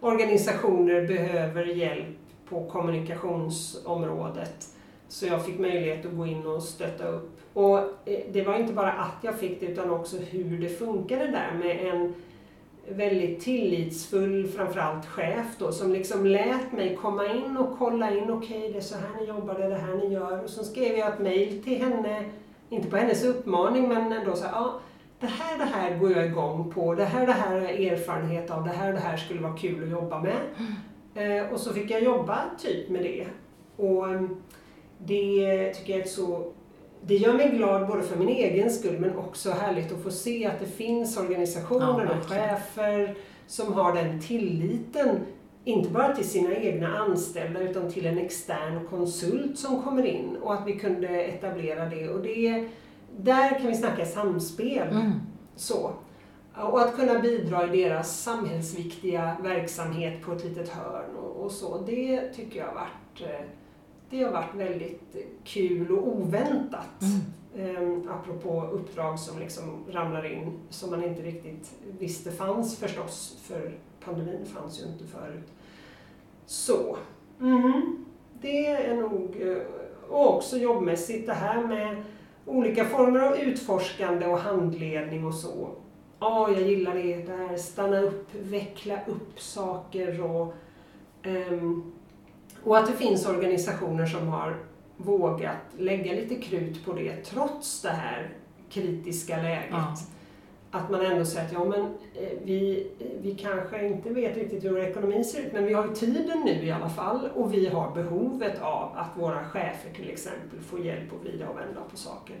organisationer 0.00 1.06
behöver 1.06 1.64
hjälp 1.64 2.16
på 2.48 2.66
kommunikationsområdet. 2.70 4.68
Så 5.08 5.26
jag 5.26 5.46
fick 5.46 5.58
möjlighet 5.58 6.06
att 6.06 6.16
gå 6.16 6.26
in 6.26 6.46
och 6.46 6.62
stötta 6.62 7.08
upp. 7.08 7.41
Och 7.52 7.78
eh, 7.78 8.20
det 8.32 8.42
var 8.42 8.54
inte 8.54 8.72
bara 8.72 8.92
att 8.92 9.16
jag 9.22 9.38
fick 9.38 9.60
det 9.60 9.66
utan 9.66 9.90
också 9.90 10.16
hur 10.16 10.58
det 10.58 10.68
funkade 10.68 11.26
där 11.26 11.52
med 11.58 11.86
en 11.86 12.14
väldigt 12.88 13.40
tillitsfull, 13.40 14.48
framförallt 14.48 15.06
chef 15.06 15.46
då, 15.58 15.72
som 15.72 15.92
liksom 15.92 16.26
lät 16.26 16.72
mig 16.72 16.96
komma 16.96 17.26
in 17.26 17.56
och 17.56 17.78
kolla 17.78 18.10
in, 18.10 18.30
okej 18.30 18.70
det 18.72 18.78
är 18.78 18.80
så 18.80 18.96
här 18.96 19.20
ni 19.20 19.26
jobbar, 19.26 19.54
det 19.54 19.64
är 19.64 19.70
det 19.70 19.76
här 19.76 19.94
ni 19.94 20.14
gör. 20.14 20.44
Och 20.44 20.50
så 20.50 20.64
skrev 20.64 20.98
jag 20.98 21.12
ett 21.12 21.20
mail 21.20 21.62
till 21.62 21.78
henne, 21.78 22.24
inte 22.70 22.88
på 22.88 22.96
hennes 22.96 23.24
uppmaning 23.24 23.88
men 23.88 24.12
ändå 24.12 24.36
så 24.36 24.44
här, 24.44 24.52
ja, 24.52 24.80
det 25.20 25.26
här, 25.26 25.58
det 25.58 25.64
här 25.64 25.98
går 25.98 26.12
jag 26.12 26.26
igång 26.26 26.72
på, 26.74 26.94
det 26.94 27.04
här, 27.04 27.26
det 27.26 27.32
här 27.32 27.60
har 27.60 27.68
jag 27.68 27.80
erfarenhet 27.80 28.50
av, 28.50 28.64
det 28.64 28.70
här, 28.70 28.92
det 28.92 28.98
här 28.98 29.16
skulle 29.16 29.40
vara 29.40 29.56
kul 29.56 29.82
att 29.82 29.90
jobba 29.90 30.20
med. 30.20 30.40
Eh, 31.14 31.52
och 31.52 31.60
så 31.60 31.72
fick 31.72 31.90
jag 31.90 32.02
jobba 32.02 32.40
typ 32.58 32.88
med 32.88 33.02
det. 33.02 33.26
Och 33.76 34.08
ehm, 34.08 34.36
det 34.98 35.72
tycker 35.74 35.92
jag 35.92 36.00
är 36.00 36.04
ett 36.04 36.10
så 36.10 36.52
det 37.06 37.14
gör 37.16 37.32
mig 37.32 37.48
glad 37.48 37.86
både 37.88 38.02
för 38.02 38.16
min 38.16 38.28
egen 38.28 38.70
skull 38.70 38.98
men 39.00 39.16
också 39.18 39.50
härligt 39.50 39.92
att 39.92 40.02
få 40.02 40.10
se 40.10 40.46
att 40.46 40.60
det 40.60 40.66
finns 40.66 41.16
Ja, 41.16 41.22
organisationer 41.22 42.04
och 42.04 42.10
verkligen. 42.10 42.48
chefer 42.48 43.14
som 43.46 43.72
har 43.72 43.94
den 43.94 44.20
tilliten, 44.20 45.20
inte 45.64 45.90
bara 45.90 46.16
till 46.16 46.28
sina 46.28 46.54
egna 46.54 46.98
anställda 46.98 47.60
utan 47.60 47.90
till 47.90 48.06
en 48.06 48.18
extern 48.18 48.86
konsult 48.90 49.58
som 49.58 49.82
kommer 49.82 50.06
in 50.06 50.36
och 50.42 50.54
att 50.54 50.66
vi 50.66 50.72
kunde 50.72 51.08
etablera 51.08 51.84
det. 51.88 52.08
Och 52.08 52.22
det 52.22 52.68
där 53.16 53.58
kan 53.58 53.66
vi 53.66 53.74
snacka 53.74 54.04
samspel. 54.06 54.88
Mm. 54.88 55.12
Så. 55.56 55.90
Och 56.56 56.80
att 56.82 56.96
kunna 56.96 57.18
bidra 57.18 57.74
i 57.74 57.82
deras 57.82 58.20
samhällsviktiga 58.22 59.36
verksamhet 59.42 60.22
på 60.24 60.32
ett 60.32 60.44
litet 60.44 60.68
hörn 60.68 61.16
och, 61.16 61.44
och 61.44 61.50
så. 61.52 61.78
Det 61.78 62.28
tycker 62.28 62.58
jag 62.58 62.66
har 62.66 62.74
varit, 62.74 63.20
eh, 63.30 63.46
det 64.12 64.22
har 64.22 64.32
varit 64.32 64.54
väldigt 64.54 65.16
kul 65.44 65.92
och 65.92 66.08
oväntat. 66.08 67.02
Mm. 67.02 67.82
Um, 67.82 68.08
apropå 68.08 68.62
uppdrag 68.72 69.18
som 69.18 69.38
liksom 69.38 69.84
ramlar 69.90 70.32
in 70.32 70.58
som 70.70 70.90
man 70.90 71.04
inte 71.04 71.22
riktigt 71.22 71.74
visste 71.98 72.32
fanns 72.32 72.78
förstås, 72.78 73.38
för 73.42 73.74
pandemin 74.04 74.46
fanns 74.46 74.80
ju 74.80 74.86
inte 74.86 75.04
förut. 75.04 75.52
Så, 76.46 76.96
mhm. 77.38 78.04
det 78.40 78.66
är 78.66 78.96
nog, 78.96 79.36
eh, 79.40 79.56
och 80.08 80.36
också 80.36 80.56
jobbmässigt 80.56 81.26
det 81.26 81.34
här 81.34 81.66
med 81.66 82.02
olika 82.46 82.84
former 82.84 83.20
av 83.20 83.36
utforskande 83.36 84.26
och 84.26 84.38
handledning 84.38 85.26
och 85.26 85.34
så. 85.34 85.70
Ja, 86.20 86.50
jag 86.50 86.62
gillar 86.62 86.94
det 86.94 87.16
där, 87.16 87.56
stanna 87.56 88.00
upp, 88.00 88.34
veckla 88.34 88.98
upp 89.06 89.40
saker 89.40 90.22
och, 90.22 90.54
ehm, 91.22 91.92
och 92.64 92.78
att 92.78 92.86
det 92.86 92.92
finns 92.92 93.26
organisationer 93.26 94.06
som 94.06 94.28
har 94.28 94.56
vågat 94.96 95.56
lägga 95.78 96.12
lite 96.12 96.34
krut 96.34 96.84
på 96.84 96.92
det 96.92 97.16
trots 97.16 97.82
det 97.82 97.88
här 97.88 98.30
kritiska 98.70 99.36
läget. 99.36 99.66
Ja. 99.70 99.96
Att 100.70 100.90
man 100.90 101.06
ändå 101.06 101.24
säger 101.24 101.46
att 101.46 101.52
ja, 101.52 101.64
men, 101.64 101.80
eh, 101.80 102.38
vi, 102.44 102.86
vi 103.22 103.34
kanske 103.34 103.86
inte 103.86 104.10
vet 104.10 104.36
riktigt 104.36 104.64
hur 104.64 104.70
vår 104.70 104.80
ekonomi 104.80 105.24
ser 105.24 105.40
ut 105.40 105.52
men 105.52 105.64
vi 105.64 105.72
har 105.72 105.88
ju 105.88 105.94
tiden 105.94 106.40
nu 106.44 106.64
i 106.64 106.70
alla 106.70 106.88
fall 106.88 107.28
och 107.34 107.54
vi 107.54 107.66
har 107.66 107.90
behovet 107.94 108.60
av 108.60 108.90
att 108.96 109.22
våra 109.22 109.44
chefer 109.44 109.90
till 109.94 110.10
exempel 110.10 110.60
får 110.60 110.80
hjälp 110.80 111.12
att 111.12 111.20
vrida 111.20 111.48
och 111.48 111.58
vända 111.58 111.80
på 111.90 111.96
saker. 111.96 112.36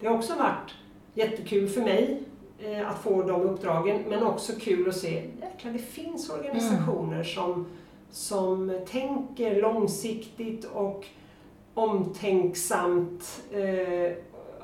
Det 0.00 0.06
har 0.06 0.14
också 0.14 0.34
varit 0.34 0.74
jättekul 1.14 1.68
för 1.68 1.80
mig 1.80 2.22
eh, 2.58 2.90
att 2.90 2.98
få 2.98 3.22
de 3.22 3.42
uppdragen 3.42 4.04
men 4.08 4.22
också 4.22 4.52
kul 4.60 4.88
att 4.88 4.96
se 4.96 5.30
jäklar 5.40 5.72
det 5.72 5.78
finns 5.78 6.30
organisationer 6.30 7.24
som, 7.24 7.66
som 8.10 8.72
tänker 8.90 9.62
långsiktigt 9.62 10.64
och 10.64 11.06
omtänksamt 11.74 13.42
eh, 13.52 14.12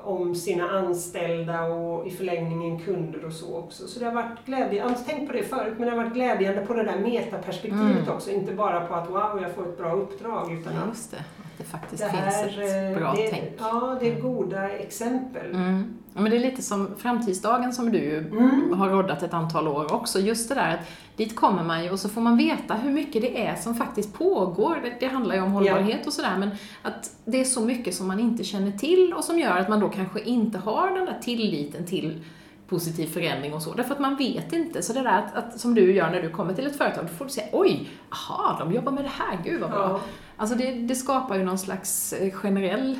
om 0.03 0.35
sina 0.35 0.69
anställda 0.69 1.63
och 1.63 2.07
i 2.07 2.11
förlängningen 2.11 2.79
kunder 2.79 3.25
och 3.25 3.33
så 3.33 3.57
också. 3.57 3.87
Så 3.87 3.99
det 3.99 4.05
har 4.05 4.13
varit 4.13 4.45
glädjande, 4.45 4.75
jag 4.75 4.83
har 4.83 4.89
inte 4.89 5.03
tänkt 5.03 5.27
på 5.27 5.33
det 5.37 5.43
förut, 5.43 5.73
men 5.77 5.85
det 5.89 5.95
har 5.95 6.03
varit 6.03 6.13
glädjande 6.13 6.65
på 6.65 6.73
det 6.73 6.83
där 6.83 6.99
metaperspektivet 6.99 7.97
Mm. 8.01 8.09
också. 8.15 8.31
Inte 8.31 8.53
bara 8.53 8.87
på 8.87 8.93
att 8.93 9.09
wow, 9.09 9.39
jag 9.41 9.51
får 9.55 9.63
ett 9.69 9.77
bra 9.77 9.93
uppdrag, 9.93 10.51
utan 10.53 10.73
just 10.89 11.11
det. 11.11 11.23
Det 11.57 11.63
faktiskt 11.63 12.03
det 12.03 12.09
finns 12.09 12.35
här, 12.35 12.47
ett 12.63 12.95
eh, 12.95 12.99
bra 12.99 13.13
det, 13.13 13.29
tänk. 13.29 13.43
Ja, 13.59 13.97
det 13.99 14.11
är 14.11 14.21
goda 14.21 14.69
exempel. 14.69 15.51
Mm. 15.51 15.93
Ja, 16.13 16.21
men 16.21 16.31
det 16.31 16.37
är 16.37 16.41
lite 16.41 16.61
som 16.61 16.87
Framtidsdagen 16.97 17.73
som 17.73 17.91
du 17.91 18.17
Mm. 18.17 18.73
har 18.73 18.89
roddat 18.89 19.23
ett 19.23 19.33
antal 19.33 19.67
år 19.67 19.93
också. 19.93 20.19
Just 20.19 20.49
det 20.49 20.55
där 20.55 20.73
att 20.73 20.87
dit 21.17 21.35
kommer 21.35 21.63
man 21.63 21.83
ju 21.83 21.89
och 21.91 21.99
så 21.99 22.09
får 22.09 22.21
man 22.21 22.37
veta 22.37 22.73
hur 22.73 22.91
mycket 22.91 23.21
det 23.21 23.45
är 23.45 23.55
som 23.55 23.75
faktiskt 23.75 24.13
pågår. 24.13 24.77
Det, 24.83 24.93
det 24.99 25.07
handlar 25.13 25.35
ju 25.35 25.41
om 25.41 25.51
hållbarhet 25.51 26.07
och 26.07 26.13
sådär 26.13 26.37
men 26.37 26.49
att 26.81 27.11
det 27.25 27.39
är 27.39 27.43
så 27.45 27.61
mycket 27.61 27.95
som 27.95 28.07
man 28.07 28.19
inte 28.19 28.43
känner 28.43 28.71
till 28.71 29.13
och 29.13 29.23
som 29.23 29.39
gör 29.39 29.57
att 29.57 29.69
man 29.69 29.79
då 29.79 29.89
kanske 29.89 30.21
inte 30.21 30.57
har 30.57 30.91
den 30.95 31.05
där 31.05 31.19
tilliten 31.21 31.85
till 31.85 32.23
positiv 32.67 33.07
förändring 33.07 33.53
och 33.53 33.61
så. 33.61 33.73
Därför 33.73 33.93
att 33.93 33.99
man 33.99 34.15
vet 34.15 34.53
inte. 34.53 34.81
Så 34.81 34.93
det 34.93 35.01
där 35.01 35.17
att, 35.17 35.35
att 35.35 35.59
som 35.59 35.75
du 35.75 35.93
gör 35.93 36.09
när 36.11 36.21
du 36.21 36.29
kommer 36.29 36.53
till 36.53 36.67
ett 36.67 36.77
företag, 36.77 37.03
då 37.05 37.13
får 37.13 37.25
du 37.25 37.31
säga 37.31 37.47
oj, 37.51 37.89
aha, 38.09 38.55
de 38.59 38.73
jobbar 38.73 38.91
med 38.91 39.03
det 39.03 39.11
här, 39.13 39.37
gud 39.43 39.61
vad 39.61 39.69
bra. 39.69 39.79
Ja. 39.79 39.99
Alltså 40.37 40.55
det, 40.55 40.71
det 40.71 40.95
skapar 40.95 41.35
ju 41.35 41.43
någon 41.43 41.57
slags 41.57 42.13
eh, 42.13 42.31
generell 42.31 42.97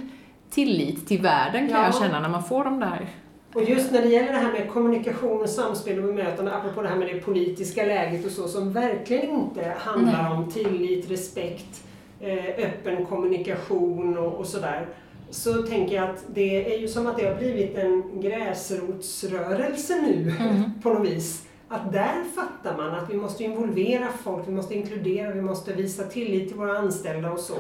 tillit 0.49 1.07
till 1.07 1.22
världen 1.22 1.68
kan 1.68 1.78
Ja. 1.80 1.86
jag 1.86 1.95
känna 1.95 2.20
när 2.20 2.30
man 2.30 2.43
får 2.43 2.63
de 2.63 2.80
där 2.80 3.07
Och 3.53 3.63
just 3.63 3.91
när 3.91 4.01
det 4.01 4.07
gäller 4.07 4.32
det 4.34 4.39
här 4.39 4.51
med 4.51 4.70
kommunikation, 4.72 5.47
samspel 5.47 5.99
och 5.99 6.05
bemötande, 6.05 6.55
apropå 6.55 6.82
det 6.82 6.88
här 6.89 6.95
med 6.95 7.07
det 7.07 7.20
politiska 7.20 7.86
läget 7.86 8.26
och 8.26 8.32
så, 8.32 8.47
som 8.47 8.74
verkligen 8.74 9.30
inte 9.30 9.74
handlar 9.80 10.32
om 10.32 10.51
tillit, 10.51 11.11
respekt, 11.11 11.84
eh, 12.20 12.45
öppen 12.66 13.05
kommunikation 13.05 14.18
och, 14.18 14.34
och 14.34 14.45
sådär. 14.45 14.88
Så 15.36 15.53
tänker 15.63 15.95
jag 15.95 16.09
att 16.09 16.25
det 16.33 16.73
är 16.75 16.79
ju 16.79 16.88
som 16.88 17.07
att 17.07 17.17
det 17.17 17.25
har 17.27 17.36
blivit 17.36 17.77
en 17.77 18.03
gräsrotsrörelse 18.21 20.01
nu 20.01 20.33
Mm. 20.39 20.71
på 20.83 20.89
något 20.89 21.07
vis. 21.07 21.43
Att 21.67 21.93
där 21.93 22.23
fattar 22.36 22.77
man 22.77 22.91
att 22.95 23.09
vi 23.09 23.17
måste 23.17 23.43
involvera 23.43 24.07
folk, 24.23 24.47
vi 24.47 24.51
måste 24.51 24.75
inkludera, 24.75 25.31
vi 25.33 25.41
måste 25.41 25.73
visa 25.73 26.03
tillit 26.03 26.47
till 26.47 26.57
våra 26.57 26.77
anställda 26.77 27.31
och 27.31 27.39
så. 27.39 27.55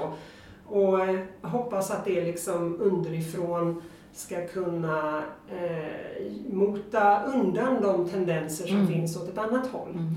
Och 0.65 0.99
eh, 1.05 1.19
hoppas 1.41 1.91
att 1.91 2.05
det 2.05 2.21
liksom 2.25 2.81
underifrån 2.81 3.81
ska 4.13 4.47
kunna 4.47 5.23
eh, 5.61 6.53
mota 6.53 7.23
undan 7.23 7.81
de 7.81 8.09
tendenser 8.09 8.67
som 8.67 8.75
Mm. 8.75 8.87
finns 8.87 9.17
åt 9.17 9.29
ett 9.29 9.37
annat 9.37 9.67
håll. 9.67 9.89
Mm. 9.91 10.15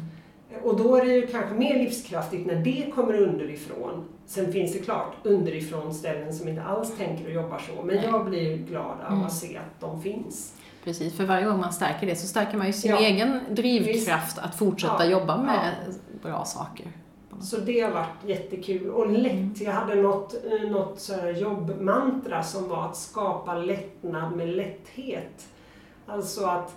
Och 0.62 0.76
då 0.76 0.96
är 0.96 1.04
det 1.04 1.12
ju 1.12 1.26
kanske 1.26 1.54
mer 1.54 1.78
livskraftigt 1.78 2.46
när 2.46 2.54
det 2.54 2.90
kommer 2.94 3.14
underifrån. 3.22 4.04
Sen 4.26 4.52
finns 4.52 4.72
det 4.72 4.78
klart 4.78 5.14
underifrån 5.22 5.94
ställen 5.94 6.34
som 6.34 6.48
inte 6.48 6.62
alls 6.62 6.96
tänker 6.96 7.24
och 7.26 7.32
jobbar 7.32 7.58
så. 7.58 7.82
Men 7.82 8.02
jag 8.02 8.24
blir 8.26 8.56
glad 8.56 8.96
av 9.06 9.12
Mm. 9.12 9.24
att 9.26 9.32
se 9.32 9.56
att 9.56 9.80
de 9.80 10.02
finns. 10.02 10.54
Precis, 10.84 11.16
för 11.16 11.24
varje 11.24 11.46
gång 11.46 11.60
man 11.60 11.72
stärker 11.72 12.06
det 12.06 12.16
så 12.16 12.26
stärker 12.26 12.56
man 12.58 12.66
ju 12.66 12.72
sin 12.72 12.90
Ja. 12.90 12.98
egen 12.98 13.40
drivkraft 13.50 14.38
att 14.38 14.54
fortsätta 14.58 15.04
Ja. 15.06 15.10
jobba 15.10 15.42
med 15.42 15.74
bra 16.22 16.44
saker. 16.44 16.86
Så 17.40 17.56
det 17.56 17.80
har 17.80 17.90
varit 17.90 18.24
jättekul 18.26 18.90
och 18.90 19.10
lätt. 19.10 19.60
Jag 19.60 19.72
hade 19.72 19.94
något, 19.94 20.34
eh, 20.34 20.70
något 20.70 21.10
jobbmantra 21.36 22.42
som 22.42 22.68
var 22.68 22.84
att 22.84 22.96
skapa 22.96 23.54
lättnad 23.54 24.36
med 24.36 24.48
lätthet. 24.48 25.46
Alltså 26.06 26.44
att 26.46 26.76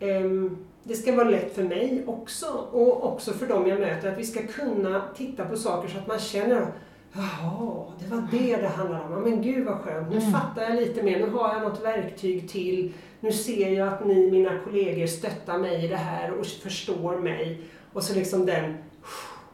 ehm, 0.00 0.56
det 0.88 0.94
ska 0.94 1.14
vara 1.14 1.28
lätt 1.30 1.54
för 1.54 1.62
mig 1.62 2.02
också 2.06 2.46
och 2.72 3.12
också 3.12 3.32
för 3.32 3.46
dem 3.46 3.66
jag 3.68 3.80
möter. 3.80 4.12
Att 4.12 4.18
vi 4.18 4.24
ska 4.24 4.40
kunna 4.46 5.02
titta 5.16 5.44
på 5.44 5.56
saker 5.56 5.88
så 5.88 5.98
att 5.98 6.06
man 6.06 6.18
känner 6.18 6.66
Jaha, 7.12 7.84
det 7.98 8.06
var 8.14 8.28
det 8.30 8.56
det 8.56 8.68
handlade 8.68 9.14
om. 9.16 9.22
Men 9.22 9.42
gud 9.42 9.64
vad 9.66 9.74
skönt, 9.78 10.10
nu 10.10 10.16
Mm. 10.16 10.32
fattar 10.32 10.62
jag 10.62 10.74
lite 10.76 11.02
mer. 11.02 11.18
Nu 11.18 11.30
har 11.30 11.54
jag 11.54 11.62
något 11.62 11.84
verktyg 11.84 12.48
till. 12.48 12.92
Nu 13.20 13.32
ser 13.32 13.68
jag 13.72 13.88
att 13.88 14.06
ni, 14.06 14.30
mina 14.30 14.50
kollegor, 14.64 15.06
stöttar 15.06 15.58
mig 15.58 15.84
i 15.84 15.88
det 15.88 15.96
här 15.96 16.32
och 16.32 16.46
förstår 16.46 17.16
mig. 17.16 17.60
Och 17.92 18.02
så 18.02 18.14
liksom 18.14 18.46
den 18.46 18.74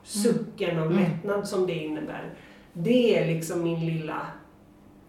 sucken 0.03 0.79
av 0.79 0.87
Mm. 0.87 0.99
lättnad 0.99 1.49
som 1.49 1.67
det 1.67 1.73
innebär. 1.75 2.35
Det 2.73 3.19
är 3.19 3.27
liksom 3.35 3.63
min 3.63 3.87
lilla... 3.87 4.27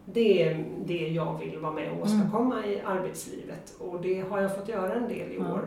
Det 0.05 0.43
är 0.43 0.65
det 0.85 1.07
jag 1.07 1.39
vill 1.39 1.57
vara 1.59 1.73
med 1.73 1.91
och 1.91 2.01
åstadkomma 2.03 2.65
i 2.65 2.81
arbetslivet. 2.85 3.73
Och 3.79 4.01
det 4.01 4.21
har 4.29 4.41
jag 4.41 4.55
fått 4.55 4.69
göra 4.69 4.93
en 4.93 5.07
del 5.07 5.31
i 5.31 5.37
år. 5.39 5.65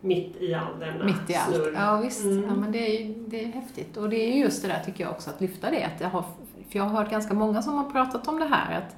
Mitt 0.00 0.36
i 0.40 0.54
all 0.54 0.80
denna 0.80 1.04
Mitt 1.04 1.30
i 1.30 1.34
allt. 1.34 1.54
snurr. 1.54 1.72
Ja, 1.74 1.96
visst. 1.96 2.24
Mm. 2.24 2.44
Ja, 2.44 2.54
men 2.54 2.72
det 2.72 2.78
är 2.78 3.14
det 3.26 3.44
är 3.44 3.48
häftigt. 3.48 3.96
Och 3.96 4.10
det 4.10 4.16
är 4.16 4.34
ju 4.34 4.40
just 4.40 4.62
det 4.62 4.68
där 4.68 4.82
tycker 4.84 5.04
jag 5.04 5.12
också, 5.12 5.30
att 5.30 5.40
lyfta 5.40 5.70
det. 5.70 5.84
Att 5.84 6.00
jag 6.00 6.08
har, 6.08 6.22
för 6.70 6.78
jag 6.78 6.84
har 6.84 7.02
hört 7.02 7.10
ganska 7.10 7.34
många 7.34 7.62
som 7.62 7.74
har 7.74 7.90
pratat 7.90 8.28
om 8.28 8.38
det 8.38 8.46
här, 8.46 8.78
att 8.78 8.96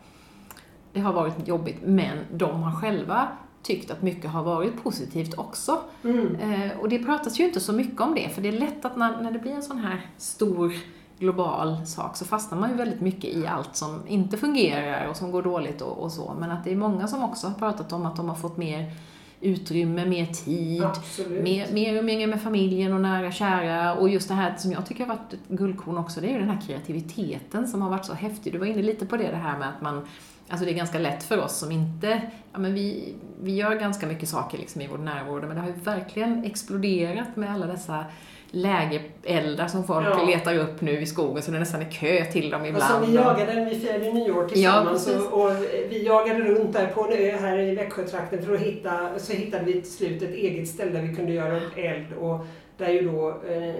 det 0.93 1.01
har 1.01 1.13
varit 1.13 1.49
jobbigt, 1.49 1.77
men 1.83 2.19
de 2.33 2.63
har 2.63 2.81
själva 2.81 3.29
tyckt 3.63 3.91
att 3.91 4.03
mycket 4.03 4.31
har 4.31 4.43
varit 4.43 4.83
positivt 4.83 5.39
också. 5.39 5.81
Mm. 6.05 6.37
Eh, 6.37 6.79
och 6.79 6.89
det 6.89 6.99
pratas 6.99 7.41
ju 7.41 7.45
inte 7.45 7.61
så 7.61 7.73
mycket 7.73 8.01
om 8.01 8.15
det, 8.15 8.29
för 8.29 8.43
det 8.43 8.49
är 8.49 8.53
lätt 8.53 8.85
att 8.85 8.97
när, 8.97 9.23
när 9.23 9.31
det 9.31 9.39
blir 9.39 9.53
en 9.53 9.63
sån 9.63 9.79
här 9.79 10.07
stor 10.17 10.73
global 11.19 11.87
sak 11.87 12.17
så 12.17 12.25
fastnar 12.25 12.59
man 12.59 12.71
ju 12.71 12.77
väldigt 12.77 13.01
mycket 13.01 13.25
i 13.25 13.47
allt 13.47 13.77
som 13.77 14.01
inte 14.07 14.37
fungerar 14.37 15.09
och 15.09 15.17
som 15.17 15.31
går 15.31 15.43
dåligt 15.43 15.83
och, 15.83 15.99
och 15.99 16.13
så. 16.13 16.37
Men 16.39 16.51
att 16.51 16.65
det 16.65 16.73
är 16.73 16.77
många 16.77 17.09
som 17.09 17.25
också 17.25 17.47
har 17.47 17.55
pratat 17.55 17.93
om 17.93 18.07
att 18.07 18.17
de 18.17 18.29
har 18.29 18.37
fått 18.37 18.57
mer 18.57 18.93
utrymme, 19.41 20.07
mer 20.07 20.27
tid, 20.27 20.83
Absolut. 20.83 21.43
mer, 21.43 21.73
mer 21.73 21.95
umgänge 21.95 22.27
med 22.27 22.43
familjen 22.43 22.93
och 22.93 23.01
nära 23.01 23.33
kära. 23.33 23.95
Och 23.95 24.09
just 24.09 24.29
det 24.29 24.35
här 24.35 24.57
som 24.57 24.73
jag 24.73 24.87
tycker 24.87 25.07
har 25.07 25.17
varit 25.17 25.33
ett 25.33 25.49
guldkorn 25.49 25.99
också, 25.99 26.21
det 26.21 26.27
är 26.27 26.33
ju 26.33 26.39
den 26.39 26.51
här 26.51 26.61
kreativiteten 26.67 27.69
som 27.69 27.83
har 27.83 27.91
varit 27.91 28.05
så 28.05 28.15
häftig. 28.15 28.53
Du 28.53 28.59
var 28.59 28.67
inne 28.67 28.83
lite 28.83 29.07
på 29.07 29.17
det, 29.17 29.31
det 29.31 29.37
här 29.37 29.59
med 29.59 29.69
att 29.69 29.81
man 29.81 30.07
Alltså 30.51 30.65
det 30.65 30.71
är 30.73 30.75
ganska 30.75 30.99
lätt 30.99 31.23
för 31.23 31.39
oss 31.39 31.59
som 31.59 31.73
inte, 31.73 32.21
ja 32.53 32.59
men 32.59 32.75
vi, 32.75 33.15
vi 33.41 33.55
gör 33.55 33.75
ganska 33.75 34.07
mycket 34.07 34.29
saker 34.29 34.59
liksom 34.59 34.81
i 34.81 34.87
vår 34.87 34.99
närvaro, 34.99 35.41
men 35.41 35.57
det 35.57 35.61
har 35.61 35.69
ju 35.69 35.75
verkligen 35.75 36.45
exploderat 36.45 37.37
med 37.37 37.53
alla 37.53 37.67
dessa 37.67 38.05
lägereldar 38.51 39.67
som 39.69 39.85
folk 39.85 40.07
Ja. 40.07 40.25
letar 40.27 40.55
upp 40.59 40.81
nu 40.81 41.01
i 41.01 41.07
skogen 41.07 41.43
så 41.43 41.51
det 41.51 41.59
nästan 41.59 41.81
är 41.83 41.91
kö 41.91 42.25
till 42.25 42.51
dem 42.51 42.65
ibland. 42.65 42.93
Alltså 42.95 43.11
vi 43.11 43.17
jagade, 43.17 43.65
vi 43.71 43.79
firade 43.81 44.13
nyår 44.13 44.49
tillsammans 44.49 45.09
Ja, 45.13 45.21
och, 45.31 45.45
och 45.47 45.53
vi 45.91 46.07
jagade 46.07 46.41
runt 46.41 46.73
där 46.73 46.87
på 46.87 47.05
en 47.05 47.13
ö 47.13 47.37
här 47.41 47.59
i 47.59 47.75
Växjötrakten 47.75 48.43
för 48.43 48.55
att 48.55 48.61
hitta, 48.61 49.19
så 49.19 49.33
hittade 49.33 49.65
vi 49.65 49.73
till 49.73 49.91
slut 49.93 50.23
ett 50.23 50.35
eget 50.35 50.69
ställe 50.69 50.91
där 50.91 51.03
vi 51.03 51.15
kunde 51.17 51.33
göra 51.33 51.57
upp 51.57 51.73
eld 51.77 52.07
och 52.21 52.47
där 52.77 52.89
ju 52.89 53.11
då 53.11 53.29
eh, 53.29 53.75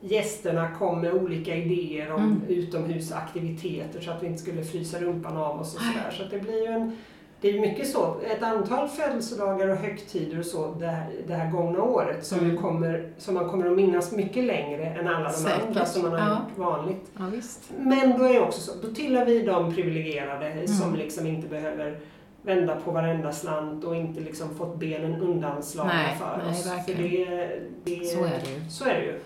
gästerna 0.00 0.68
kom 0.78 1.00
med 1.00 1.12
olika 1.14 1.56
idéer 1.56 2.12
om 2.12 2.20
Mm. 2.22 2.40
utomhusaktiviteter 2.48 4.00
så 4.00 4.10
att 4.10 4.22
vi 4.22 4.26
inte 4.26 4.42
skulle 4.42 4.64
frysa 4.64 4.98
rumpan 4.98 5.36
av 5.36 5.60
oss 5.60 5.74
och 5.74 5.80
sådär. 5.80 6.10
Så 6.10 6.22
det 6.36 6.38
blir 6.42 6.60
ju 6.66 6.72
en 6.72 6.96
det 7.42 7.48
är 7.56 7.60
mycket 7.60 7.88
så, 7.90 8.16
ett 8.30 8.42
antal 8.42 8.88
födelsedagar 8.88 9.68
och 9.68 9.76
högtider 9.76 10.38
och 10.38 10.44
så 10.46 10.74
det 10.74 10.86
här, 10.86 11.06
det 11.26 11.34
här 11.34 11.50
gångna 11.50 11.82
året 11.82 12.26
som, 12.26 12.38
Mm. 12.38 12.56
kommer, 12.62 13.08
som 13.18 13.34
man 13.34 13.48
kommer 13.48 13.66
att 13.70 13.76
minnas 13.76 14.12
mycket 14.12 14.44
längre 14.44 14.84
än 14.84 15.08
alla 15.08 15.28
de 15.28 15.34
Säkert, 15.34 15.66
andra 15.66 15.84
som 15.84 16.02
man 16.02 16.12
har 16.12 16.18
ja. 16.18 16.30
gjort 16.34 16.58
vanligt. 16.58 17.10
Ja. 17.16 17.22
Men 17.78 18.18
då 18.18 18.24
är 18.24 18.32
det 18.32 18.40
också 18.40 18.60
så, 18.60 18.72
då 18.88 18.94
tillhör 18.94 19.24
vi 19.24 19.42
de 19.42 19.74
privilegierade 19.74 20.68
som 20.68 20.86
Mm. 20.88 20.98
liksom 20.98 21.26
inte 21.26 21.48
behöver 21.48 21.98
vända 22.42 22.76
på 22.76 22.90
varenda 22.90 23.32
slant 23.32 23.84
och 23.84 23.96
inte 23.96 24.20
liksom 24.20 24.54
fått 24.54 24.76
benen 24.78 25.14
undanslagna 25.20 25.92
Nej, 25.92 26.16
för 26.18 26.38
nej, 26.44 26.50
oss. 26.52 26.66
verkligen. 26.66 27.26
För 27.26 27.36
det, 27.36 27.60
det, 27.84 28.04
Så 28.06 28.18
är 28.24 28.40
det 28.44 28.50
ju. 28.50 28.60
Så 28.70 28.84
är 28.84 28.94
det 28.94 29.04
ju. 29.04 29.20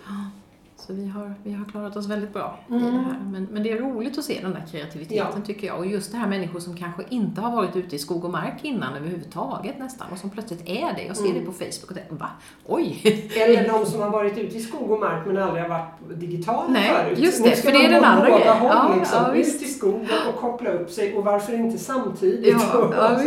Så 0.79 0.93
vi 0.93 1.07
har, 1.09 1.35
vi 1.43 1.53
har 1.53 1.64
klarat 1.64 1.97
oss 1.97 2.07
väldigt 2.07 2.33
bra 2.33 2.59
i 2.68 2.72
Mm. 2.72 2.85
det 2.85 2.91
här. 3.01 3.18
Men, 3.33 3.49
men 3.51 3.62
det 3.62 3.70
är 3.72 3.77
roligt 3.79 4.18
att 4.18 4.24
se 4.24 4.39
den 4.43 4.51
där 4.53 4.64
kreativiteten 4.70 5.27
Ja. 5.37 5.41
tycker 5.47 5.66
jag. 5.66 5.79
Och 5.79 5.87
just 5.87 6.12
det 6.12 6.18
här 6.18 6.29
människor 6.29 6.61
som 6.61 6.77
kanske 6.77 7.03
inte 7.09 7.41
har 7.41 7.57
varit 7.57 7.77
ute 7.77 7.97
i 7.97 7.99
skog 7.99 8.24
och 8.24 8.31
mark 8.31 8.55
innan 8.62 8.95
överhuvudtaget 8.97 9.79
nästan 9.79 10.07
och 10.12 10.18
som 10.18 10.31
plötsligt 10.31 10.68
är 10.68 10.93
det. 10.97 11.03
Jag 11.03 11.16
ser 11.16 11.24
Mm. 11.24 11.39
det 11.39 11.45
på 11.47 11.53
Facebook 11.53 11.91
och 11.91 11.97
tänker, 11.97 12.14
va? 12.14 12.29
Oj! 12.66 13.01
Eller 13.37 13.68
de 13.68 13.87
som 13.87 14.01
har 14.01 14.11
varit 14.11 14.39
ute 14.39 14.57
i 14.57 14.61
skog 14.61 14.91
och 14.91 15.01
mark 15.01 15.27
men 15.27 15.39
aldrig 15.39 15.62
har 15.62 15.68
varit 15.68 16.20
digitala 16.20 16.68
Nej, 16.68 16.91
förut. 17.05 17.18
just 17.18 17.41
Nu 17.45 17.49
det, 17.51 17.57
ska 17.57 17.70
för 17.70 17.79
det 17.79 17.85
är 17.85 17.89
de 17.89 17.95
den 17.95 18.05
andra 18.05 18.27
grejen. 18.31 18.57
håll, 18.59 18.70
Ja, 18.72 18.95
liksom. 18.99 19.22
ja, 19.27 19.33
visst. 19.33 19.62
Ut 19.62 19.68
i 19.68 19.72
skogen 19.72 20.09
och 20.35 20.41
koppla 20.41 20.70
upp 20.70 20.91
sig 20.91 21.14
och 21.16 21.24
varför 21.24 21.53
inte 21.55 21.79
samtidigt? 21.79 22.57
Ja, 22.72 22.91
ja. 22.97 23.20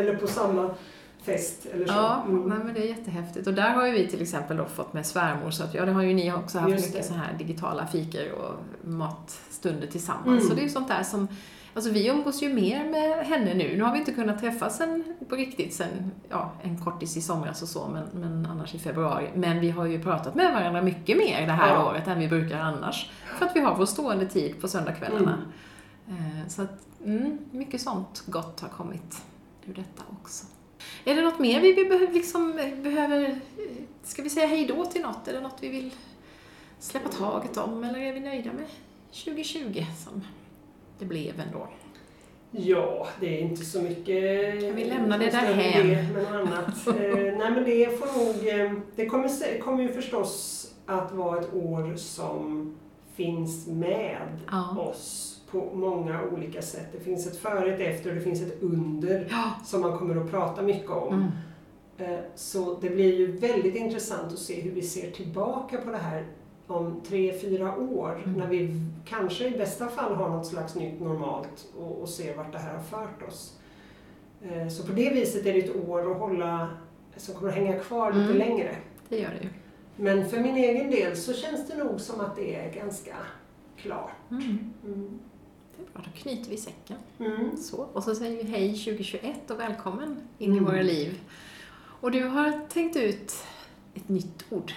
Eller 0.00 0.16
på 0.16 0.26
samma 0.26 0.70
fest 1.22 1.66
eller 1.72 1.86
så. 1.86 1.92
Ja, 1.92 2.22
Mm. 2.28 2.48
nej, 2.48 2.58
men 2.64 2.74
det 2.74 2.80
är 2.80 2.88
jättehäftigt. 2.88 3.46
Och 3.46 3.54
där 3.54 3.70
har 3.70 3.86
ju 3.86 3.92
vi 3.92 4.08
till 4.08 4.22
exempel 4.22 4.64
fått 4.66 4.92
med 4.92 5.06
svärmor, 5.06 5.50
så 5.50 5.64
att, 5.64 5.74
ja, 5.74 5.84
det 5.84 5.92
har 5.92 6.02
ju 6.02 6.14
ni 6.14 6.32
också 6.32 6.58
haft 6.58 6.72
Just 6.72 6.86
mycket 6.86 7.02
det. 7.02 7.08
så 7.08 7.14
här 7.14 7.32
digitala 7.38 7.86
fikor 7.86 8.32
och 8.32 8.54
matstunder 8.88 9.86
tillsammans. 9.86 10.26
Mm. 10.26 10.40
Så 10.48 10.54
det 10.54 10.60
är 10.60 10.62
ju 10.64 10.68
sånt 10.68 10.88
där 10.88 11.02
som, 11.02 11.28
alltså 11.74 11.90
vi 11.90 12.08
umgås 12.08 12.42
ju 12.42 12.54
mer 12.54 12.90
med 12.90 13.26
henne 13.26 13.54
nu. 13.54 13.76
Nu 13.76 13.82
har 13.82 13.92
vi 13.92 13.98
inte 13.98 14.12
kunnat 14.12 14.38
träffas 14.40 14.76
sen, 14.76 15.04
på 15.28 15.34
riktigt 15.36 15.74
sen, 15.74 16.10
ja, 16.28 16.52
en 16.62 16.84
kortis 16.84 17.16
i 17.16 17.20
somras 17.22 17.62
och 17.62 17.68
så, 17.68 17.88
men, 17.88 18.04
men 18.22 18.46
annars 18.46 18.74
i 18.74 18.78
februari. 18.78 19.30
Men 19.34 19.60
vi 19.60 19.70
har 19.70 19.86
ju 19.86 20.02
pratat 20.02 20.34
med 20.34 20.52
varandra 20.52 20.82
mycket 20.82 21.16
mer 21.18 21.46
det 21.46 21.52
här 21.52 21.68
Ja. 21.74 21.90
året 21.90 22.08
än 22.08 22.18
vi 22.18 22.28
brukar 22.28 22.58
annars. 22.58 23.10
För 23.38 23.46
att 23.46 23.56
vi 23.56 23.60
har 23.60 23.74
vår 23.76 23.86
stående 23.86 24.26
tid 24.26 24.60
på 24.60 24.68
söndagskvällarna. 24.68 25.38
Eh, 26.08 26.48
Så 26.48 26.62
att, 26.62 26.86
mm, 27.04 27.38
mycket 27.50 27.80
sånt 27.80 28.22
gott 28.26 28.60
har 28.60 28.68
kommit 28.68 29.22
ur 29.66 29.74
detta 29.74 30.02
också. 30.22 30.46
Är 31.04 31.14
det 31.14 31.22
något 31.22 31.38
mer 31.38 31.60
vi 31.60 31.74
behöver, 31.74 32.12
liksom, 32.12 32.52
behöver, 32.82 33.24
eh, 33.24 33.36
ska 34.02 34.22
vi 34.22 34.30
säga 34.30 34.46
hej 34.46 34.66
då 34.66 34.84
till 34.84 35.02
något? 35.02 35.28
Är 35.28 35.32
det 35.32 35.40
något 35.40 35.58
vi 35.60 35.68
vill 35.68 35.90
släppa 36.78 37.08
taget 37.08 37.56
om 37.56 37.84
eller 37.84 37.98
är 37.98 38.12
vi 38.12 38.20
nöjda 38.20 38.52
med 38.52 38.66
2020 39.24 39.84
som 40.04 40.24
det 40.98 41.04
blev 41.04 41.40
ändå? 41.40 41.68
Ja, 42.50 43.08
det 43.20 43.38
är 43.38 43.40
inte 43.42 43.64
så 43.64 43.82
mycket... 43.82 44.60
Kan 44.60 44.76
vi 44.76 44.84
lämna 44.84 45.18
det 45.18 45.30
därhän? 45.30 45.86
idé 45.90 46.02
med 46.14 46.22
något 46.22 46.32
annat. 46.32 46.86
eh, 46.86 46.94
nej 47.38 47.50
men 47.50 47.64
det 47.64 47.98
får 47.98 48.06
nog... 48.24 48.60
Eh, 48.60 48.72
det 48.96 49.06
kommer, 49.06 49.60
kommer 49.60 49.82
ju 49.82 49.88
förstås 49.92 50.58
att 50.86 51.12
vara 51.12 51.40
ett 51.40 51.54
år 51.54 51.96
som 51.96 52.74
finns 53.14 53.66
med 53.66 54.38
Ja. 54.50 54.78
oss 54.78 55.31
på 55.52 55.70
många 55.76 56.22
olika 56.32 56.62
sätt. 56.62 56.86
Det 56.92 57.00
finns 57.00 57.26
ett 57.26 57.36
före, 57.36 57.74
ett 57.74 57.80
efter 57.80 58.10
och 58.10 58.16
det 58.16 58.22
finns 58.22 58.42
ett 58.42 58.62
under 58.62 59.26
Ja. 59.30 59.50
som 59.64 59.80
man 59.80 59.98
kommer 59.98 60.16
att 60.16 60.30
prata 60.30 60.62
mycket 60.62 60.90
om. 60.90 61.14
Mm. 61.14 62.12
Eh, 62.12 62.20
Så 62.34 62.78
det 62.80 62.90
blir 62.90 63.14
ju 63.18 63.32
väldigt 63.36 63.74
intressant 63.76 64.32
att 64.32 64.38
se 64.38 64.60
hur 64.60 64.70
vi 64.70 64.82
ser 64.82 65.10
tillbaka 65.10 65.78
på 65.78 65.90
det 65.90 65.96
här 65.98 66.24
om 66.66 67.00
tre, 67.08 67.38
fyra 67.38 67.76
år 67.78 68.22
Mm. 68.24 68.38
när 68.38 68.46
vi 68.46 68.80
kanske 69.04 69.48
i 69.48 69.50
bästa 69.58 69.88
fall 69.88 70.14
har 70.14 70.28
något 70.28 70.46
slags 70.46 70.74
nytt 70.74 71.00
normalt 71.00 71.68
och, 71.78 72.00
och 72.02 72.08
ser 72.08 72.36
vart 72.36 72.52
det 72.52 72.58
här 72.58 72.74
har 72.76 72.82
fört 72.82 73.22
oss. 73.28 73.58
Eh, 74.42 74.68
Så 74.68 74.86
på 74.86 74.92
det 74.92 75.10
viset 75.10 75.46
är 75.46 75.52
det 75.52 75.58
ett 75.58 75.88
år 75.88 76.12
att 76.12 76.18
hålla, 76.18 76.68
som 77.16 77.34
kommer 77.34 77.48
att 77.48 77.54
hänga 77.58 77.78
kvar 77.78 78.12
lite 78.12 78.24
Mm. 78.24 78.36
längre. 78.38 78.76
Det 79.08 79.18
gör 79.18 79.30
det 79.38 79.44
ju. 79.44 79.48
Men 79.96 80.28
för 80.28 80.40
min 80.40 80.56
egen 80.56 80.90
del 80.90 81.16
så 81.16 81.32
känns 81.32 81.68
det 81.68 81.84
nog 81.84 82.00
som 82.00 82.20
att 82.20 82.36
det 82.36 82.54
är 82.54 82.72
ganska 82.72 83.14
klart. 83.76 84.10
Mm. 84.30 85.18
Då 85.94 86.00
knyter 86.16 86.50
vi 86.50 86.56
säcken. 86.56 86.96
Mm. 87.18 87.56
Så, 87.56 87.76
och 87.92 88.02
så 88.04 88.14
säger 88.14 88.44
vi 88.44 88.50
hej 88.50 88.68
2021 88.74 89.50
och 89.50 89.60
välkommen 89.60 90.16
in 90.38 90.52
Mm. 90.52 90.62
i 90.64 90.66
våra 90.66 90.82
liv. 90.82 91.20
Och 92.00 92.10
du 92.10 92.24
har 92.24 92.68
tänkt 92.68 92.96
ut 92.96 93.34
ett 93.94 94.08
nytt 94.08 94.44
ord. 94.50 94.72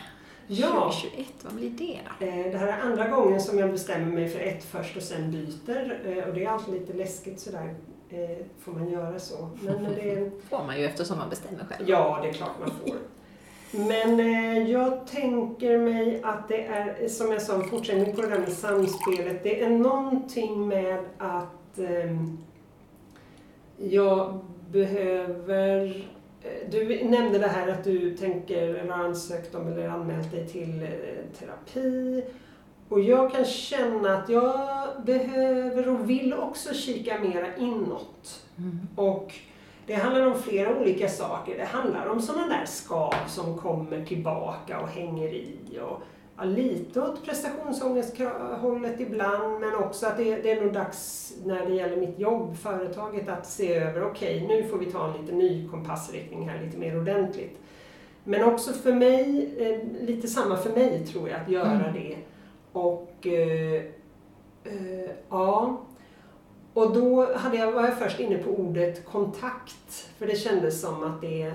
Ja. 0.47 0.91
2021, 0.93 1.28
vad 1.41 1.53
blir 1.53 1.70
det 1.70 1.99
då? 2.20 2.26
Eh, 2.26 2.51
Det 2.51 2.58
här 2.58 2.68
är 2.68 2.80
andra 2.82 3.08
gången 3.08 3.41
som 3.41 3.60
jag 3.60 3.72
bestämmer 3.72 4.12
mig 4.12 4.30
för 4.30 4.39
ett 4.39 4.64
först 4.64 4.97
och 4.97 5.03
sen 5.03 5.32
byter. 5.32 6.01
Eh, 6.18 6.24
Och 6.24 6.34
det 6.34 6.45
är 6.45 6.49
alltid 6.49 6.74
lite 6.74 6.93
läskigt 6.93 7.39
sådär. 7.39 7.76
Eh, 8.10 8.45
Får 8.60 8.72
man 8.72 8.89
göra 8.89 9.20
så? 9.20 9.49
Men 9.62 9.84
det, 9.84 10.32
får 10.49 10.64
man 10.64 10.80
ju 10.80 10.86
eftersom 10.86 11.18
man 11.18 11.30
bestämmer 11.30 11.66
själv. 11.66 11.89
ja, 11.89 12.20
det 12.24 12.30
är 12.30 12.34
klart 12.34 12.51
man 12.60 12.72
får. 12.72 12.95
Men 13.78 14.19
eh, 14.19 14.71
jag 14.71 15.07
tänker 15.07 15.78
mig 15.78 16.21
att 16.23 16.47
det 16.47 16.65
är, 16.65 17.07
som 17.07 17.32
jag 17.32 17.41
sa, 17.41 17.63
fortsättning 17.63 18.15
på 18.15 18.21
det 18.21 18.28
där 18.30 18.39
med 18.39 18.51
samspelet. 18.53 19.43
Det 19.43 19.61
är 19.63 19.69
någonting 19.69 20.67
med 20.67 20.99
att 21.17 21.80
ehm, 21.80 22.38
jag 23.78 24.39
behöver... 24.71 25.86
eh, 26.43 26.69
Du 26.71 27.03
nämnde 27.03 27.39
det 27.39 27.47
här 27.47 27.67
att 27.67 27.84
du 27.84 28.17
tänker, 28.17 28.61
eller 28.76 28.91
har 28.91 29.05
ansökt 29.05 29.55
om 29.55 29.67
eller 29.67 29.88
anmält 29.89 30.32
dig 30.32 30.47
till 30.47 30.82
eh, 30.84 31.39
terapi. 31.39 32.23
Och 32.89 32.99
jag 32.99 33.32
kan 33.32 33.45
känna 33.45 34.17
att 34.17 34.30
jag 34.30 34.59
behöver 35.05 35.89
och 35.89 36.09
vill 36.09 36.34
också 36.34 36.73
kika 36.73 37.19
mera 37.19 37.55
inåt. 37.55 38.45
Mm. 38.57 38.80
Och 38.95 39.34
det 39.88 39.93
handlar 39.93 40.27
om 40.27 40.39
flera 40.39 40.77
olika 40.79 41.09
saker. 41.09 41.57
Det 41.57 41.65
handlar 41.65 42.05
om 42.07 42.21
sådana 42.21 42.47
där 42.47 42.65
skav 42.65 43.13
som 43.27 43.57
kommer 43.57 44.05
tillbaka 44.05 44.79
och 44.79 44.88
hänger 44.88 45.27
i. 45.33 45.55
Och 45.81 46.01
ja, 46.38 46.43
lite 46.43 47.01
åt 47.01 47.25
prestationsångesthållet 47.25 48.99
ibland 48.99 49.59
men 49.59 49.75
också 49.75 50.07
att 50.07 50.17
det, 50.17 50.36
det 50.36 50.51
är 50.51 50.61
nog 50.61 50.73
dags 50.73 51.33
när 51.45 51.65
det 51.65 51.73
gäller 51.73 51.97
mitt 51.97 52.19
jobb, 52.19 52.57
företaget, 52.57 53.29
att 53.29 53.45
se 53.47 53.73
över 53.75 54.03
okej, 54.03 54.45
nu 54.47 54.63
får 54.63 54.77
vi 54.77 54.86
ta 54.86 55.07
en 55.07 55.21
lite 55.21 55.36
ny 55.36 55.67
kompassriktning 55.69 56.49
här 56.49 56.61
lite 56.65 56.77
mer 56.77 56.99
ordentligt. 56.99 57.57
Men 58.23 58.43
också 58.43 58.73
för 58.73 58.93
mig, 58.93 59.53
eh, 59.57 60.05
lite 60.07 60.27
samma 60.27 60.57
för 60.57 60.69
mig 60.69 61.05
tror 61.05 61.29
jag, 61.29 61.41
att 61.41 61.49
göra 61.49 61.71
Mm. 61.71 61.93
det. 61.93 62.15
Och 62.71 63.27
eh, 63.27 63.81
eh, 64.63 65.09
ja, 65.29 65.77
och 66.76 66.93
då 66.93 67.34
hade 67.36 67.57
jag, 67.57 67.71
var 67.71 67.82
jag 67.82 67.97
först 67.99 68.19
inne 68.19 68.38
på 68.38 68.49
ordet 68.49 69.05
kontakt, 69.05 70.09
för 70.17 70.28
det 70.28 70.36
kändes 70.36 70.82
som 70.82 71.03
att 71.03 71.21
det 71.21 71.53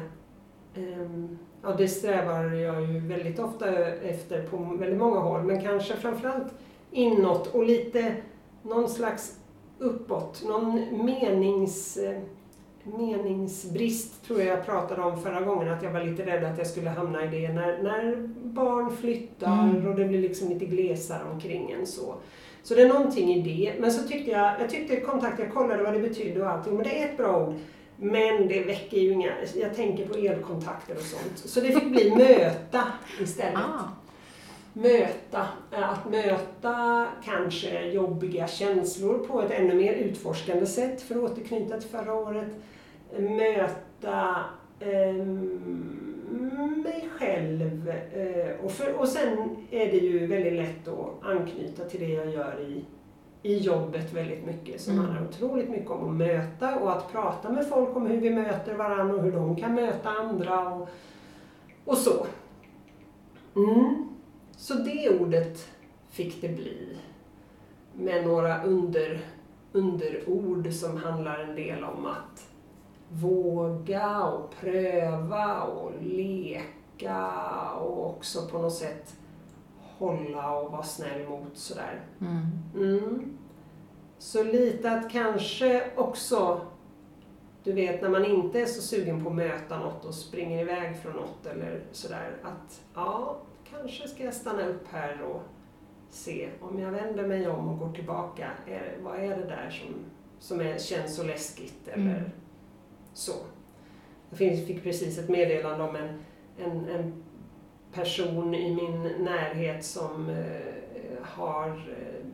ehm, 0.74 1.38
Ja, 1.62 1.74
det 1.78 1.88
strävar 1.88 2.44
jag 2.44 2.82
ju 2.82 3.00
väldigt 3.00 3.38
ofta 3.38 3.78
efter 3.86 4.42
på 4.42 4.56
väldigt 4.56 4.98
många 4.98 5.20
håll, 5.20 5.42
men 5.42 5.62
kanske 5.62 5.96
framförallt 5.96 6.54
inåt 6.90 7.54
och 7.54 7.64
lite 7.64 8.14
någon 8.62 8.88
slags 8.88 9.38
uppåt, 9.78 10.42
någon 10.46 10.74
menings, 11.04 11.98
meningsbrist 12.84 14.24
tror 14.26 14.40
jag 14.40 14.48
jag 14.58 14.66
pratade 14.66 15.02
om 15.02 15.22
förra 15.22 15.40
gången, 15.40 15.68
att 15.72 15.82
jag 15.82 15.90
var 15.90 16.04
lite 16.04 16.26
rädd 16.26 16.44
att 16.44 16.58
jag 16.58 16.66
skulle 16.66 16.90
hamna 16.90 17.24
i 17.24 17.40
det 17.40 17.52
när, 17.52 17.82
när 17.82 18.16
barn 18.42 18.96
flyttar 18.96 19.68
Mm. 19.68 19.86
och 19.88 19.94
det 19.94 20.04
blir 20.04 20.20
liksom 20.20 20.48
lite 20.48 20.66
glesare 20.66 21.22
omkring 21.32 21.70
en 21.70 21.86
så. 21.86 22.14
Så 22.62 22.74
det 22.74 22.82
är 22.82 22.88
någonting 22.88 23.34
i 23.34 23.42
det. 23.42 23.80
Men 23.80 23.92
så 23.92 24.08
tyckte 24.08 24.30
jag, 24.30 24.60
jag 24.60 24.70
tyckte 24.70 25.00
kontakt, 25.00 25.38
jag 25.38 25.52
kollade 25.54 25.82
vad 25.82 25.92
det 25.92 25.98
betydde 25.98 26.42
och 26.42 26.50
allting, 26.50 26.74
men 26.74 26.82
det 26.84 27.02
är 27.02 27.08
ett 27.08 27.16
bra 27.16 27.46
ord. 27.46 27.54
Men 27.96 28.48
det 28.48 28.64
väcker 28.64 28.96
ju 28.96 29.12
inga, 29.12 29.32
jag 29.54 29.74
tänker 29.76 30.06
på 30.06 30.14
elkontakter 30.18 30.94
och 30.94 31.02
sånt. 31.02 31.38
Så 31.38 31.60
det 31.60 31.72
fick 31.72 31.90
bli 31.90 32.10
möta 32.16 32.82
istället. 33.20 33.58
Ah, 33.58 33.88
Möta, 34.72 35.46
eh, 35.72 35.90
att 35.90 36.10
möta 36.10 37.06
kanske 37.24 37.90
jobbiga 37.90 38.46
känslor 38.48 39.18
på 39.18 39.42
ett 39.42 39.50
ännu 39.50 39.74
mer 39.74 39.92
utforskande 39.92 40.66
sätt, 40.66 41.02
för 41.02 41.14
att 41.14 41.30
återknyta 41.30 41.80
till 41.80 41.90
förra 41.90 42.14
året. 42.14 42.48
Möta 43.18 44.44
ehm, 44.80 46.09
mig 46.58 47.08
själv. 47.18 47.88
eh, 47.88 48.64
och, 48.64 48.70
för, 48.72 48.94
och 49.00 49.08
sen 49.08 49.56
är 49.70 49.86
det 49.86 49.96
ju 49.98 50.26
väldigt 50.26 50.52
lätt 50.52 50.88
att 50.88 51.24
anknyta 51.26 51.84
till 51.84 52.00
det 52.00 52.08
jag 52.08 52.30
gör 52.30 52.60
i, 52.60 52.84
i 53.42 53.58
jobbet 53.58 54.12
väldigt 54.12 54.46
mycket. 54.46 54.80
Som 54.80 54.92
Mm. 54.92 55.04
handlar 55.04 55.28
otroligt 55.28 55.70
mycket 55.70 55.90
om 55.90 56.08
att 56.10 56.14
möta 56.16 56.76
och 56.78 56.92
att 56.92 57.12
prata 57.12 57.52
med 57.52 57.66
folk 57.68 57.96
om 57.96 58.06
hur 58.06 58.20
vi 58.20 58.30
möter 58.30 58.74
varandra 58.74 59.14
och 59.14 59.22
hur 59.22 59.32
de 59.32 59.56
kan 59.56 59.74
möta 59.74 60.08
andra 60.08 60.68
och, 60.74 60.88
och 61.84 61.96
så. 61.96 62.26
Mm. 63.56 64.08
Så 64.56 64.74
det 64.74 65.18
ordet 65.20 65.68
fick 66.10 66.40
det 66.40 66.48
bli. 66.48 66.96
Med 67.94 68.26
några 68.26 68.62
under, 68.64 69.20
underord 69.72 70.72
som 70.72 70.96
handlar 70.96 71.38
en 71.38 71.54
del 71.54 71.84
om 71.84 72.06
att 72.06 72.49
våga 73.12 74.24
och 74.24 74.54
pröva 74.60 75.62
och 75.62 75.92
leka 76.02 77.26
och 77.80 78.10
också 78.10 78.46
på 78.46 78.58
något 78.58 78.74
sätt 78.74 79.16
hålla 79.78 80.56
och 80.56 80.72
vara 80.72 80.82
snäll 80.82 81.28
mot 81.28 81.56
sådär. 81.56 82.00
mm. 82.20 82.46
Mm. 82.74 83.38
Så 84.18 84.42
lite 84.42 84.90
att 84.90 85.10
kanske 85.10 85.90
också, 85.96 86.60
du 87.64 87.72
vet 87.72 88.02
när 88.02 88.08
man 88.08 88.24
inte 88.24 88.60
är 88.60 88.66
så 88.66 88.82
sugen 88.82 89.24
på 89.24 89.30
att 89.30 89.36
möta 89.36 89.78
något 89.78 90.04
och 90.04 90.14
springer 90.14 90.62
iväg 90.62 90.96
från 91.02 91.12
något 91.12 91.46
eller 91.46 91.80
sådär, 91.92 92.36
att 92.42 92.82
ja, 92.94 93.36
kanske 93.70 94.08
ska 94.08 94.24
jag 94.24 94.34
stanna 94.34 94.66
upp 94.66 94.86
här 94.90 95.22
och 95.22 95.42
se 96.10 96.48
om 96.60 96.78
jag 96.78 96.90
vänder 96.90 97.26
mig 97.26 97.48
om 97.48 97.68
och 97.68 97.78
går 97.78 97.92
tillbaka, 97.92 98.50
är, 98.66 98.98
vad 99.02 99.16
är 99.16 99.36
det 99.36 99.46
där 99.46 99.70
som, 99.70 99.94
som 100.38 100.60
är, 100.60 100.78
känns 100.78 101.16
så 101.16 101.22
läskigt 101.22 101.88
eller 101.88 102.16
Mm. 102.16 102.30
Så. 103.12 103.32
Jag 104.30 104.38
fick 104.38 104.82
precis 104.82 105.18
ett 105.18 105.28
meddelande 105.28 105.84
om 105.84 105.96
en, 105.96 106.18
en, 106.58 106.88
en 106.88 107.24
person 107.92 108.54
i 108.54 108.74
min 108.74 109.02
närhet 109.02 109.84
som 109.84 110.28
eh, 110.28 111.22
har 111.22 111.68
eh, 111.68 112.26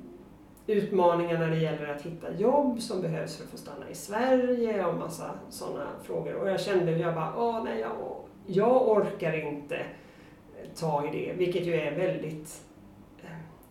utmaningar 0.66 1.38
när 1.38 1.50
det 1.50 1.56
gäller 1.56 1.88
att 1.88 2.02
hitta 2.02 2.32
jobb 2.38 2.82
som 2.82 3.02
behövs 3.02 3.36
för 3.36 3.44
att 3.44 3.50
få 3.50 3.56
stanna 3.56 3.90
i 3.90 3.94
Sverige 3.94 4.86
och 4.86 4.94
massa 4.94 5.30
sådana 5.50 5.86
frågor. 6.02 6.34
Och 6.34 6.48
jag 6.48 6.60
kände, 6.60 6.92
jag 6.92 7.14
bara, 7.14 7.34
åh 7.36 7.64
nej, 7.64 7.80
jag, 7.80 8.16
jag 8.46 8.88
orkar 8.88 9.46
inte 9.46 9.76
eh, 9.76 10.68
ta 10.74 11.06
i 11.06 11.10
det, 11.10 11.32
vilket 11.32 11.66
ju 11.66 11.74
är 11.74 11.96
väldigt 11.96 12.62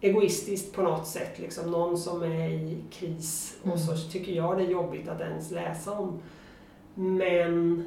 egoistiskt 0.01 0.76
på 0.76 0.82
något 0.82 1.08
sätt. 1.08 1.39
Liksom 1.39 1.72
någon 1.72 1.97
som 1.97 2.24
är 2.24 2.49
i 2.49 2.84
kris 2.91 3.58
och 3.64 3.80
så 3.80 4.10
tycker 4.12 4.32
jag 4.32 4.58
det 4.58 4.64
är 4.64 4.70
jobbigt 4.70 5.08
att 5.08 5.22
ens 5.22 5.51
läsa 5.51 5.99
om. 5.99 6.20
Men 6.96 7.84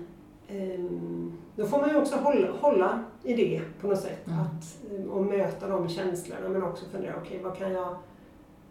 ehm, 0.48 1.32
då 1.56 1.66
får 1.66 1.80
man 1.80 1.90
ju 1.90 1.96
också 1.96 2.16
hålla, 2.16 2.50
hålla 2.52 3.04
i 3.22 3.34
det 3.34 3.60
på 3.80 3.86
något 3.86 4.00
sätt. 4.00 4.26
Mm. 4.26 4.38
Att, 4.40 4.76
eh, 4.92 5.04
och 5.10 5.24
möta 5.24 5.68
de 5.68 5.88
känslorna 5.88 6.48
men 6.48 6.62
också 6.62 6.84
fundera, 6.92 7.14
okej 7.22 7.40
vad 7.44 7.58
kan 7.58 7.72
jag 7.72 7.96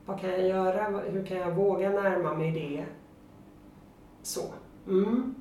vad 0.06 0.20
kan 0.22 0.30
jag 0.30 0.48
göra? 0.48 1.02
Hur 1.12 1.26
kan 1.26 1.38
jag 1.38 1.52
våga 1.56 1.90
närma 1.90 2.34
mig 2.34 2.52
det? 2.52 2.86
Så. 4.22 4.42
Mm. 4.88 5.36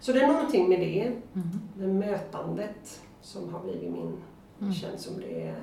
Så 0.00 0.12
det 0.12 0.20
är 0.20 0.26
någonting 0.32 0.68
med 0.68 0.80
det, 0.80 1.02
Mm. 1.34 1.48
det 1.74 1.86
mötandet, 1.86 3.00
som 3.20 3.54
har 3.54 3.60
blivit 3.60 3.92
min, 3.92 4.16
Mm. 4.60 4.72
känns 4.72 5.02
som 5.04 5.20
det 5.20 5.42
är 5.42 5.54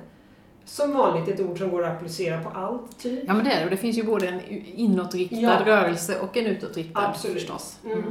som 0.64 0.92
vanligt 0.92 1.28
ett 1.28 1.40
ord 1.40 1.58
som 1.58 1.70
går 1.70 1.84
att 1.84 1.96
applicera 1.96 2.42
på 2.42 2.48
allt, 2.50 2.98
typ. 2.98 3.24
Ja 3.26 3.34
men 3.34 3.44
det 3.44 3.50
är 3.52 3.58
det, 3.58 3.64
och 3.64 3.70
det 3.70 3.76
finns 3.76 3.98
ju 3.98 4.02
både 4.02 4.28
en 4.28 4.40
inåtriktad 4.74 5.36
Ja. 5.36 5.60
rörelse 5.66 6.20
och 6.20 6.36
en 6.36 6.46
utåtriktad 6.46 7.00
Absolut. 7.08 7.36
förstås. 7.36 7.78
Mm. 7.84 8.02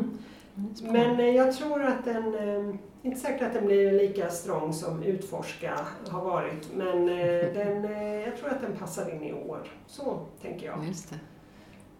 Men 0.82 1.20
eh, 1.20 1.26
jag 1.36 1.54
tror 1.54 1.84
att 1.84 2.06
den, 2.06 2.36
eh, 2.36 2.76
inte 3.04 3.20
säkert 3.20 3.42
att 3.48 3.54
den 3.54 3.66
blir 3.66 3.92
lika 3.92 4.30
strong 4.30 4.74
som 4.74 5.04
utforska 5.04 5.80
har 6.10 6.22
varit, 6.22 6.70
men 6.76 7.10
eh, 7.10 7.54
den, 7.54 7.84
jag 8.22 8.38
tror 8.38 8.50
att 8.50 8.62
den 8.62 8.76
passar 8.80 9.10
in 9.16 9.24
i 9.24 9.34
år. 9.34 9.60
Så 9.88 10.20
tänker 10.42 10.66
jag. 10.66 10.88
Just 10.88 11.10
det. 11.10 11.16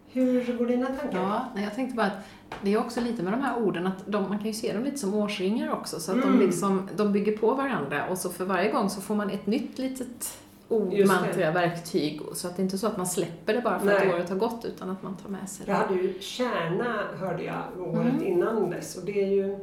Hur 0.08 0.58
går 0.58 0.66
dina 0.66 0.86
tankar? 0.86 1.18
Ja, 1.18 1.62
jag 1.62 1.74
tänkte 1.74 1.96
bara 1.96 2.06
att 2.06 2.24
det 2.62 2.72
är 2.74 2.78
också 2.78 3.00
lite 3.00 3.22
med 3.22 3.32
de 3.32 3.40
här 3.40 3.62
orden 3.62 3.86
att 3.86 4.02
de, 4.06 4.22
man 4.28 4.38
kan 4.38 4.46
ju 4.46 4.52
se 4.52 4.72
dem 4.72 4.84
lite 4.84 4.98
som 4.98 5.14
årsringar 5.14 5.72
också. 5.72 6.00
Så 6.00 6.12
att 6.12 6.24
Mm. 6.24 6.38
de, 6.38 6.46
liksom, 6.46 6.88
de 6.96 7.12
bygger 7.12 7.36
på 7.36 7.54
varandra 7.54 8.06
och 8.08 8.18
så 8.18 8.30
för 8.30 8.44
varje 8.44 8.70
gång 8.72 8.90
så 8.90 9.00
får 9.00 9.14
man 9.14 9.30
ett 9.30 9.46
nytt 9.46 9.78
litet 9.78 10.38
ord, 10.74 11.06
mantra, 11.06 11.50
verktyg. 11.50 12.20
Så 12.34 12.48
att 12.48 12.56
det 12.56 12.62
inte 12.62 12.76
är 12.76 12.78
så 12.78 12.86
att 12.86 12.96
man 12.96 13.06
släpper 13.06 13.54
det 13.54 13.60
bara 13.60 13.78
för 13.78 13.86
Nej. 13.86 14.08
att 14.08 14.14
året 14.14 14.28
har 14.28 14.36
gått 14.36 14.64
utan 14.64 14.90
att 14.90 15.02
man 15.02 15.16
tar 15.16 15.28
med 15.28 15.48
sig 15.48 15.66
det. 15.66 15.72
Jag 15.72 15.78
hade 15.78 15.94
ju 15.94 16.14
kärna, 16.20 16.94
hörde 17.20 17.42
jag, 17.44 17.88
året 17.88 18.12
Mm. 18.12 18.22
innan 18.24 18.70
dess. 18.70 18.96
Och 18.96 19.04
det 19.04 19.22
är 19.22 19.28
ju 19.28 19.58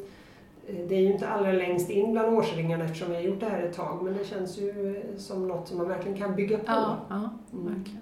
det 0.87 0.95
är 0.95 0.99
ju 0.99 1.11
inte 1.13 1.27
allra 1.29 1.51
längst 1.51 1.89
in 1.89 2.11
bland 2.11 2.37
årsringarna 2.37 2.85
eftersom 2.85 3.09
vi 3.09 3.15
har 3.15 3.21
gjort 3.21 3.39
det 3.39 3.45
här 3.49 3.61
ett 3.63 3.75
tag. 3.75 4.03
Men 4.03 4.17
det 4.17 4.25
känns 4.25 4.57
ju 4.57 5.01
som 5.17 5.47
något 5.47 5.67
som 5.67 5.77
man 5.77 5.87
verkligen 5.87 6.17
kan 6.17 6.35
bygga 6.35 6.57
på. 6.57 6.63
Ja, 6.67 6.97
ja 7.09 7.29
Mm. 7.53 7.73
verkligen. 7.75 8.01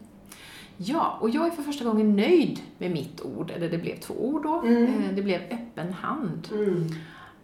Ja, 0.78 1.18
och 1.22 1.30
jag 1.30 1.48
är 1.48 1.52
för 1.52 1.64
första 1.64 1.86
gången 1.86 2.16
nöjd 2.16 2.60
med 2.78 2.92
mitt 2.92 3.22
ord, 3.22 3.52
eller 3.56 3.70
det 3.70 3.78
blev 3.78 4.00
två 4.00 4.14
ord 4.18 4.44
då. 4.44 4.62
Mm. 4.66 4.84
Eh, 5.04 5.16
Det 5.16 5.22
blev 5.22 5.42
öppen 5.52 5.94
hand. 5.94 6.48
Mm. 6.52 6.88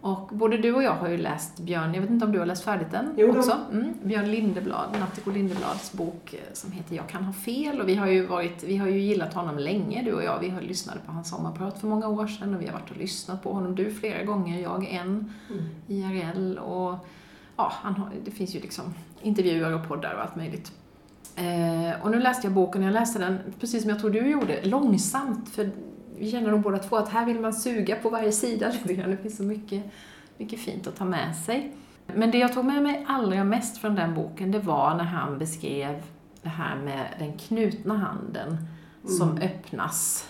Och 0.06 0.30
både 0.32 0.58
du 0.58 0.74
och 0.74 0.84
jag 0.84 0.92
har 0.92 1.10
ju 1.10 1.18
läst 1.18 1.60
Björn, 1.60 1.94
jag 1.94 2.02
vet 2.02 2.10
inte 2.10 2.26
om 2.26 2.32
du 2.32 2.40
har 2.40 2.46
läst 2.46 2.64
färdigt 2.64 2.92
den 2.92 3.14
Jo 3.18 3.38
också? 3.38 3.58
Mm, 3.72 3.94
Björn 4.04 4.32
Lindeblad, 4.32 4.90
Nattiko 5.00 5.32
Lindeblads 5.32 5.94
bok 5.94 6.34
eh, 6.34 6.40
som 6.54 6.72
heter 6.72 6.96
Jag 6.96 7.10
kan 7.10 7.24
ha 7.24 7.34
fel 7.34 7.82
och 7.82 7.90
vi 7.90 7.96
har 7.96 8.08
ju 8.08 8.26
varit, 8.26 8.64
vi 8.64 8.78
har 8.78 8.88
ju 8.88 9.00
gillat 9.00 9.34
honom 9.34 9.58
länge 9.58 10.04
du 10.04 10.14
och 10.14 10.24
jag. 10.24 10.40
Vi 10.40 10.50
har 10.50 10.62
lyssnat 10.62 11.06
på 11.06 11.12
hans 11.12 11.30
sommarprat 11.30 11.80
för 11.80 11.88
många 11.88 12.08
år 12.08 12.28
sedan 12.28 12.56
och 12.56 12.62
vi 12.62 12.66
har 12.66 12.74
varit 12.74 12.92
och 12.92 12.98
lyssnat 12.98 13.44
på 13.44 13.54
honom, 13.54 13.76
du 13.76 13.92
flera 13.92 14.24
gånger, 14.24 14.62
jag 14.62 14.86
en, 14.86 15.34
Mm. 15.50 15.66
IRL 15.88 16.58
och 16.58 17.08
ja, 17.58 17.74
har, 17.82 18.12
det 18.26 18.32
finns 18.32 18.56
ju 18.56 18.60
liksom 18.60 18.94
intervjuer 19.22 19.74
och 19.74 19.88
poddar 19.88 20.14
och 20.14 20.22
allt 20.22 20.36
möjligt. 20.36 20.72
Eh, 21.36 22.04
och 22.04 22.12
nu 22.12 22.20
läste 22.20 22.48
jag 22.48 22.54
boken, 22.54 22.82
jag 22.82 22.94
läste 22.94 23.20
den 23.20 23.40
precis 23.60 23.82
som 23.82 23.90
jag 23.90 24.00
tror 24.00 24.10
du 24.10 24.28
gjorde, 24.28 24.66
långsamt 24.66 25.50
för 25.50 25.72
vi 26.20 26.32
känner 26.32 26.52
nog 26.52 26.62
båda 26.62 26.78
två 26.78 26.96
att 26.96 27.10
här 27.10 27.26
vill 27.26 27.40
man 27.40 27.54
suga 27.54 27.96
på 27.96 28.10
varje 28.10 28.32
sida 28.32 28.70
lite 28.84 28.94
grann. 28.94 29.12
Det 29.12 29.18
finns 29.18 29.38
så 29.38 29.44
mycket, 29.44 29.84
mycket 30.38 30.60
fint 30.60 30.88
att 30.88 30.96
ta 30.96 31.06
med 31.06 31.36
sig. 31.36 31.76
Men 32.08 32.32
det 32.32 32.38
jag 32.38 32.54
tog 32.54 32.66
med 32.66 32.84
mig 32.84 33.06
allra 33.08 33.44
mest 33.44 33.78
från 33.78 33.96
den 33.96 34.14
boken, 34.16 34.52
det 34.52 34.60
var 34.60 34.96
när 34.96 35.04
han 35.04 35.38
beskrev 35.38 36.04
det 36.42 36.50
här 36.50 36.76
med 36.76 37.08
den 37.20 37.38
knutna 37.38 37.98
handen 37.98 38.58
som 39.08 39.30
Mm. 39.30 39.44
öppnas 39.44 40.30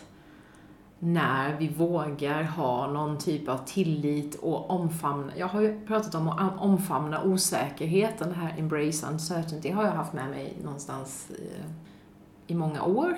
när 1.00 1.56
vi 1.58 1.68
vågar 1.68 2.44
ha 2.44 2.88
någon 2.92 3.18
typ 3.18 3.50
av 3.50 3.58
tillit 3.58 4.36
och 4.36 4.70
omfamna. 4.70 5.32
Jag 5.38 5.48
har 5.48 5.62
ju 5.62 5.86
pratat 5.86 6.16
om 6.16 6.28
att 6.30 6.60
omfamna 6.60 7.24
osäkerheten, 7.24 8.30
det 8.30 8.36
här 8.36 8.56
embrace 8.58 9.08
uncertainty 9.08 9.72
har 9.72 9.84
jag 9.84 9.92
haft 9.92 10.14
med 10.14 10.30
mig 10.30 10.58
någonstans 10.64 11.32
eh, 11.32 11.66
i 12.48 12.56
många 12.56 12.84
år. 12.84 13.18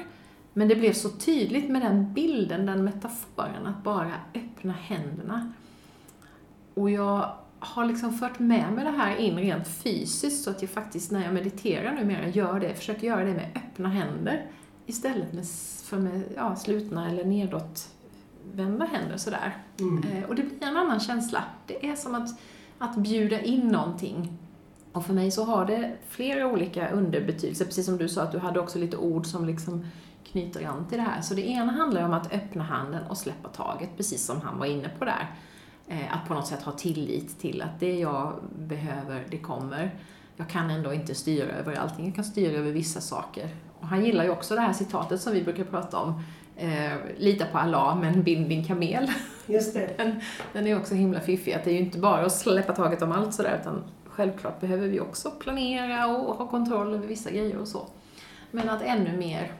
Men 0.58 0.68
det 0.68 0.76
blev 0.76 0.94
så 0.94 1.10
tydligt 1.10 1.70
med 1.70 1.82
den 1.82 2.14
bilden, 2.14 2.66
den 2.66 2.84
metaforen, 2.84 3.68
att 3.68 3.84
bara 3.84 4.14
öppna 4.36 4.74
händerna. 4.74 5.54
Och 6.74 6.90
jag 6.90 7.32
har 7.60 7.86
liksom 7.86 8.14
fört 8.14 8.40
med 8.40 8.74
mig 8.74 8.86
det 8.86 8.92
här 8.92 9.16
in 9.16 9.38
rent 9.38 9.68
fysiskt 9.68 10.44
så 10.44 10.50
att 10.50 10.62
jag 10.62 10.72
faktiskt 10.72 11.12
när 11.12 11.24
jag 11.24 11.34
mediterar 11.34 11.94
numera 11.94 12.28
gör 12.28 12.60
det, 12.60 12.76
försöker 12.76 13.08
göra 13.08 13.24
det 13.24 13.34
med 13.34 13.50
öppna 13.56 13.90
händer 13.90 14.46
istället 14.86 15.34
med, 15.34 15.46
för 15.84 15.98
med 15.98 16.24
ja, 16.36 16.56
slutna 16.56 17.10
eller 17.10 17.26
nedåtvända 17.26 18.86
händer 18.86 19.18
sådär. 19.18 19.58
Mm. 19.80 20.04
Eh, 20.04 20.24
och 20.24 20.36
det 20.36 20.44
blir 20.44 20.68
en 20.68 20.78
annan 20.78 21.00
känsla. 21.00 21.44
Det 21.68 21.90
är 21.90 21.96
som 21.96 22.16
att, 22.16 22.30
att 22.78 22.96
bjuda 22.96 23.42
in 23.42 23.68
någonting. 23.68 24.38
Och 24.92 25.06
för 25.06 25.14
mig 25.14 25.32
så 25.32 25.44
har 25.44 25.66
det 25.66 25.96
flera 26.10 26.48
olika 26.48 26.90
underbetydelser, 26.90 27.66
precis 27.66 27.86
som 27.86 27.98
du 27.98 28.10
sa 28.10 28.22
att 28.22 28.32
du 28.32 28.38
hade 28.38 28.60
också 28.60 28.80
lite 28.80 28.98
ord 28.98 29.26
som 29.26 29.46
liksom 29.46 29.86
knyter 30.32 30.66
an 30.68 30.86
till 30.90 30.98
det 30.98 31.04
här. 31.04 31.22
Så 31.22 31.34
det 31.34 31.48
ena 31.48 31.72
handlar 31.72 32.04
om 32.06 32.14
att 32.14 32.34
öppna 32.34 32.64
handen 32.64 33.04
och 33.10 33.18
släppa 33.18 33.50
taget, 33.50 33.90
precis 33.98 34.26
som 34.26 34.42
han 34.42 34.60
var 34.60 34.66
inne 34.66 34.90
på 35.00 35.06
där. 35.06 35.28
Eh, 35.88 36.14
Att 36.18 36.28
på 36.28 36.34
något 36.34 36.48
sätt 36.48 36.64
ha 36.64 36.72
tillit 36.72 37.40
till 37.40 37.62
att 37.62 37.80
det 37.80 38.00
jag 38.00 38.34
behöver, 38.60 39.26
det 39.30 39.38
kommer. 39.38 39.96
Jag 40.38 40.50
kan 40.50 40.70
ändå 40.70 40.94
inte 40.94 41.16
styra 41.16 41.48
över 41.52 41.76
allting, 41.76 42.06
jag 42.06 42.16
kan 42.16 42.24
styra 42.24 42.58
över 42.58 42.72
vissa 42.72 43.02
saker. 43.02 43.50
Och 43.80 43.88
han 43.88 44.06
gillar 44.06 44.24
ju 44.24 44.30
också 44.30 44.56
det 44.56 44.62
här 44.62 44.74
citatet 44.74 45.22
som 45.22 45.34
vi 45.34 45.44
brukar 45.44 45.64
prata 45.64 45.98
om, 45.98 46.24
eh, 46.56 46.94
lita 47.18 47.46
på 47.46 47.58
Allah 47.58 48.00
men 48.00 48.24
bind 48.24 48.50
din 48.50 48.66
kamel. 48.66 49.12
Just 49.46 49.74
det. 49.74 49.94
Den, 49.98 50.22
den 50.54 50.68
är 50.68 50.78
också 50.80 50.96
himla 50.96 51.20
fiffig, 51.20 51.54
att 51.54 51.64
det 51.64 51.70
är 51.70 51.74
ju 51.74 51.80
inte 51.80 51.98
bara 52.00 52.26
att 52.26 52.32
släppa 52.32 52.74
taget 52.76 53.02
om 53.02 53.12
allt 53.12 53.34
sådär, 53.34 53.60
utan 53.62 53.84
självklart 54.06 54.60
behöver 54.60 54.88
vi 54.88 55.00
också 55.00 55.32
planera 55.32 56.08
och 56.08 56.36
ha 56.36 56.48
kontroll 56.48 56.94
över 56.94 57.08
vissa 57.08 57.32
grejer 57.32 57.58
och 57.58 57.68
så. 57.68 57.88
Men 58.52 58.70
att 58.70 58.82
ännu 58.82 59.18
mer 59.18 59.52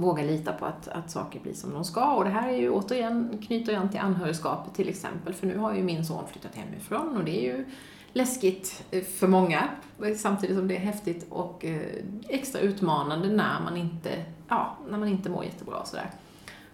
våga 0.00 0.22
lita 0.22 0.52
på 0.52 0.66
att, 0.66 0.88
att 0.88 1.10
saker 1.10 1.40
blir 1.40 1.54
som 1.54 1.72
de 1.72 1.84
ska. 1.84 2.14
Och 2.14 2.24
det 2.24 2.30
här 2.30 2.48
är 2.48 2.56
ju 2.56 2.70
återigen, 2.70 3.42
knyter 3.46 3.76
an 3.76 3.88
till 3.88 4.00
anhörigskapet 4.00 4.74
till 4.74 4.88
exempel, 4.88 5.34
för 5.34 5.46
nu 5.46 5.58
har 5.58 5.74
ju 5.74 5.82
min 5.82 6.04
son 6.04 6.24
flyttat 6.30 6.54
hemifrån 6.54 7.16
och 7.16 7.24
det 7.24 7.46
är 7.46 7.56
ju 7.56 7.66
läskigt 8.12 8.84
för 9.18 9.26
många, 9.26 9.68
samtidigt 10.16 10.56
som 10.56 10.68
det 10.68 10.76
är 10.76 10.80
häftigt 10.80 11.26
och 11.30 11.64
eh, 11.64 12.04
extra 12.28 12.60
utmanande 12.60 13.28
när 13.28 13.60
man 13.60 13.76
inte, 13.76 14.24
ja, 14.48 14.76
när 14.88 14.98
man 14.98 15.08
inte 15.08 15.30
mår 15.30 15.44
jättebra 15.44 15.76
och 15.76 15.86
sådär. 15.86 16.10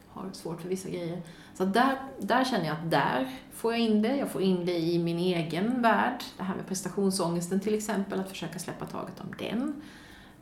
Har 0.08 0.30
svårt 0.32 0.60
för 0.60 0.68
vissa 0.68 0.88
grejer. 0.88 1.22
Så 1.54 1.64
där, 1.64 1.98
där 2.18 2.44
känner 2.44 2.66
jag 2.66 2.76
att 2.76 2.90
där 2.90 3.30
får 3.52 3.72
jag 3.72 3.80
in 3.80 4.02
det. 4.02 4.16
Jag 4.16 4.30
får 4.30 4.42
in 4.42 4.66
det 4.66 4.78
i 4.78 4.98
min 4.98 5.18
egen 5.18 5.82
värld. 5.82 6.22
Det 6.36 6.42
här 6.42 6.56
med 6.56 6.66
prestationsångesten 6.66 7.60
till 7.60 7.74
exempel, 7.74 8.20
att 8.20 8.28
försöka 8.28 8.58
släppa 8.58 8.86
taget 8.86 9.20
om 9.20 9.34
den. 9.38 9.82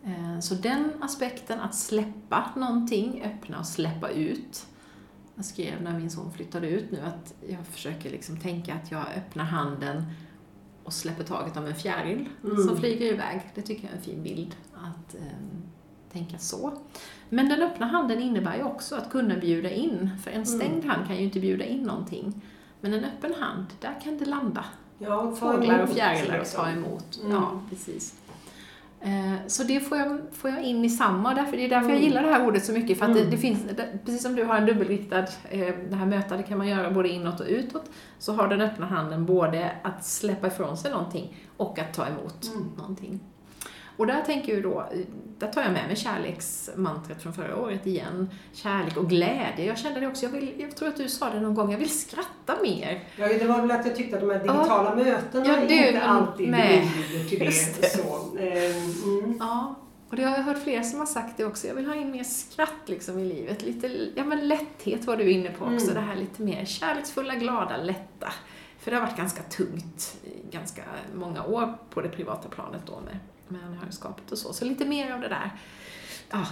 Eh, 0.05 0.41
Så 0.41 0.55
den 0.55 0.91
aspekten, 1.01 1.61
att 1.61 1.75
släppa 1.75 2.51
någonting, 2.57 3.23
öppna 3.25 3.59
och 3.59 3.67
släppa 3.67 4.09
ut. 4.11 4.67
Jag 5.35 5.45
skrev 5.45 5.83
när 5.83 5.99
min 5.99 6.11
son 6.11 6.33
flyttade 6.33 6.69
ut 6.69 6.91
nu 6.91 7.01
att 7.01 7.35
jag 7.49 7.67
försöker 7.67 8.11
liksom 8.11 8.37
tänka 8.37 8.75
att 8.75 8.91
jag 8.91 9.05
öppnar 9.17 9.45
handen 9.45 10.05
och 10.85 10.93
släpper 10.93 11.25
taget 11.25 11.57
om 11.57 11.67
en 11.67 11.75
fjäril 11.75 12.29
Mm. 12.45 12.57
som 12.69 12.77
flyger 12.77 13.07
iväg. 13.13 13.41
Det 13.55 13.63
tycker 13.63 13.83
jag 13.85 13.93
är 13.93 13.97
en 13.97 14.03
fin 14.03 14.23
bild 14.23 14.57
att 14.75 15.15
eh, 15.15 15.21
tänka 16.13 16.39
så. 16.39 16.73
Men 17.29 17.49
den 17.49 17.63
öppna 17.63 17.87
handen 17.87 18.21
innebär 18.23 18.57
ju 18.57 18.63
också 18.63 18.97
att 18.97 19.11
kunna 19.11 19.37
bjuda 19.37 19.71
in. 19.71 20.11
För 20.25 20.31
en 20.31 20.47
stängd 20.47 20.85
hand 20.85 21.07
kan 21.07 21.17
ju 21.17 21.23
inte 21.23 21.41
bjuda 21.41 21.65
in 21.65 21.83
någonting. 21.83 22.43
Men 22.81 22.93
en 22.95 23.05
öppen 23.05 23.35
hand, 23.35 23.67
där 23.81 24.01
kan 24.05 24.19
det 24.19 24.25
landa. 24.25 24.65
Ja, 24.99 25.33
Fåglar 25.37 25.83
och 25.83 25.89
fjärilar 25.89 26.39
och 26.41 26.47
ta 26.51 26.69
emot. 26.71 27.19
Mm. 27.21 27.33
Ja, 27.33 27.61
precis. 27.71 28.15
Eh, 29.05 29.35
Så 29.47 29.63
det 29.65 29.81
får 29.81 29.99
jag, 29.99 30.21
får 30.33 30.51
jag 30.51 30.63
in 30.63 30.85
i 30.85 30.91
samma, 30.91 31.35
därför, 31.35 31.57
det 31.57 31.65
är 31.65 31.69
därför 31.69 31.89
jag 31.89 31.97
Mm. 31.97 32.03
gillar 32.05 32.23
det 32.23 32.29
här 32.29 32.47
ordet 32.47 32.65
så 32.65 32.73
mycket, 32.73 32.99
för 32.99 33.05
att 33.07 33.15
det, 33.15 33.21
Mm. 33.21 33.31
det 33.31 33.37
finns, 33.37 33.63
precis 34.05 34.23
som 34.23 34.35
du 34.35 34.45
har 34.45 34.57
en 34.57 34.67
dubbelriktad, 34.67 35.19
eh, 35.51 35.75
det 35.91 35.97
här 35.97 36.07
möta, 36.07 36.37
det 36.37 36.43
kan 36.43 36.59
man 36.59 36.69
göra 36.69 36.91
både 36.91 37.09
inåt 37.09 37.41
och 37.41 37.47
utåt, 37.49 37.91
så 38.19 38.33
har 38.33 38.49
den 38.49 38.61
öppna 38.61 38.87
handen 38.87 39.27
både 39.27 39.71
att 39.83 40.05
släppa 40.05 40.47
ifrån 40.47 40.77
sig 40.77 40.91
någonting 40.91 41.37
och 41.57 41.79
att 41.79 41.95
ta 41.95 42.07
emot 42.07 42.51
Mm. 42.55 42.71
någonting. 42.77 43.21
Och 43.97 44.07
där 44.07 44.23
tänker 44.23 44.55
jag 44.55 44.63
då, 44.63 44.89
där 45.39 45.53
tar 45.53 45.63
jag 45.63 45.73
med 45.73 45.87
mig 45.87 45.97
kärleksmantret 45.97 47.23
från 47.23 47.33
förra 47.33 47.57
året 47.57 47.87
igen. 47.87 48.31
Kärlek 48.53 48.97
och 48.97 49.09
glädje. 49.09 49.65
Jag 49.65 49.79
kände 49.79 50.01
det 50.01 50.07
också, 50.07 50.27
jag, 50.27 50.33
vill, 50.33 50.55
jag 50.59 50.77
tror 50.77 50.89
att 50.89 50.97
du 50.97 51.09
sa 51.09 51.31
det 51.31 51.41
någon 51.41 51.55
gång, 51.55 51.71
jag 51.71 51.79
vill 51.79 51.99
skratta 52.01 52.63
mer. 52.63 53.05
Ja, 53.17 53.29
det 53.29 53.45
var 53.45 53.61
väl 53.61 53.71
att 53.71 53.87
jag 53.87 53.97
tyckte 53.97 54.17
att 54.17 54.23
de 54.23 54.31
här 54.31 54.39
digitala 54.39 54.95
mötena 54.95 55.47
Ja, 55.47 55.57
det 55.69 55.89
inte 55.89 56.03
alltid 56.03 56.47
bjuder 56.47 57.29
till 57.29 57.39
det. 57.39 57.81
det. 57.81 57.89
Så. 57.89 58.39
Eh, 58.39 58.77
mm. 59.05 59.37
Ja, 59.41 59.75
och 60.11 60.17
det 60.17 60.25
har 60.25 60.37
jag 60.37 60.45
hört 60.45 60.63
flera 60.63 60.83
som 60.83 60.99
har 60.99 61.07
sagt 61.07 61.37
det 61.37 61.45
också. 61.45 61.67
Jag 61.67 61.75
vill 61.75 61.87
ha 61.87 61.95
in 61.95 62.11
mer 62.11 62.25
skratt 62.25 62.83
liksom 62.87 63.19
i 63.19 63.25
livet. 63.25 63.63
Lite, 63.63 64.11
ja 64.15 64.25
men 64.25 64.49
lätthet 64.49 65.05
var 65.05 65.17
du 65.17 65.31
inne 65.31 65.51
på 65.51 65.65
också. 65.65 65.91
Mm. 65.91 65.95
Det 65.95 66.01
här 66.01 66.17
lite 66.17 66.43
mer 66.43 66.65
kärleksfulla, 66.65 67.35
glada, 67.35 67.77
lätta. 67.77 68.33
För 68.79 68.91
det 68.91 68.97
har 68.97 69.07
varit 69.07 69.17
ganska 69.17 69.43
tungt 69.43 70.17
i 70.25 70.51
ganska 70.51 70.83
många 71.15 71.45
år 71.45 71.79
på 71.91 72.01
det 72.01 72.09
privata 72.09 72.49
planet 72.49 72.81
då 72.87 73.01
med, 73.01 73.19
med 73.49 73.65
anhörigskapet 73.65 74.33
och 74.33 74.39
så. 74.39 74.53
Så 74.53 74.65
lite 74.65 74.85
mer 74.85 75.13
av 75.13 75.21
det 75.21 75.29
där 75.29 75.51
ah, 76.31 76.47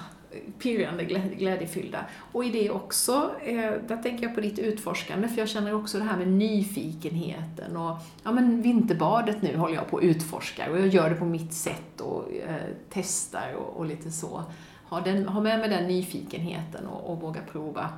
pirrande, 0.58 1.04
glädjefyllda. 1.38 2.04
Och 2.32 2.44
i 2.44 2.50
det 2.50 2.70
också, 2.70 3.30
eh, 3.42 3.72
där 3.88 4.02
tänker 4.02 4.24
jag 4.24 4.34
på 4.34 4.40
ditt 4.40 4.58
utforskande, 4.58 5.28
för 5.28 5.38
jag 5.38 5.48
känner 5.48 5.74
också 5.74 5.98
det 5.98 6.04
här 6.04 6.16
med 6.16 6.28
nyfikenheten 6.28 7.76
och 7.76 7.96
ja 8.22 8.32
men 8.32 8.62
vinterbadet 8.62 9.42
nu 9.42 9.56
håller 9.56 9.74
jag 9.74 9.90
på 9.90 9.98
att 9.98 10.04
utforska 10.04 10.70
och 10.70 10.78
jag 10.78 10.88
gör 10.88 11.10
det 11.10 11.16
på 11.16 11.24
mitt 11.24 11.52
sätt 11.52 12.00
och 12.00 12.32
eh, 12.32 12.56
testar 12.90 13.54
och, 13.54 13.76
och 13.76 13.86
lite 13.86 14.10
så. 14.10 14.42
Ha, 14.88 15.00
den, 15.00 15.28
ha 15.28 15.40
med 15.40 15.60
mig 15.60 15.68
den 15.68 15.88
nyfikenheten 15.88 16.86
och, 16.86 17.12
och 17.12 17.20
våga 17.20 17.40
prova 17.52 17.88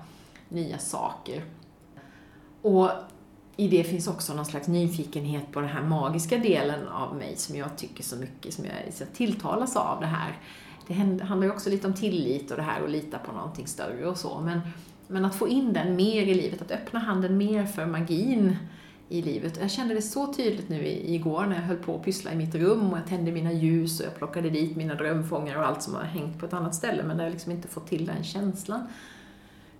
nya 0.48 0.78
saker. 0.78 1.44
Och 2.62 2.90
i 3.56 3.68
det 3.68 3.84
finns 3.84 4.08
också 4.08 4.34
någon 4.34 4.46
slags 4.46 4.68
nyfikenhet 4.68 5.52
på 5.52 5.60
den 5.60 5.68
här 5.68 5.82
magiska 5.82 6.38
delen 6.38 6.88
av 6.88 7.16
mig 7.16 7.36
som 7.36 7.56
jag 7.56 7.76
tycker 7.76 8.02
så 8.02 8.16
mycket, 8.16 8.54
som 8.54 8.64
jag 8.64 8.94
så 8.94 9.02
jag 9.02 9.12
tilltalas 9.12 9.76
av 9.76 10.00
det 10.00 10.06
här. 10.06 10.38
Det 10.86 10.94
handlar 11.24 11.46
ju 11.46 11.52
också 11.52 11.70
lite 11.70 11.86
om 11.86 11.94
tillit 11.94 12.50
och 12.50 12.56
det 12.56 12.62
här 12.62 12.82
och 12.82 12.88
lita 12.88 13.18
på 13.18 13.32
någonting 13.32 13.66
större 13.66 14.06
och 14.06 14.16
så, 14.16 14.40
men, 14.40 14.60
men 15.08 15.24
att 15.24 15.34
få 15.34 15.48
in 15.48 15.72
den 15.72 15.96
mer 15.96 16.22
i 16.22 16.34
livet, 16.34 16.62
att 16.62 16.70
öppna 16.70 16.98
handen 17.00 17.36
mer 17.36 17.66
för 17.66 17.86
magin 17.86 18.56
i 19.08 19.22
livet. 19.22 19.58
Jag 19.60 19.70
kände 19.70 19.94
det 19.94 20.02
så 20.02 20.32
tydligt 20.32 20.68
nu 20.68 20.86
igår 20.86 21.46
när 21.46 21.54
jag 21.54 21.62
höll 21.62 21.76
på 21.76 21.94
att 21.94 22.04
pyssla 22.04 22.32
i 22.32 22.36
mitt 22.36 22.54
rum 22.54 22.92
och 22.92 22.98
jag 22.98 23.06
tände 23.06 23.32
mina 23.32 23.52
ljus 23.52 24.00
och 24.00 24.06
jag 24.06 24.16
plockade 24.16 24.50
dit 24.50 24.76
mina 24.76 24.94
drömfångare 24.94 25.58
och 25.58 25.66
allt 25.66 25.82
som 25.82 25.94
har 25.94 26.02
hängt 26.02 26.38
på 26.38 26.46
ett 26.46 26.52
annat 26.52 26.74
ställe 26.74 27.02
men 27.02 27.16
där 27.16 27.24
jag 27.24 27.32
liksom 27.32 27.52
inte 27.52 27.68
fått 27.68 27.86
till 27.86 28.06
den 28.06 28.24
känslan. 28.24 28.88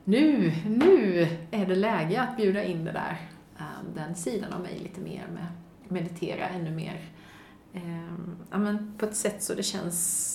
nu, 0.04 0.52
nu 0.66 1.28
är 1.50 1.66
det 1.66 1.74
läge 1.74 2.22
att 2.22 2.36
bjuda 2.36 2.64
in 2.64 2.84
det 2.84 2.92
där, 2.92 3.20
den 3.94 4.14
sidan 4.14 4.52
av 4.52 4.60
mig 4.60 4.78
lite 4.78 5.00
mer 5.00 5.26
med 5.34 5.46
meditera 5.88 6.48
ännu 6.48 6.70
mer. 6.70 7.08
Eh, 7.72 8.14
ja, 8.50 8.58
men 8.58 8.94
på 8.98 9.06
ett 9.06 9.16
sätt 9.16 9.42
så 9.42 9.54
det 9.54 9.62
känns 9.62 10.30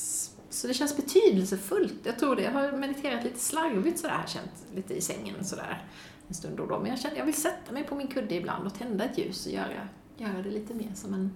så 0.49 0.67
det 0.67 0.73
känns 0.73 0.97
betydelsefullt. 0.97 1.99
Jag 2.03 2.19
tror 2.19 2.35
det. 2.35 2.41
Jag 2.41 2.51
har 2.51 2.71
mediterat 2.71 3.23
lite 3.23 3.39
slarvigt 3.39 3.99
sådär, 3.99 4.23
känt 4.27 4.65
lite 4.75 4.93
i 4.93 5.01
sängen 5.01 5.45
sådär 5.45 5.83
en 6.29 6.35
stund 6.35 6.57
då 6.57 6.63
och 6.63 6.69
då. 6.69 6.79
Men 6.79 6.89
jag 6.89 6.99
känner 6.99 7.17
jag 7.17 7.25
vill 7.25 7.41
sätta 7.41 7.71
mig 7.71 7.83
på 7.83 7.95
min 7.95 8.07
kudde 8.07 8.35
ibland 8.35 8.65
och 8.65 8.73
tända 8.73 9.05
ett 9.05 9.17
ljus 9.17 9.45
och 9.45 9.51
göra, 9.51 9.87
göra 10.17 10.41
det 10.41 10.49
lite 10.49 10.73
mer 10.73 10.91
som 10.93 11.13
en, 11.13 11.31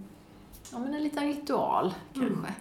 ja, 0.71 0.79
men 0.79 0.93
en 0.93 1.03
liten 1.03 1.27
ritual 1.27 1.93
kanske. 2.13 2.53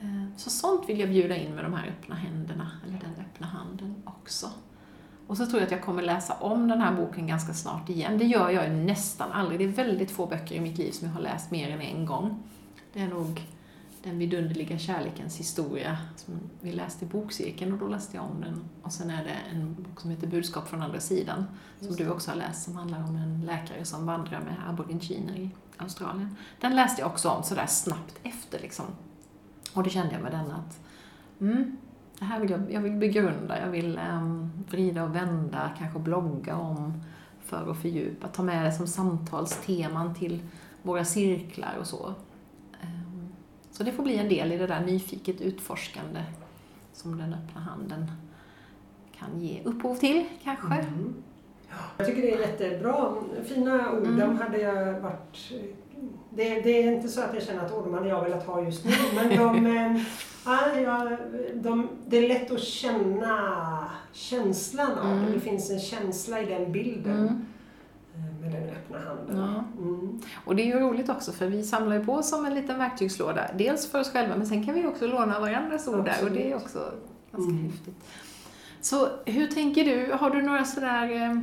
Mm. 0.00 0.32
Så 0.36 0.50
sånt 0.50 0.88
vill 0.88 1.00
jag 1.00 1.08
bjuda 1.08 1.36
in 1.36 1.54
med 1.54 1.64
de 1.64 1.74
här 1.74 1.88
öppna 1.88 2.14
händerna, 2.14 2.70
eller 2.86 2.98
den 2.98 3.24
öppna 3.24 3.46
handen 3.46 4.02
också. 4.04 4.50
Och 5.30 5.36
så 5.36 5.46
tror 5.46 5.60
jag 5.60 5.66
att 5.66 5.72
jag 5.72 5.82
kommer 5.82 6.02
läsa 6.02 6.34
om 6.34 6.68
den 6.68 6.80
här 6.80 6.92
boken 6.92 7.26
ganska 7.26 7.54
snart 7.54 7.88
igen. 7.88 8.18
Det 8.18 8.24
gör 8.24 8.50
jag 8.50 8.72
nästan 8.72 9.32
aldrig. 9.32 9.60
Det 9.60 9.64
är 9.64 9.84
väldigt 9.84 10.10
få 10.10 10.26
böcker 10.26 10.54
i 10.54 10.60
mitt 10.60 10.78
liv 10.78 10.90
som 10.92 11.06
jag 11.06 11.14
har 11.14 11.20
läst 11.20 11.50
mer 11.50 11.70
än 11.70 11.80
en 11.80 12.06
gång. 12.06 12.42
Det 12.92 13.00
är 13.00 13.08
nog 13.08 13.46
Den 14.02 14.18
vidunderliga 14.18 14.78
kärlekens 14.78 15.40
historia 15.40 15.98
som 16.16 16.34
vi 16.60 16.72
läste 16.72 17.04
i 17.04 17.08
bokcirkeln 17.08 17.72
och 17.72 17.78
då 17.78 17.88
läste 17.88 18.16
jag 18.16 18.24
om 18.24 18.40
den. 18.40 18.64
Och 18.82 18.92
sen 18.92 19.10
är 19.10 19.24
det 19.24 19.36
en 19.52 19.74
bok 19.74 20.00
som 20.00 20.10
heter 20.10 20.26
Budskap 20.26 20.68
från 20.68 20.82
andra 20.82 21.00
sidan 21.00 21.46
som 21.80 21.96
du 21.96 22.10
också 22.10 22.30
har 22.30 22.36
läst 22.36 22.62
som 22.62 22.76
handlar 22.76 22.98
om 22.98 23.16
en 23.16 23.44
läkare 23.46 23.84
som 23.84 24.06
vandrar 24.06 24.40
med 24.40 24.56
aboriginer 24.68 25.36
i 25.36 25.50
Australien. 25.76 26.36
Den 26.60 26.76
läste 26.76 27.02
jag 27.02 27.10
också 27.10 27.28
om 27.28 27.42
sådär 27.42 27.66
snabbt 27.66 28.14
efter 28.22 28.58
liksom. 28.58 28.86
Och 29.74 29.82
det 29.82 29.90
kände 29.90 30.12
jag 30.12 30.22
med 30.22 30.32
den 30.32 30.50
att 30.50 30.80
mm, 31.40 31.76
det 32.20 32.26
här 32.26 32.40
vill 32.40 32.50
jag, 32.50 32.72
jag 32.72 32.80
vill 32.80 32.92
begrunda, 32.92 33.60
jag 33.60 33.70
vill 33.70 34.00
um, 34.12 34.50
vrida 34.70 35.04
och 35.04 35.14
vända, 35.14 35.70
kanske 35.78 35.98
blogga 35.98 36.56
om 36.56 37.02
för 37.44 37.70
att 37.70 37.82
fördjupa, 37.82 38.28
ta 38.28 38.42
med 38.42 38.64
det 38.64 38.72
som 38.72 38.86
samtalsteman 38.86 40.14
till 40.14 40.40
våra 40.82 41.04
cirklar 41.04 41.76
och 41.80 41.86
så. 41.86 42.06
Um, 42.82 43.28
så 43.70 43.82
det 43.82 43.92
får 43.92 44.02
bli 44.02 44.16
en 44.16 44.28
del 44.28 44.52
i 44.52 44.58
det 44.58 44.66
där 44.66 44.80
nyfiket 44.80 45.40
utforskande 45.40 46.24
som 46.92 47.18
den 47.18 47.34
öppna 47.34 47.60
handen 47.60 48.06
kan 49.18 49.40
ge 49.40 49.62
upphov 49.64 49.94
till, 49.94 50.24
kanske. 50.42 50.74
Mm. 50.74 51.14
Jag 51.96 52.06
tycker 52.06 52.22
det 52.22 52.34
är 52.34 52.40
jättebra. 52.40 53.14
Fina 53.44 53.92
ord, 53.92 54.06
mm. 54.06 54.18
de 54.18 54.38
hade 54.38 54.58
jag 54.58 55.00
varit... 55.00 55.52
Det, 56.30 56.60
det, 56.60 56.82
är 56.82 56.92
inte 56.92 57.08
så 57.08 57.20
att 57.20 57.34
jag 57.34 57.42
känner 57.42 57.64
att 57.64 57.92
hade 57.92 58.08
jag 58.08 58.24
velat 58.24 58.46
ha 58.46 58.62
just 58.62 58.84
nu, 58.84 58.92
men 59.14 59.38
de, 59.38 59.66
eh, 60.46 60.82
ja, 60.82 61.16
de, 61.54 61.88
det 62.06 62.18
är 62.18 62.28
lätt 62.28 62.50
att 62.50 62.60
känna 62.60 63.84
känslan 64.12 64.98
av 64.98 65.12
mm. 65.12 65.26
det. 65.26 65.32
Det 65.32 65.40
finns 65.40 65.70
en 65.70 65.80
känsla 65.80 66.40
i 66.40 66.46
den 66.46 66.72
bilden. 66.72 67.18
Mm. 67.18 67.46
Eh, 68.14 68.40
med 68.40 68.52
den 68.52 68.70
öppna 68.70 68.98
handen. 68.98 69.38
Ja. 69.38 69.64
Mm. 69.82 70.20
Och 70.44 70.56
det 70.56 70.62
är 70.62 70.66
ju 70.66 70.80
roligt 70.80 71.08
också 71.08 71.32
för 71.32 71.46
vi 71.46 71.62
samlar 71.62 71.96
ju 71.96 72.04
på 72.04 72.22
som 72.22 72.46
en 72.46 72.54
liten 72.54 72.78
verktygslåda. 72.78 73.50
Dels 73.58 73.90
för 73.90 74.00
oss 74.00 74.12
själva 74.12 74.36
men 74.36 74.46
sen 74.46 74.66
kan 74.66 74.74
vi 74.74 74.86
också 74.86 75.06
låna 75.06 75.40
varandras 75.40 75.88
ord 75.88 76.04
där 76.04 76.24
och 76.24 76.30
det 76.30 76.50
är 76.50 76.56
också 76.56 76.78
ganska 77.32 77.52
mm. 77.52 77.64
häftigt. 77.64 78.04
Så 78.80 79.08
hur 79.24 79.46
tänker 79.46 79.84
du? 79.84 80.12
Har 80.12 80.30
du 80.30 80.42
några 80.42 80.64
sådär 80.64 81.10
eh, 81.12 81.34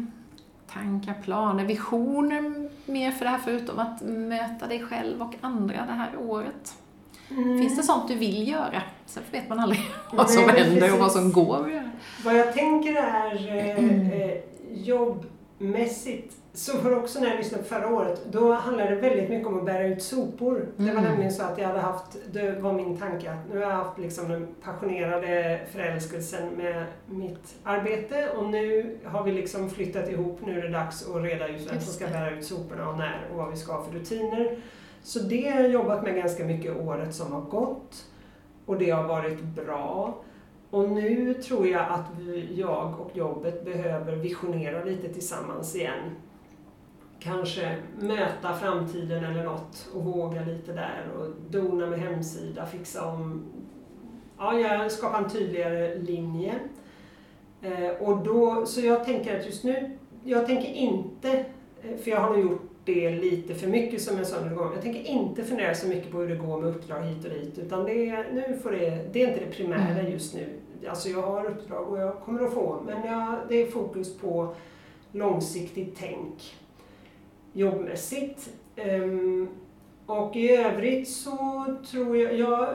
tankar, 0.73 1.13
planer, 1.23 1.65
visioner 1.65 2.69
mer 2.85 3.11
för 3.11 3.25
det 3.25 3.31
här 3.31 3.37
förutom 3.37 3.79
att 3.79 4.01
möta 4.01 4.67
dig 4.67 4.83
själv 4.83 5.21
och 5.21 5.33
andra 5.41 5.85
det 5.85 5.93
här 5.93 6.17
året? 6.17 6.75
Mm. 7.29 7.59
Finns 7.59 7.77
det 7.77 7.83
sånt 7.83 8.07
du 8.07 8.15
vill 8.15 8.47
göra? 8.47 8.81
Sen 9.05 9.23
vet 9.31 9.49
man 9.49 9.59
aldrig 9.59 9.81
vad 10.13 10.29
som 10.29 10.43
Nej, 10.47 10.63
händer 10.63 10.93
och 10.93 10.99
vad 10.99 11.11
som 11.11 11.31
går 11.31 11.65
att 11.65 11.71
göra. 11.71 11.91
Vad 12.25 12.35
jag 12.35 12.53
tänker 12.53 12.95
är 12.95 13.57
eh, 13.57 13.79
mm. 13.79 14.11
eh, 14.11 14.37
jobbmässigt, 14.73 16.35
så 16.57 16.77
för 16.77 16.97
också 16.97 17.19
när 17.19 17.27
jag 17.27 17.37
lyssnade 17.37 17.63
på 17.63 17.69
förra 17.69 17.87
året, 17.93 18.21
då 18.31 18.53
handlade 18.53 18.89
det 18.89 19.01
väldigt 19.01 19.29
mycket 19.29 19.47
om 19.47 19.57
att 19.59 19.65
bära 19.65 19.87
ut 19.87 20.03
sopor. 20.03 20.55
Mm. 20.55 20.71
Det 20.77 20.83
var 20.83 20.91
mm. 20.91 21.03
nämligen 21.03 21.31
så 21.31 21.43
att 21.43 21.57
jag 21.57 21.67
hade 21.67 21.79
haft, 21.79 22.17
det 22.31 22.51
var 22.51 22.73
min 22.73 22.97
tanke 22.97 23.31
att 23.31 23.49
nu 23.53 23.55
har 23.55 23.63
jag 23.63 23.77
haft 23.77 23.99
liksom 23.99 24.29
den 24.29 24.47
passionerade 24.63 25.59
förälskelsen 25.71 26.49
med 26.49 26.85
mitt 27.05 27.55
arbete 27.63 28.29
och 28.37 28.49
nu 28.49 28.97
har 29.05 29.23
vi 29.23 29.31
liksom 29.31 29.69
flyttat 29.69 30.09
ihop, 30.09 30.39
nu 30.45 30.59
är 30.59 30.61
det 30.61 30.69
dags 30.69 31.07
att 31.09 31.23
reda 31.23 31.47
ut 31.47 31.71
vem 31.71 31.81
som 31.81 31.93
ska 31.93 32.07
bära 32.07 32.31
ut 32.31 32.45
soporna 32.45 32.89
och 32.89 32.97
när 32.97 33.27
och 33.31 33.37
vad 33.37 33.49
vi 33.49 33.57
ska 33.57 33.73
ha 33.73 33.83
för 33.83 33.91
rutiner. 33.91 34.57
Så 35.03 35.19
det 35.19 35.49
har 35.49 35.61
jag 35.61 35.71
jobbat 35.71 36.03
med 36.03 36.15
ganska 36.15 36.45
mycket 36.45 36.77
året 36.77 37.15
som 37.15 37.33
har 37.33 37.41
gått 37.41 38.05
och 38.65 38.77
det 38.77 38.89
har 38.89 39.03
varit 39.03 39.41
bra. 39.41 40.17
Och 40.69 40.89
nu 40.89 41.33
tror 41.33 41.67
jag 41.67 41.85
att 41.89 42.05
vi, 42.19 42.53
jag 42.55 42.99
och 42.99 43.17
jobbet 43.17 43.65
behöver 43.65 44.15
visionera 44.15 44.83
lite 44.83 45.13
tillsammans 45.13 45.75
igen. 45.75 46.15
Kanske 47.19 47.75
möta 47.99 48.53
framtiden 48.53 49.23
eller 49.23 49.43
något 49.43 49.89
och 49.93 50.03
våga 50.03 50.45
lite 50.45 50.73
där 50.73 51.05
och 51.17 51.27
dona 51.49 51.87
med 51.87 51.99
hemsida, 51.99 52.65
fixa 52.65 53.05
om, 53.05 53.43
ja, 54.37 54.89
skapa 54.89 55.17
en 55.17 55.29
tydligare 55.29 55.95
linje. 55.95 56.53
Eh, 57.61 57.89
och 58.07 58.17
då, 58.17 58.65
så 58.65 58.81
jag 58.81 59.05
tänker 59.05 59.39
att 59.39 59.45
just 59.45 59.63
nu, 59.63 59.97
jag 60.23 60.45
tänker 60.45 60.73
inte, 60.73 61.45
eh, 61.81 61.97
för 62.03 62.11
jag 62.11 62.19
har 62.19 62.29
nog 62.29 62.39
gjort 62.39 62.61
det 62.85 63.09
lite 63.09 63.55
för 63.55 63.67
mycket 63.67 64.01
som 64.01 64.17
jag 64.17 64.27
sa 64.27 64.45
någon 64.45 64.55
gång. 64.55 64.73
Jag 64.73 64.81
tänker 64.81 65.11
inte 65.11 65.43
fundera 65.43 65.75
så 65.75 65.87
mycket 65.87 66.11
på 66.11 66.19
hur 66.19 66.29
det 66.29 66.35
går 66.35 66.61
med 66.61 66.69
uppdrag 66.69 67.01
hit 67.03 67.25
och 67.25 67.31
dit 67.31 67.57
utan 67.57 67.85
det 67.85 68.09
är, 68.09 68.31
nu 68.33 68.59
får 68.63 68.71
det, 68.71 69.13
det 69.13 69.23
är 69.23 69.27
inte 69.27 69.39
det 69.39 69.51
primära 69.51 69.99
mm. 69.99 70.11
just 70.11 70.35
nu. 70.35 70.45
Alltså 70.89 71.09
jag 71.09 71.21
har 71.21 71.45
uppdrag 71.45 71.87
och 71.87 71.99
jag 71.99 72.19
kommer 72.19 72.43
att 72.43 72.53
få 72.53 72.81
men 72.85 73.07
jag, 73.07 73.35
det 73.49 73.55
är 73.55 73.67
fokus 73.67 74.17
på 74.17 74.55
långsiktigt 75.11 75.97
tänk 75.99 76.55
jobbmässigt. 77.57 78.49
Ehm, 78.75 79.47
och 80.05 80.35
i 80.35 80.55
övrigt 80.55 81.09
så 81.09 81.65
tror 81.91 82.17
jag, 82.17 82.33
jag 82.33 82.69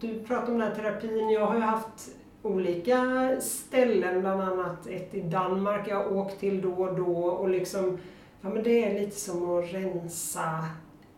du 0.00 0.18
pratar 0.18 0.52
om 0.52 0.58
den 0.58 0.68
här 0.68 0.74
terapin, 0.74 1.30
jag 1.30 1.46
har 1.46 1.54
ju 1.54 1.60
haft 1.60 2.10
olika 2.42 3.30
ställen, 3.40 4.20
bland 4.20 4.40
annat 4.40 4.86
ett 4.86 5.14
i 5.14 5.20
Danmark 5.20 5.88
jag 5.88 5.96
har 5.96 6.16
åkt 6.16 6.40
till 6.40 6.60
då 6.62 6.72
och 6.72 6.96
då 6.96 7.14
och 7.14 7.48
liksom 7.48 7.98
Ja 8.44 8.50
men 8.50 8.62
det 8.62 8.84
är 8.84 9.00
lite 9.00 9.16
som 9.16 9.58
att 9.58 9.72
rensa 9.72 10.64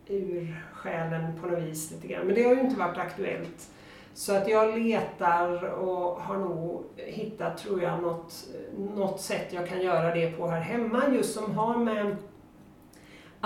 ur 0.07 0.65
själen 0.73 1.33
på 1.41 1.47
något 1.47 1.63
vis 1.63 1.91
lite 1.91 2.07
grann. 2.07 2.27
Men 2.27 2.35
det 2.35 2.43
har 2.43 2.55
ju 2.55 2.61
inte 2.61 2.79
varit 2.79 2.99
aktuellt. 2.99 3.71
Så 4.15 4.37
att 4.37 4.49
jag 4.49 4.79
letar 4.79 5.63
och 5.63 6.21
har 6.21 6.39
nog 6.39 6.85
hittat, 6.97 7.59
tror 7.59 7.83
jag, 7.83 8.03
något, 8.03 8.49
något 8.95 9.21
sätt 9.21 9.53
jag 9.53 9.69
kan 9.69 9.81
göra 9.81 10.15
det 10.15 10.31
på 10.31 10.47
här 10.47 10.61
hemma 10.61 11.03
just 11.15 11.35
som 11.35 11.55
har 11.55 11.79
med 11.79 12.17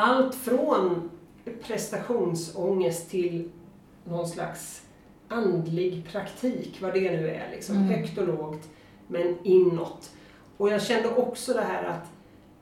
allt 0.01 0.35
från 0.35 1.11
prestationsångest 1.67 3.11
till 3.11 3.51
någon 4.05 4.29
slags 4.29 4.83
andlig 5.29 6.09
praktik, 6.13 6.79
vad 6.83 6.95
det 6.95 7.11
nu 7.11 7.29
är, 7.29 7.49
liksom 7.53 7.77
mm. 7.77 7.89
högt 7.89 8.19
och 8.19 8.29
lågt, 8.29 8.69
men 9.07 9.37
inåt. 9.43 10.11
Och 10.57 10.69
jag 10.69 10.83
kände 10.83 11.09
också 11.09 11.53
det 11.53 11.61
här 11.61 11.85
att 11.85 12.09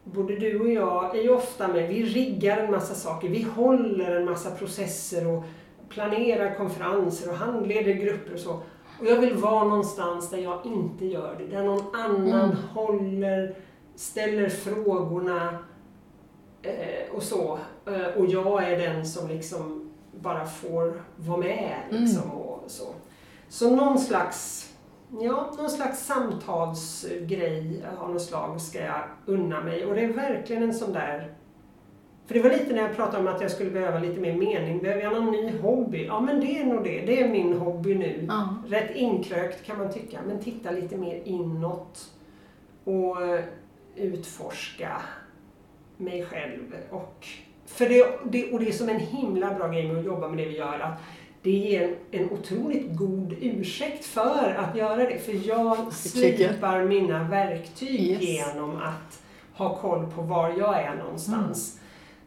både 0.04 0.36
du 0.36 0.60
och 0.60 0.68
jag 0.68 1.16
är 1.16 1.22
ju 1.22 1.30
ofta 1.30 1.68
med, 1.68 1.88
vi 1.88 2.02
riggar 2.02 2.56
en 2.56 2.70
massa 2.70 2.94
saker, 2.94 3.28
vi 3.28 3.42
håller 3.42 4.16
en 4.16 4.24
massa 4.24 4.50
processer 4.50 5.26
och 5.26 5.44
planerar 5.88 6.54
konferenser 6.54 7.30
och 7.30 7.36
handleder 7.36 7.92
grupper 7.92 8.34
och 8.34 8.40
så. 8.40 8.52
Och 9.00 9.06
jag 9.06 9.20
vill 9.20 9.34
vara 9.34 9.64
någonstans 9.64 10.30
där 10.30 10.38
jag 10.38 10.66
inte 10.66 11.06
gör 11.06 11.36
det, 11.38 11.56
där 11.56 11.62
någon 11.62 11.94
annan 11.94 12.50
mm. 12.50 12.56
håller, 12.74 13.54
ställer 13.96 14.48
frågorna 14.48 15.58
och 17.12 17.22
så. 17.22 17.58
Eh, 17.86 18.06
och 18.16 18.26
jag 18.26 18.64
är 18.64 18.78
den 18.78 19.06
som 19.06 19.28
liksom 19.28 19.90
bara 20.12 20.46
får 20.46 21.02
vara 21.16 21.38
med 21.38 21.76
liksom 21.90 22.22
mm. 22.22 22.36
och 22.36 22.64
så. 22.66 22.86
Så 23.48 23.76
någon 23.76 23.98
slags 23.98 24.64
Ja, 25.20 25.54
någon 25.58 25.70
slags 25.70 26.06
samtalsgrej 26.06 27.84
av 27.98 28.12
något 28.12 28.22
slag 28.22 28.60
ska 28.60 28.78
jag 28.78 29.02
unna 29.26 29.60
mig. 29.60 29.86
Och 29.86 29.94
det 29.94 30.00
är 30.00 30.12
verkligen 30.12 30.62
en 30.62 30.74
sån 30.74 30.92
där... 30.92 31.34
För 32.26 32.34
det 32.34 32.40
var 32.40 32.50
lite 32.50 32.74
när 32.74 32.82
jag 32.82 32.96
pratade 32.96 33.18
om 33.18 33.34
att 33.34 33.40
jag 33.40 33.50
skulle 33.50 33.70
behöva 33.70 33.98
lite 33.98 34.20
mer 34.20 34.34
mening. 34.34 34.78
Behöver 34.78 35.02
jag 35.02 35.12
någon 35.12 35.30
ny 35.30 35.58
hobby? 35.58 36.06
Ja, 36.06 36.20
men 36.20 36.40
det 36.40 36.58
är 36.58 36.64
nog 36.64 36.84
det. 36.84 37.00
Det 37.00 37.22
är 37.22 37.28
min 37.28 37.58
hobby 37.58 37.94
nu. 37.94 38.18
Mm. 38.18 38.46
Rätt 38.66 38.96
inkrökt 38.96 39.64
kan 39.64 39.78
man 39.78 39.92
tycka, 39.92 40.18
men 40.26 40.40
titta 40.40 40.70
lite 40.70 40.96
mer 40.96 41.22
inåt 41.24 42.12
och 42.84 43.16
utforska 43.96 45.02
mig 45.98 46.24
själv. 46.24 46.74
Och, 46.90 47.26
för 47.66 47.88
det, 47.88 48.06
det, 48.24 48.52
och 48.52 48.60
det 48.60 48.68
är 48.68 48.72
som 48.72 48.88
en 48.88 49.00
himla 49.00 49.54
bra 49.54 49.68
grej 49.68 49.88
med 49.88 49.98
att 49.98 50.04
jobba 50.04 50.28
med 50.28 50.38
det 50.38 50.44
vi 50.44 50.56
gör, 50.56 50.80
att 50.80 51.00
det 51.42 51.50
ger 51.50 51.94
en 52.10 52.30
otroligt 52.30 52.96
god 52.96 53.34
ursäkt 53.40 54.04
för 54.04 54.54
att 54.58 54.76
göra 54.76 54.96
det. 54.96 55.18
För 55.18 55.48
jag 55.48 55.92
slipar 55.92 56.84
mina 56.84 57.28
verktyg 57.28 58.00
yes. 58.00 58.22
genom 58.22 58.76
att 58.76 59.22
ha 59.54 59.76
koll 59.76 60.06
på 60.14 60.22
var 60.22 60.48
jag 60.58 60.82
är 60.82 60.94
någonstans. 60.94 61.80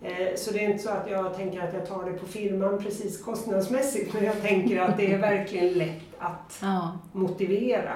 Mm. 0.04 0.38
Så 0.38 0.52
det 0.52 0.66
är 0.66 0.70
inte 0.70 0.84
så 0.84 0.90
att 0.90 1.10
jag 1.10 1.36
tänker 1.36 1.62
att 1.62 1.74
jag 1.74 1.88
tar 1.88 2.06
det 2.06 2.12
på 2.12 2.26
firman 2.26 2.84
precis 2.84 3.24
kostnadsmässigt, 3.24 4.14
men 4.14 4.24
jag 4.24 4.42
tänker 4.42 4.82
att 4.82 4.98
det 4.98 5.14
är 5.14 5.18
verkligen 5.18 5.74
lätt 5.74 6.11
att 6.22 6.60
Ja, 6.62 6.92
motivera. 7.12 7.92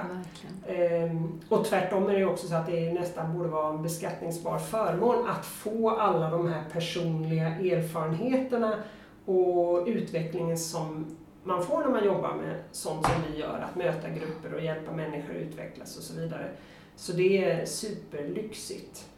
Ehm, 0.66 1.40
och 1.48 1.64
tvärtom 1.64 2.08
är 2.08 2.14
det 2.14 2.24
också 2.24 2.46
så 2.46 2.54
att 2.54 2.66
det 2.66 2.92
nästan 2.92 3.36
borde 3.36 3.48
vara 3.48 3.74
en 3.74 3.82
beskattningsbar 3.82 4.58
förmån 4.58 5.28
att 5.28 5.46
få 5.46 5.90
alla 5.90 6.30
de 6.30 6.48
här 6.48 6.64
personliga 6.72 7.46
erfarenheterna 7.46 8.74
och 9.24 9.86
utvecklingen 9.86 10.58
som 10.58 11.16
man 11.44 11.62
får 11.62 11.80
när 11.80 11.88
man 11.88 12.04
jobbar 12.04 12.34
med 12.34 12.62
sånt 12.72 13.06
som 13.06 13.14
vi 13.32 13.38
gör, 13.38 13.64
att 13.70 13.76
möta 13.76 14.08
grupper 14.08 14.54
och 14.54 14.60
hjälpa 14.60 14.92
människor 14.92 15.36
att 15.36 15.42
utvecklas 15.42 15.96
och 15.96 16.02
så 16.02 16.20
vidare. 16.20 16.50
Så 16.96 17.12
det 17.12 17.44
är 17.44 17.66
superlyxigt. 17.66 19.08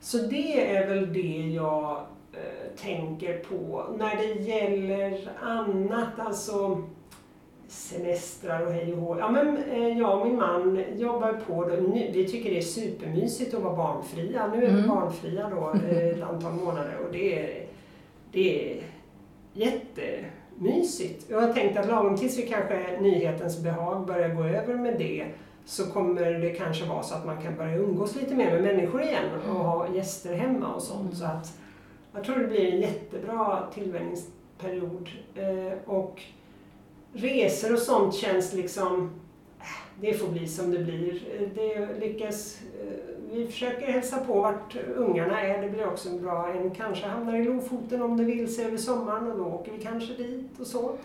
Så 0.00 0.18
det 0.18 0.76
är 0.76 0.88
väl 0.88 1.12
det 1.12 1.54
jag 1.54 2.06
eh, 2.32 2.76
tänker 2.76 3.38
på. 3.38 3.86
När 3.98 4.16
det 4.16 4.42
gäller 4.42 5.30
annat, 5.42 6.18
alltså 6.18 6.84
semestrar 7.70 8.66
och 8.66 8.72
hej 8.72 8.92
och 8.92 8.98
hå. 9.00 9.16
Ja, 9.18 9.30
men 9.30 9.56
eh, 9.56 9.98
jag 9.98 10.20
och 10.20 10.26
min 10.26 10.36
man 10.36 10.84
jobbar 10.96 11.40
på. 11.46 11.64
Nu, 11.64 12.10
vi 12.12 12.28
tycker 12.28 12.50
det 12.50 12.58
är 12.58 12.62
supermysigt 12.62 13.54
att 13.54 13.62
vara 13.62 13.76
barnfria. 13.76 14.46
Nu 14.46 14.56
är 14.56 14.60
vi 14.60 14.78
Mm. 14.82 14.88
barnfria 14.88 15.50
då 15.50 15.72
eh, 15.88 16.06
ett 16.08 16.22
antal 16.22 16.52
månader 16.52 16.96
och 17.06 17.12
det 17.12 17.38
är, 17.38 17.62
det 18.32 18.72
är 18.72 18.82
jättemysigt. 19.52 21.26
Jag 21.30 21.40
har 21.40 21.52
tänkt 21.52 21.78
att 21.78 21.88
lagom 21.88 22.16
tills 22.16 22.38
vi 22.38 22.42
kanske 22.42 22.98
nyhetens 23.00 23.58
behag 23.62 24.06
börjar 24.06 24.28
gå 24.28 24.44
över 24.44 24.74
med 24.74 24.98
det 24.98 25.26
så 25.64 25.86
kommer 25.90 26.30
det 26.32 26.50
kanske 26.50 26.84
vara 26.88 27.02
så 27.02 27.14
att 27.14 27.26
man 27.26 27.42
kan 27.42 27.56
börja 27.56 27.76
umgås 27.76 28.16
lite 28.16 28.34
mer 28.34 28.50
med 28.50 28.62
människor 28.62 29.02
igen 29.02 29.24
och 29.48 29.54
ha 29.54 29.94
gäster 29.94 30.34
hemma 30.34 30.74
och 30.74 30.82
sånt. 30.82 31.00
Mm. 31.00 31.14
Så 31.14 31.24
att 31.24 31.58
jag 32.14 32.24
tror 32.24 32.38
det 32.38 32.46
blir 32.48 32.72
en 32.72 32.80
jättebra 32.80 33.58
tillvänjningsperiod. 33.74 35.08
Eh, 35.34 35.72
och 35.86 36.22
resor 37.12 37.72
och 37.72 37.78
sånt 37.78 38.14
känns 38.14 38.52
liksom, 38.54 39.10
äh, 39.58 39.64
det 40.00 40.14
får 40.14 40.28
bli 40.28 40.48
som 40.48 40.70
det 40.70 40.78
blir. 40.78 41.22
Det 41.54 41.98
lyckas, 42.06 42.58
eh, 42.82 43.14
vi 43.32 43.46
försöker 43.46 43.86
hälsa 43.86 44.24
på 44.24 44.40
vart 44.40 44.76
ungarna 44.96 45.40
är, 45.42 45.62
det 45.62 45.68
blir 45.68 45.86
också 45.86 46.18
bra, 46.18 46.52
en 46.52 46.70
kanske 46.70 47.06
hamnar 47.06 47.36
i 47.36 47.44
Lofoten 47.44 48.02
om 48.02 48.16
det 48.16 48.24
vill 48.24 48.54
sig 48.54 48.64
över 48.64 48.76
sommaren 48.76 49.32
och 49.32 49.38
då 49.38 49.44
åker 49.44 49.72
vi 49.72 49.78
kanske 49.84 50.14
dit 50.14 50.60
och 50.60 50.66
så. 50.66 50.96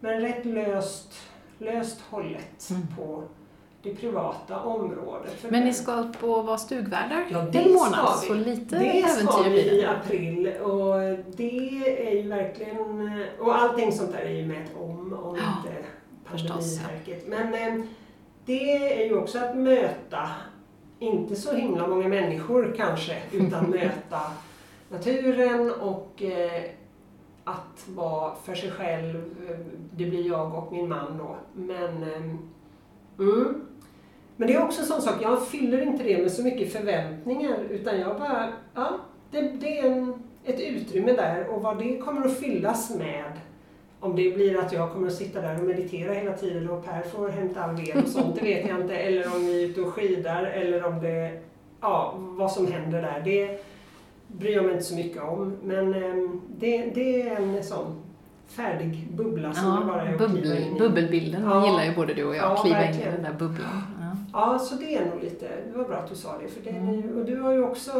Men 0.00 0.20
rätt 0.20 0.44
löst, 0.44 1.12
löst 1.58 2.00
hållet 2.00 2.70
Mm. 2.70 2.82
på 2.96 3.22
det 3.82 3.94
privata 3.94 4.60
området. 4.60 5.32
För 5.32 5.50
Men 5.50 5.64
ni 5.64 5.72
ska 5.72 5.92
upp 5.92 6.24
och 6.24 6.46
vara 6.46 6.58
stugvärdar 6.58 7.26
Ja, 7.30 7.42
det 7.52 7.58
en 7.58 7.72
månad, 7.72 8.08
ska 8.08 8.20
vi. 8.20 8.26
så 8.26 8.34
lite 8.50 8.78
det 8.78 9.08
ska 9.08 9.20
äventyr 9.20 9.50
vi 9.50 9.62
blir 9.62 9.72
i 9.72 9.84
april 9.84 10.48
och 10.62 10.94
det 11.36 12.08
är 12.08 12.22
ju 12.22 12.28
verkligen, 12.28 13.20
och 13.40 13.58
allting 13.58 13.92
sånt 13.92 14.12
där 14.12 14.18
är 14.18 14.30
ju 14.30 14.46
mätt 14.46 14.70
om, 14.80 15.12
om 15.12 15.36
Ja, 15.36 15.42
inte 15.56 15.82
förstås, 16.24 16.76
ja. 16.76 16.88
pandemiverket. 16.88 17.28
Men 17.28 17.78
eh, 17.78 17.84
det 18.44 19.02
är 19.02 19.06
ju 19.06 19.18
också 19.18 19.38
att 19.38 19.56
möta, 19.56 20.28
inte 20.98 21.36
så 21.36 21.52
himla 21.54 21.86
många 21.86 22.08
människor 22.08 22.74
kanske, 22.76 23.16
utan 23.32 23.70
möta 23.70 24.20
naturen 24.88 25.70
och 25.70 26.22
eh, 26.22 26.62
att 27.44 27.84
vara 27.88 28.34
för 28.34 28.54
sig 28.54 28.70
själv. 28.70 29.34
Det 29.96 30.04
blir 30.06 30.26
jag 30.26 30.54
och 30.54 30.72
min 30.72 30.88
man 30.88 31.18
då. 31.18 31.36
Men, 31.54 32.02
eh, 32.02 32.22
mm. 33.18 33.66
Men 34.36 34.48
det 34.48 34.54
är 34.54 34.62
också 34.64 34.80
en 34.80 34.86
sån 34.86 35.02
sak, 35.02 35.14
jag 35.22 35.46
fyller 35.46 35.82
inte 35.82 36.04
det 36.04 36.18
med 36.22 36.32
så 36.32 36.42
mycket 36.42 36.72
förväntningar 36.72 37.56
utan 37.70 38.00
jag 38.00 38.18
bara, 38.18 38.48
ja, 38.74 38.90
det, 39.30 39.40
det 39.40 39.78
är 39.78 39.92
en, 39.92 40.14
ett 40.44 40.60
utrymme 40.60 41.12
där 41.12 41.46
och 41.48 41.62
vad 41.62 41.78
det 41.78 41.96
kommer 41.98 42.26
att 42.26 42.38
fyllas 42.38 42.94
med 42.98 43.24
om 44.00 44.16
det 44.16 44.34
blir 44.34 44.58
att 44.58 44.72
jag 44.72 44.92
kommer 44.92 45.06
att 45.06 45.14
sitta 45.14 45.40
där 45.40 45.58
och 45.60 45.64
meditera 45.64 46.12
hela 46.12 46.32
tiden 46.32 46.70
och 46.70 46.84
Per 46.84 47.02
får 47.02 47.28
hämta 47.28 47.62
all 47.62 47.76
ved 47.76 48.02
och 48.04 48.08
sånt, 48.08 48.34
det 48.36 48.42
vet 48.42 48.68
jag 48.68 48.80
inte. 48.80 48.96
Eller 48.96 49.26
om 49.36 49.46
vi 49.46 49.62
är 49.64 49.68
ute 49.68 49.80
och 49.80 49.88
skidar 49.88 50.42
eller 50.44 50.84
om 50.86 51.00
det, 51.02 51.40
ja, 51.80 52.14
vad 52.18 52.52
som 52.52 52.72
händer 52.72 53.02
där. 53.02 53.22
Det 53.24 53.60
bryr 54.26 54.52
jag 54.54 54.64
mig 54.64 54.72
inte 54.72 54.84
så 54.84 54.94
mycket 54.94 55.22
om. 55.22 55.56
Men 55.62 55.94
ehm, 55.94 56.40
det, 56.58 56.84
det 56.94 57.22
är 57.28 57.36
en 57.36 57.62
sån 57.62 58.02
färdig 58.48 59.08
bubbla 59.12 59.52
som 59.54 59.80
det 59.80 59.86
bara 59.86 60.02
är 60.02 60.06
Ja, 60.06 60.24
att 60.24 60.30
kliva 60.30 60.42
bubbel, 60.42 60.62
in 60.62 60.76
i. 60.76 60.78
bubbelbilden 60.78 61.42
Ja. 61.44 61.66
gillar 61.66 61.84
ju 61.84 61.94
både 61.94 62.14
du 62.14 62.24
och 62.24 62.36
jag, 62.36 62.44
Ja, 62.44 62.56
kliva 62.62 62.78
in 62.78 62.82
i 62.82 62.86
verkligen. 62.92 63.12
den 63.14 63.22
där 63.22 63.38
bubblan. 63.38 63.82
Ja. 64.32 64.58
Så 64.58 64.74
det 64.74 64.94
är 64.96 65.04
nog 65.06 65.22
lite, 65.22 65.48
det 65.72 65.78
var 65.78 65.84
bra 65.84 65.96
att 65.96 66.08
du 66.10 66.14
sa 66.16 66.38
det. 66.38 66.48
För 66.48 66.60
det 66.70 66.70
Mm. 66.76 66.94
ju, 66.94 67.20
och 67.20 67.26
du 67.26 67.40
har 67.40 67.52
ju 67.52 67.64
också 67.64 67.90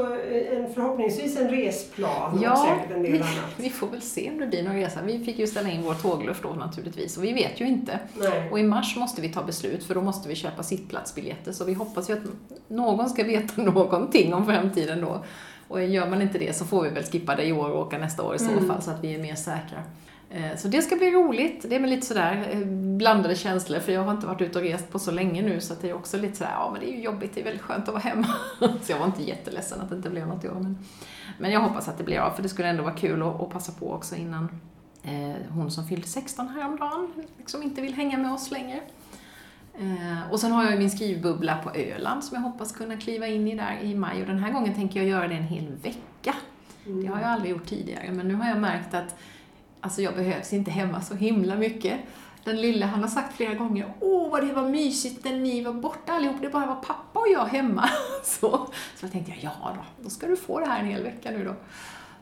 en, 0.52 0.74
förhoppningsvis 0.74 1.36
en 1.36 1.48
resplan 1.50 2.40
Ja, 2.42 2.52
och 2.52 2.58
säkert 2.58 2.96
en 2.96 3.02
del 3.02 3.14
annat. 3.22 3.34
vi 3.56 3.70
får 3.70 3.86
väl 3.86 4.02
se 4.02 4.30
om 4.30 4.38
det 4.38 4.46
blir 4.46 4.62
någon 4.62 4.74
resa. 4.76 5.00
Vi 5.02 5.24
fick 5.24 5.38
ju 5.38 5.46
ställa 5.46 5.70
in 5.70 5.82
vår 5.82 5.94
tågluff 5.94 6.40
då 6.42 6.48
naturligtvis 6.48 7.16
och 7.16 7.24
vi 7.24 7.32
vet 7.32 7.60
ju 7.60 7.66
inte. 7.66 7.98
Nej. 8.20 8.48
Och 8.50 8.60
i 8.60 8.62
mars 8.62 8.96
måste 8.96 9.20
vi 9.20 9.28
ta 9.28 9.42
beslut 9.42 9.84
för 9.84 9.94
då 9.94 10.02
måste 10.02 10.28
vi 10.28 10.34
köpa 10.34 10.62
sittplatsbiljetter 10.62 11.52
så 11.52 11.64
vi 11.64 11.74
hoppas 11.74 12.10
ju 12.10 12.12
att 12.12 12.22
någon 12.68 13.08
ska 13.10 13.24
veta 13.24 13.62
någonting 13.62 14.34
om 14.34 14.46
framtiden 14.46 15.00
då. 15.00 15.24
Och 15.68 15.84
gör 15.84 16.10
man 16.10 16.22
inte 16.22 16.38
det 16.38 16.56
så 16.56 16.64
får 16.64 16.82
vi 16.82 16.88
väl 16.90 17.04
skippa 17.04 17.36
det 17.36 17.44
i 17.44 17.52
år 17.52 17.70
och 17.70 17.80
åka 17.80 17.98
nästa 17.98 18.22
år 18.22 18.34
i 18.34 18.38
så 18.38 18.50
Mm. 18.50 18.66
fall 18.68 18.82
så 18.82 18.90
att 18.90 19.04
vi 19.04 19.14
är 19.14 19.18
mer 19.18 19.34
säkra. 19.34 19.82
Eh, 20.34 20.56
så 20.56 20.68
det 20.68 20.82
ska 20.82 20.96
bli 20.96 21.10
roligt. 21.10 21.64
Det 21.68 21.76
är 21.76 21.80
med 21.80 21.90
lite 21.90 22.06
sådär 22.06 22.48
eh, 22.50 22.66
blandade 22.96 23.34
känslor 23.34 23.80
för 23.80 23.92
jag 23.92 24.04
har 24.04 24.12
inte 24.12 24.26
varit 24.26 24.40
ute 24.40 24.58
och 24.58 24.64
rest 24.64 24.90
på 24.90 24.98
så 24.98 25.10
länge 25.10 25.42
nu 25.42 25.60
så 25.60 25.72
att 25.72 25.82
det 25.82 25.90
är 25.90 25.94
också 25.94 26.16
lite 26.16 26.36
sådär, 26.36 26.52
ja 26.52 26.70
men 26.72 26.80
det 26.80 26.90
är 26.90 26.96
ju 26.96 27.02
jobbigt, 27.02 27.34
det 27.34 27.40
är 27.40 27.44
väldigt 27.44 27.62
skönt 27.62 27.88
att 27.88 27.94
vara 27.94 28.02
hemma. 28.02 28.26
Så 28.82 28.92
jag 28.92 28.98
var 28.98 29.06
inte 29.06 29.22
jätteledsen 29.22 29.80
att 29.80 29.88
det 29.88 29.96
inte 29.96 30.10
blev 30.10 30.26
något 30.26 30.44
i 30.44 30.48
år. 30.48 30.54
Men, 30.54 30.78
men 31.38 31.52
jag 31.52 31.60
hoppas 31.60 31.88
att 31.88 31.98
det 31.98 32.04
blir 32.04 32.18
av 32.18 32.30
för 32.30 32.42
det 32.42 32.48
skulle 32.48 32.68
ändå 32.68 32.82
vara 32.82 32.94
kul 32.94 33.22
att, 33.22 33.40
att 33.40 33.50
passa 33.50 33.72
på 33.72 33.92
också 33.92 34.16
innan 34.16 34.60
eh, 35.02 35.36
hon 35.50 35.70
som 35.70 35.86
fyllde 35.86 36.06
16 36.06 36.48
häromdagen 36.48 37.12
liksom 37.38 37.62
inte 37.62 37.80
vill 37.80 37.94
hänga 37.94 38.18
med 38.18 38.32
oss 38.32 38.50
längre. 38.50 38.80
Eh, 39.74 40.32
och 40.32 40.40
sen 40.40 40.52
har 40.52 40.62
jag 40.62 40.72
ju 40.72 40.78
min 40.78 40.90
skrivbubbla 40.90 41.56
på 41.56 41.70
Öland 41.70 42.24
som 42.24 42.34
jag 42.34 42.42
hoppas 42.42 42.72
kunna 42.72 42.96
kliva 42.96 43.26
in 43.26 43.48
i 43.48 43.56
där 43.56 43.78
i 43.82 43.94
maj 43.94 44.20
och 44.20 44.26
den 44.26 44.38
här 44.38 44.52
gången 44.52 44.74
tänker 44.74 45.00
jag 45.00 45.08
göra 45.08 45.28
det 45.28 45.34
en 45.34 45.42
hel 45.42 45.72
vecka. 45.82 46.34
Det 46.84 47.06
har 47.06 47.20
jag 47.20 47.30
aldrig 47.30 47.50
gjort 47.50 47.66
tidigare, 47.66 48.12
men 48.12 48.28
nu 48.28 48.34
har 48.34 48.48
jag 48.48 48.58
märkt 48.58 48.94
att 48.94 49.16
alltså 49.82 50.02
jag 50.02 50.14
behövs 50.14 50.52
inte 50.52 50.70
hemma 50.70 51.00
så 51.00 51.14
himla 51.14 51.56
mycket. 51.56 52.00
Den 52.44 52.60
lille, 52.60 52.86
han 52.86 53.00
har 53.00 53.08
sagt 53.08 53.36
flera 53.36 53.54
gånger, 53.54 53.94
åh 54.00 54.30
vad 54.30 54.46
det 54.46 54.52
var 54.52 54.68
mysigt 54.68 55.24
när 55.24 55.36
ni 55.36 55.64
var 55.64 55.72
borta 55.72 56.12
allihop, 56.12 56.36
det 56.40 56.48
bara 56.48 56.66
var 56.66 56.74
pappa 56.74 57.20
och 57.20 57.28
jag 57.28 57.44
hemma. 57.44 57.88
Så, 58.24 58.50
så 58.96 59.04
jag 59.04 59.12
tänkte 59.12 59.32
jag, 59.32 59.40
ja 59.42 59.76
då, 59.76 60.04
då 60.04 60.10
ska 60.10 60.26
du 60.26 60.36
få 60.36 60.60
det 60.60 60.66
här 60.66 60.80
en 60.80 60.86
hel 60.86 61.02
vecka 61.02 61.30
nu 61.30 61.44
då. 61.44 61.54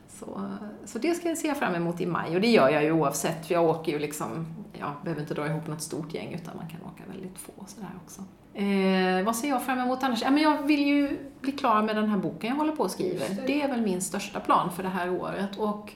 Så, 0.09 0.51
så 0.85 0.99
det 0.99 1.13
ska 1.13 1.29
jag 1.29 1.37
se 1.37 1.55
fram 1.55 1.75
emot 1.75 2.01
i 2.01 2.05
maj 2.05 2.35
och 2.35 2.41
det 2.41 2.47
gör 2.47 2.69
jag 2.69 2.83
ju 2.83 2.91
oavsett, 2.91 3.47
för 3.47 3.53
jag 3.53 3.65
åker 3.65 3.91
ju 3.91 3.99
liksom, 3.99 4.47
jag 4.79 4.91
behöver 5.03 5.21
inte 5.21 5.33
dra 5.33 5.47
ihop 5.47 5.67
något 5.67 5.81
stort 5.81 6.13
gäng 6.13 6.33
utan 6.33 6.57
man 6.57 6.69
kan 6.69 6.81
åka 6.81 7.03
väldigt 7.11 7.37
få 7.37 7.51
sådär 7.67 7.89
också. 8.05 8.21
Eh, 8.53 9.25
vad 9.25 9.35
ser 9.35 9.49
jag 9.49 9.63
fram 9.63 9.79
emot 9.79 10.03
annars? 10.03 10.21
Ja, 10.21 10.31
men 10.31 10.43
jag 10.43 10.61
vill 10.63 10.85
ju 10.85 11.17
bli 11.41 11.51
klar 11.51 11.81
med 11.83 11.95
den 11.95 12.09
här 12.09 12.17
boken 12.17 12.49
jag 12.49 12.57
håller 12.57 12.75
på 12.75 12.83
och 12.83 12.91
skriver. 12.91 13.27
Det 13.47 13.61
är 13.61 13.67
väl 13.67 13.81
min 13.81 14.01
största 14.01 14.39
plan 14.39 14.71
för 14.71 14.83
det 14.83 14.89
här 14.89 15.09
året 15.09 15.57
och 15.57 15.93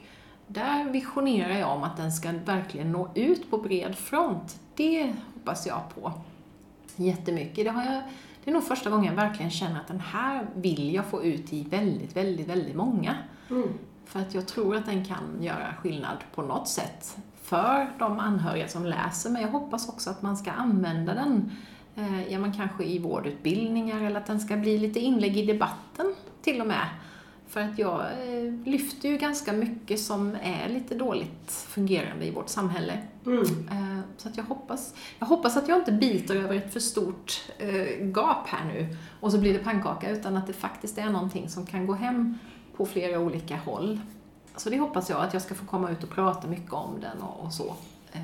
där 0.47 0.89
visionerar 0.89 1.59
jag 1.59 1.71
om 1.71 1.83
att 1.83 1.97
den 1.97 2.11
ska 2.11 2.31
verkligen 2.45 2.91
nå 2.91 3.09
ut 3.15 3.51
på 3.51 3.57
bred 3.57 3.95
front. 3.95 4.59
Det 4.75 5.13
hoppas 5.33 5.67
jag 5.67 5.81
på 5.95 6.11
jättemycket. 6.95 7.65
Det, 7.65 7.71
har 7.71 7.83
jag, 7.83 8.03
det 8.43 8.51
är 8.51 8.53
nog 8.53 8.63
första 8.63 8.89
gången 8.89 9.05
jag 9.05 9.23
verkligen 9.23 9.51
känner 9.51 9.79
att 9.79 9.87
den 9.87 9.99
här 9.99 10.47
vill 10.55 10.93
jag 10.93 11.05
få 11.05 11.23
ut 11.23 11.53
i 11.53 11.63
väldigt, 11.63 12.17
väldigt, 12.17 12.47
väldigt 12.47 12.75
många. 12.75 13.15
Mm. 13.49 13.69
För 14.05 14.19
att 14.19 14.33
jag 14.33 14.47
tror 14.47 14.75
att 14.75 14.85
den 14.85 15.05
kan 15.05 15.43
göra 15.43 15.73
skillnad 15.81 16.17
på 16.35 16.41
något 16.41 16.67
sätt 16.67 17.17
för 17.41 17.91
de 17.99 18.19
anhöriga 18.19 18.67
som 18.67 18.85
läser, 18.85 19.29
men 19.29 19.41
jag 19.41 19.49
hoppas 19.49 19.89
också 19.89 20.09
att 20.09 20.21
man 20.21 20.37
ska 20.37 20.51
använda 20.51 21.13
den, 21.13 21.51
eh, 21.95 22.33
ja 22.33 22.39
men 22.39 22.53
kanske 22.53 22.83
i 22.83 22.99
vårdutbildningar 22.99 24.01
eller 24.01 24.19
att 24.19 24.25
den 24.25 24.39
ska 24.39 24.57
bli 24.57 24.77
lite 24.77 24.99
inlägg 24.99 25.37
i 25.37 25.45
debatten 25.45 26.15
till 26.41 26.61
och 26.61 26.67
med. 26.67 26.87
För 27.47 27.61
att 27.61 27.79
jag 27.79 28.01
eh, 28.01 28.53
lyfter 28.65 29.09
ju 29.09 29.17
ganska 29.17 29.53
mycket 29.53 29.99
som 29.99 30.37
är 30.41 30.69
lite 30.69 30.95
dåligt 30.95 31.51
fungerande 31.51 32.25
i 32.25 32.31
vårt 32.31 32.49
samhälle. 32.49 32.97
Mm. 33.25 33.41
Eh, 33.71 33.99
Så 34.17 34.29
att 34.29 34.37
jag 34.37 34.43
hoppas, 34.43 34.93
jag 35.19 35.27
hoppas 35.27 35.57
att 35.57 35.67
jag 35.67 35.77
inte 35.79 35.91
biter 35.91 36.35
över 36.35 36.55
ett 36.55 36.73
för 36.73 36.79
stort 36.79 37.51
eh, 37.57 38.05
gap 38.07 38.47
här 38.47 38.65
nu 38.73 38.97
och 39.19 39.31
så 39.31 39.37
blir 39.37 39.53
det 39.53 39.59
pannkaka 39.59 40.09
utan 40.09 40.37
att 40.37 40.47
det 40.47 40.53
faktiskt 40.53 40.97
är 40.97 41.09
någonting 41.09 41.49
som 41.49 41.65
kan 41.65 41.87
gå 41.87 41.93
hem 41.93 42.37
på 42.77 42.85
flera 42.85 43.19
olika 43.19 43.57
håll. 43.57 43.99
Så 44.55 44.69
det 44.69 44.77
hoppas 44.79 45.09
jag, 45.09 45.21
att 45.21 45.33
jag 45.33 45.41
ska 45.41 45.55
få 45.55 45.65
komma 45.65 45.91
ut 45.91 46.03
och 46.03 46.09
prata 46.09 46.47
mycket 46.47 46.73
om 46.73 46.99
den 47.01 47.21
och, 47.21 47.53
så. 47.53 47.75
Eh, 48.11 48.21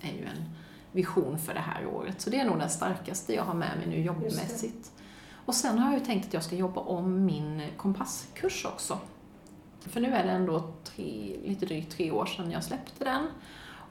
är 0.00 0.12
ju 0.12 0.24
en 0.24 0.44
vision 0.92 1.38
för 1.38 1.54
det 1.54 1.60
här 1.60 1.86
året. 1.86 2.20
Så 2.20 2.30
det 2.30 2.40
är 2.40 2.44
nog 2.44 2.58
den 2.58 2.70
starkaste 2.70 3.34
jag 3.34 3.42
har 3.44 3.54
med 3.54 3.78
mig 3.78 3.86
nu 3.86 4.00
jobbmässigt. 4.02 4.92
Och 5.46 5.54
sen 5.54 5.78
har 5.78 5.92
jag 5.92 6.00
ju 6.00 6.06
tänkt 6.06 6.26
att 6.26 6.34
jag 6.34 6.42
ska 6.42 6.56
jobba 6.56 6.80
om 6.80 7.24
min 7.24 7.62
kompasskurs 7.76 8.64
också. 8.64 8.98
För 9.80 10.00
nu 10.00 10.14
är 10.14 10.24
det 10.24 10.30
ändå 10.30 10.72
tre, 10.84 11.36
lite 11.44 11.66
drygt 11.66 11.96
tre 11.96 12.10
år 12.10 12.26
sedan 12.26 12.50
jag 12.50 12.64
släppte 12.64 13.04
den. 13.04 13.26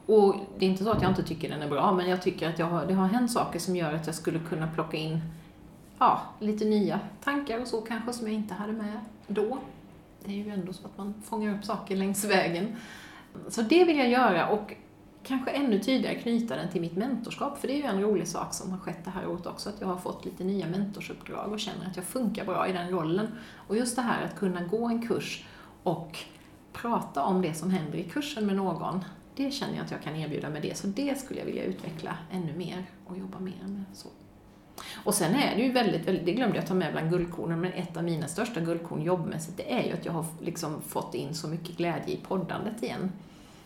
Och 0.05 0.35
det 0.57 0.65
är 0.65 0.69
inte 0.69 0.83
så 0.83 0.91
att 0.91 1.01
jag 1.01 1.11
inte 1.11 1.23
tycker 1.23 1.49
den 1.49 1.61
är 1.61 1.69
bra, 1.69 1.93
men 1.93 2.09
jag 2.09 2.21
tycker 2.21 2.49
att 2.49 2.59
jag 2.59 2.65
har, 2.65 2.85
det 2.85 2.93
har 2.93 3.07
hänt 3.07 3.31
saker 3.31 3.59
som 3.59 3.75
gör 3.75 3.93
att 3.93 4.05
jag 4.05 4.15
skulle 4.15 4.39
kunna 4.39 4.67
plocka 4.67 4.97
in 4.97 5.21
ja, 5.99 6.21
lite 6.39 6.65
nya 6.65 6.99
tankar 7.23 7.61
och 7.61 7.67
så 7.67 7.81
kanske 7.81 8.13
som 8.13 8.27
jag 8.27 8.35
inte 8.35 8.53
hade 8.53 8.73
med 8.73 8.99
då. 9.27 9.57
Det 10.25 10.31
är 10.31 10.45
ju 10.45 10.51
ändå 10.51 10.73
så 10.73 10.85
att 10.87 10.97
man 10.97 11.13
fångar 11.25 11.55
upp 11.57 11.65
saker 11.65 11.95
längs 11.95 12.25
vägen. 12.25 12.75
Så 13.49 13.61
det 13.61 13.83
vill 13.83 13.97
jag 13.97 14.09
göra 14.09 14.47
och 14.47 14.73
kanske 15.27 15.51
ännu 15.51 15.79
tydligare 15.79 16.15
knyta 16.15 16.55
den 16.55 16.69
till 16.69 16.81
mitt 16.81 16.95
mentorskap, 16.95 17.57
för 17.57 17.67
det 17.67 17.73
är 17.73 17.77
ju 17.77 17.83
en 17.83 18.01
rolig 18.01 18.27
sak 18.27 18.53
som 18.53 18.71
har 18.71 18.77
skett 18.77 19.05
det 19.05 19.09
här 19.09 19.27
året 19.27 19.45
också, 19.45 19.69
att 19.69 19.81
jag 19.81 19.87
har 19.87 19.97
fått 19.97 20.25
lite 20.25 20.43
nya 20.43 20.67
mentorsuppdrag 20.67 21.51
och 21.51 21.59
känner 21.59 21.85
att 21.87 21.95
jag 21.95 22.05
funkar 22.05 22.45
bra 22.45 22.67
i 22.67 22.73
den 22.73 22.89
rollen. 22.89 23.27
Och 23.67 23.77
just 23.77 23.95
det 23.95 24.01
här 24.01 24.25
att 24.25 24.35
kunna 24.35 24.63
gå 24.63 24.85
en 24.85 25.07
kurs 25.07 25.45
och 25.83 26.17
prata 26.73 27.23
om 27.23 27.41
det 27.41 27.53
som 27.53 27.71
händer 27.71 27.97
i 27.97 28.03
kursen 28.03 28.45
med 28.45 28.55
någon, 28.55 29.03
det 29.35 29.51
känner 29.51 29.75
jag 29.75 29.85
att 29.85 29.91
jag 29.91 30.01
kan 30.01 30.15
erbjuda 30.15 30.49
med 30.49 30.61
det, 30.61 30.77
så 30.77 30.87
det 30.87 31.19
skulle 31.19 31.39
jag 31.39 31.45
vilja 31.45 31.63
utveckla 31.63 32.17
ännu 32.31 32.53
mer 32.57 32.85
och 33.05 33.17
jobba 33.17 33.39
mer 33.39 33.63
med. 33.67 33.83
Så. 33.93 34.07
Och 34.95 35.13
sen 35.13 35.35
är 35.35 35.55
det 35.55 35.61
ju 35.61 35.71
väldigt, 35.71 36.07
väldigt, 36.07 36.25
det 36.25 36.31
glömde 36.31 36.57
jag 36.57 36.67
ta 36.67 36.73
med 36.73 36.91
bland 36.91 37.09
guldkornen, 37.09 37.61
men 37.61 37.73
ett 37.73 37.97
av 37.97 38.03
mina 38.03 38.27
största 38.27 38.59
guldkorn 38.59 39.01
jobbmässigt, 39.01 39.57
det 39.57 39.73
är 39.73 39.83
ju 39.83 39.93
att 39.93 40.05
jag 40.05 40.13
har 40.13 40.25
liksom 40.41 40.81
fått 40.81 41.15
in 41.15 41.35
så 41.35 41.47
mycket 41.47 41.77
glädje 41.77 42.13
i 42.13 42.17
poddandet 42.17 42.83
igen. 42.83 43.11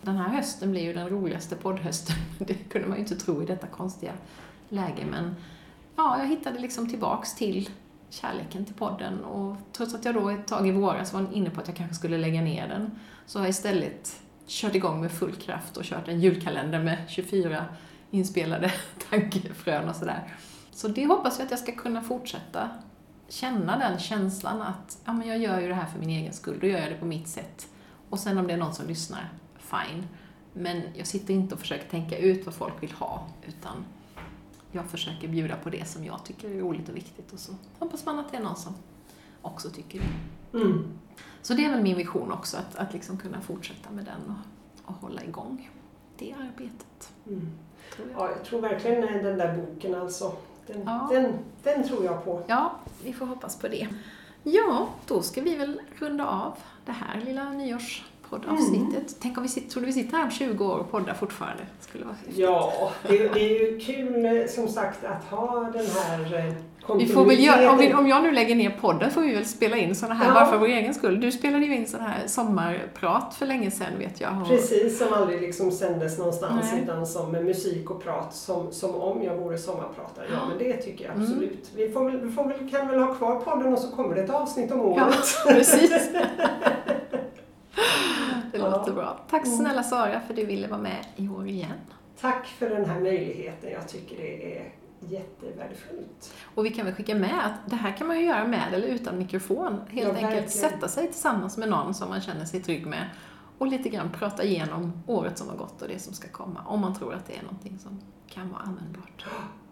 Den 0.02 0.18
här 0.18 0.30
hösten 0.30 0.72
blir 0.72 0.82
ju 0.82 0.93
den 0.93 1.10
roligaste 1.10 1.56
poddhösten, 1.56 2.16
det 2.38 2.54
kunde 2.54 2.88
man 2.88 2.97
ju 2.97 3.04
inte 3.04 3.16
tro 3.16 3.43
i 3.43 3.45
detta 3.45 3.68
konstiga 3.68 4.14
läge, 4.70 5.06
men 5.12 5.36
ja, 5.95 6.20
jag 6.20 6.28
hittade 6.28 6.60
liksom 6.60 6.89
tillbaks 6.89 7.36
till 7.36 7.70
kärleken 8.10 8.66
till 8.66 8.76
podden 8.76 9.24
och 9.24 9.56
trots 9.74 9.95
att 9.95 10.06
jag 10.06 10.16
då 10.16 10.30
ett 10.30 10.47
tag 10.47 10.68
i 10.68 10.72
våras 10.72 11.14
var 11.14 11.26
inne 11.34 11.50
på 11.50 11.62
att 11.62 11.68
jag 11.68 11.78
kanske 11.78 11.95
skulle 11.95 12.18
lägga 12.18 12.41
ner 12.41 12.68
den, 12.68 12.91
så 13.26 13.39
har 13.39 13.45
jag 13.45 13.50
istället 13.50 14.22
kört 14.47 14.76
igång 14.76 15.02
med 15.02 15.12
full 15.12 15.36
kraft 15.36 15.78
och 15.78 15.84
kört 15.84 16.08
en 16.08 16.20
julkalender 16.20 16.84
med 16.84 16.97
24 17.08 17.66
inspelade 18.12 18.74
tankefrön 19.10 19.89
och 19.89 19.95
sådär. 19.95 20.36
Så 20.72 20.88
det 20.88 21.06
hoppas 21.06 21.39
jag 21.39 21.45
att 21.45 21.52
jag 21.52 21.60
ska 21.60 21.72
kunna 21.72 22.02
fortsätta 22.02 22.70
känna 23.28 23.78
den 23.78 24.00
känslan 24.00 24.62
att 24.62 24.97
ja, 25.06 25.14
men 25.14 25.28
jag 25.28 25.38
gör 25.38 25.60
ju 25.60 25.68
det 25.68 25.74
här 25.74 25.86
för 25.86 26.00
min 26.00 26.10
egen 26.10 26.34
skull, 26.34 26.58
då 26.62 26.68
gör 26.68 26.80
jag 26.80 26.91
det 26.91 26.97
på 26.97 27.06
mitt 27.06 27.28
sätt. 27.28 27.68
Och 28.10 28.20
sen 28.20 28.38
om 28.38 28.47
det 28.47 28.54
är 28.54 28.58
någon 28.58 28.74
som 28.74 28.88
lyssnar, 28.88 29.30
fine. 29.70 30.07
Men 30.53 30.82
jag 30.93 31.07
sitter 31.07 31.34
inte 31.34 31.55
och 31.55 31.61
försöker 31.61 31.89
tänka 31.89 32.17
ut 32.17 32.45
vad 32.45 32.55
folk 32.55 32.84
vill 32.84 32.91
ha, 32.91 33.28
utan 33.47 33.86
jag 34.72 34.86
försöker 34.86 35.28
bjuda 35.28 35.55
på 35.55 35.70
det 35.70 35.88
som 35.88 36.05
jag 36.05 36.26
tycker 36.26 36.49
är 36.49 36.59
roligt 36.59 36.89
och 36.89 36.95
viktigt 36.95 37.34
och 37.34 37.39
så 37.39 37.51
hoppas 37.80 38.05
man 38.05 38.20
att 38.20 38.32
det 38.32 38.38
är 38.38 38.41
någon 38.41 38.55
som 38.55 38.74
också 39.41 39.70
tycker 39.70 39.99
det. 39.99 40.57
Mm. 40.57 40.88
Så 41.41 41.53
det 41.53 41.65
är 41.65 41.70
väl 41.70 41.84
min 41.84 41.97
vision 41.97 42.32
också, 42.32 42.57
att, 42.57 42.76
att 42.76 42.93
liksom 42.93 43.17
kunna 43.17 43.41
fortsätta 43.41 43.91
med 43.91 44.05
den 44.05 44.36
och, 44.36 44.89
och 44.89 44.95
hålla 44.95 45.24
igång 45.24 45.70
det 46.17 46.34
arbetet. 46.34 47.13
Mm. 47.28 47.49
Tror 47.95 48.07
jag. 48.11 48.20
Ja, 48.20 48.32
jag 48.32 48.45
tror 48.45 48.61
verkligen 48.61 49.24
den 49.24 49.38
där 49.38 49.57
boken 49.57 49.95
alltså. 49.95 50.34
Den, 50.67 50.84
ja. 50.86 51.07
den, 51.11 51.34
den 51.63 51.88
tror 51.88 52.05
jag 52.05 52.26
på. 52.26 52.43
Ja, 52.47 52.76
vi 53.03 53.13
får 53.13 53.26
hoppas 53.26 53.59
på 53.59 53.67
det. 53.67 53.88
Ja, 54.43 54.89
då 55.07 55.22
ska 55.22 55.41
vi 55.41 55.55
väl 55.55 55.82
runda 55.95 56.28
av 56.28 56.57
det 56.86 56.91
här 56.91 57.22
lilla 57.22 57.49
nyårs 57.49 58.05
poddavsnittet. 58.30 58.93
Mm. 58.93 59.19
Tänk 59.19 59.38
om 59.38 59.43
vi 59.43 59.49
sitter, 59.49 59.69
tror 59.69 59.82
du 59.82 59.88
vi 59.88 59.93
sitter 59.93 60.17
här 60.17 60.23
om 60.23 60.32
20 60.32 60.65
år 60.65 60.77
och 60.77 60.91
poddar 60.91 61.13
fortfarande? 61.13 61.63
Skulle 61.80 62.05
vara 62.05 62.15
ja, 62.36 62.91
det, 63.07 63.17
det, 63.17 63.39
är 63.39 63.59
ju 63.59 63.80
kul 63.80 64.25
eh, 64.25 64.47
som 64.47 64.67
sagt 64.67 65.05
att 65.05 65.23
ha 65.23 65.71
den 65.73 65.86
här 65.86 66.47
eh, 66.47 66.53
vi 66.97 67.05
får 67.05 67.25
väl 67.25 67.43
göra, 67.43 67.71
om, 67.71 67.77
vi, 67.77 67.93
om 67.93 68.07
jag 68.07 68.23
nu 68.23 68.32
lägger 68.32 68.55
ner 68.55 68.77
podden 68.82 69.11
får 69.11 69.21
vi 69.21 69.36
väl 69.36 69.45
spela 69.45 69.77
in 69.77 69.95
sådana 69.95 70.15
här, 70.15 70.27
ja. 70.27 70.34
bara 70.34 70.45
för 70.45 70.57
vår 70.57 70.67
egen 70.67 70.93
skull. 70.93 71.21
Du 71.21 71.32
spelade 71.32 71.65
ju 71.65 71.75
in 71.75 71.88
sådana 71.88 72.09
här 72.09 72.27
sommarprat 72.27 73.36
för 73.36 73.45
länge 73.45 73.71
sedan 73.71 73.97
vet 73.99 74.21
jag. 74.21 74.47
Precis, 74.47 74.97
som 74.97 75.13
aldrig 75.13 75.41
liksom 75.41 75.71
sändes 75.71 76.17
någonstans 76.17 76.65
Nej. 76.71 76.84
utan 76.84 77.07
som 77.07 77.32
musik 77.32 77.89
och 77.89 78.03
prat 78.03 78.36
som, 78.36 78.71
som 78.71 78.95
om 78.95 79.23
jag 79.23 79.36
vore 79.36 79.57
sommarpratare. 79.57 80.25
Ja, 80.32 80.39
men 80.49 80.57
det 80.57 80.77
tycker 80.77 81.05
jag 81.05 81.13
mm. 81.13 81.23
absolut. 81.23 81.71
Mm. 81.73 81.88
Vi, 81.88 81.89
får 81.93 82.05
väl, 82.05 82.19
vi 82.21 82.32
får 82.32 82.47
väl, 82.47 82.69
kan 82.69 82.88
väl 82.88 82.99
ha 82.99 83.13
kvar 83.13 83.39
podden 83.39 83.73
och 83.73 83.80
så 83.80 83.95
kommer 83.95 84.15
det 84.15 84.21
ett 84.21 84.30
avsnitt 84.30 84.71
om 84.71 84.82
året. 84.82 85.03
Ja, 85.45 85.51
precis. 85.51 85.91
Det 88.52 88.58
låter 88.58 88.93
bra. 88.93 89.20
Tack 89.30 89.45
mm. 89.45 89.58
snälla 89.58 89.84
Sara 89.84 90.20
för 90.20 90.30
att 90.30 90.36
du 90.36 90.45
ville 90.45 90.68
vara 90.68 90.82
med 90.82 91.06
i 91.16 91.30
år 91.30 91.47
igen. 91.47 91.78
Tack 92.22 92.47
för 92.47 92.70
den 92.70 92.86
här 92.86 93.00
möjligheten. 93.00 93.72
Jag 93.72 93.88
tycker 93.88 94.18
det 94.18 94.58
är 94.58 94.72
jättevärdefullt. 95.00 96.34
Och 96.56 96.66
vi 96.66 96.70
kan 96.70 96.86
väl 96.86 96.95
skicka 96.95 97.16
med 97.16 97.45
att 97.45 97.70
det 97.70 97.76
här 97.76 97.97
kan 97.97 98.08
man 98.08 98.20
ju 98.20 98.26
göra 98.26 98.47
med 98.47 98.74
eller 98.74 98.88
utan 98.88 99.18
mikrofon. 99.18 99.82
Helt 99.89 100.08
ja, 100.08 100.10
enkelt 100.10 100.24
verkligen. 100.24 100.50
sätta 100.50 100.88
sig 100.88 101.08
tillsammans 101.08 101.58
med 101.58 101.70
någon 101.70 101.93
som 101.93 102.10
man 102.10 102.22
känner 102.22 102.45
sig 102.45 102.62
trygg 102.62 102.86
med 102.86 103.10
och 103.58 103.68
lite 103.68 103.89
grann 103.89 104.12
prata 104.12 104.43
igenom 104.43 105.04
året 105.08 105.38
som 105.38 105.50
har 105.50 105.56
gått 105.56 105.82
och 105.82 105.88
det 105.88 106.00
som 106.00 106.14
ska 106.14 106.28
komma. 106.28 106.62
Om 106.66 106.82
man 106.82 106.95
tror 106.95 107.14
att 107.14 107.28
det 107.28 107.38
är 107.38 107.43
någonting 107.43 107.80
som 107.80 108.00
kan 108.30 108.50
vara 108.50 108.62
användbart. 108.62 109.26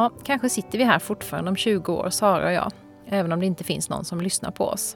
Ja, 0.00 0.10
kanske 0.24 0.48
sitter 0.48 0.78
vi 0.78 0.84
här 0.84 0.98
fortfarande 0.98 1.50
om 1.50 1.56
20 1.56 1.92
år, 1.92 2.10
Sara 2.10 2.46
och 2.46 2.52
jag, 2.52 2.72
även 3.06 3.32
om 3.32 3.40
det 3.40 3.46
inte 3.46 3.64
finns 3.64 3.88
någon 3.88 4.04
som 4.04 4.20
lyssnar 4.20 4.50
på 4.50 4.64
oss. 4.64 4.94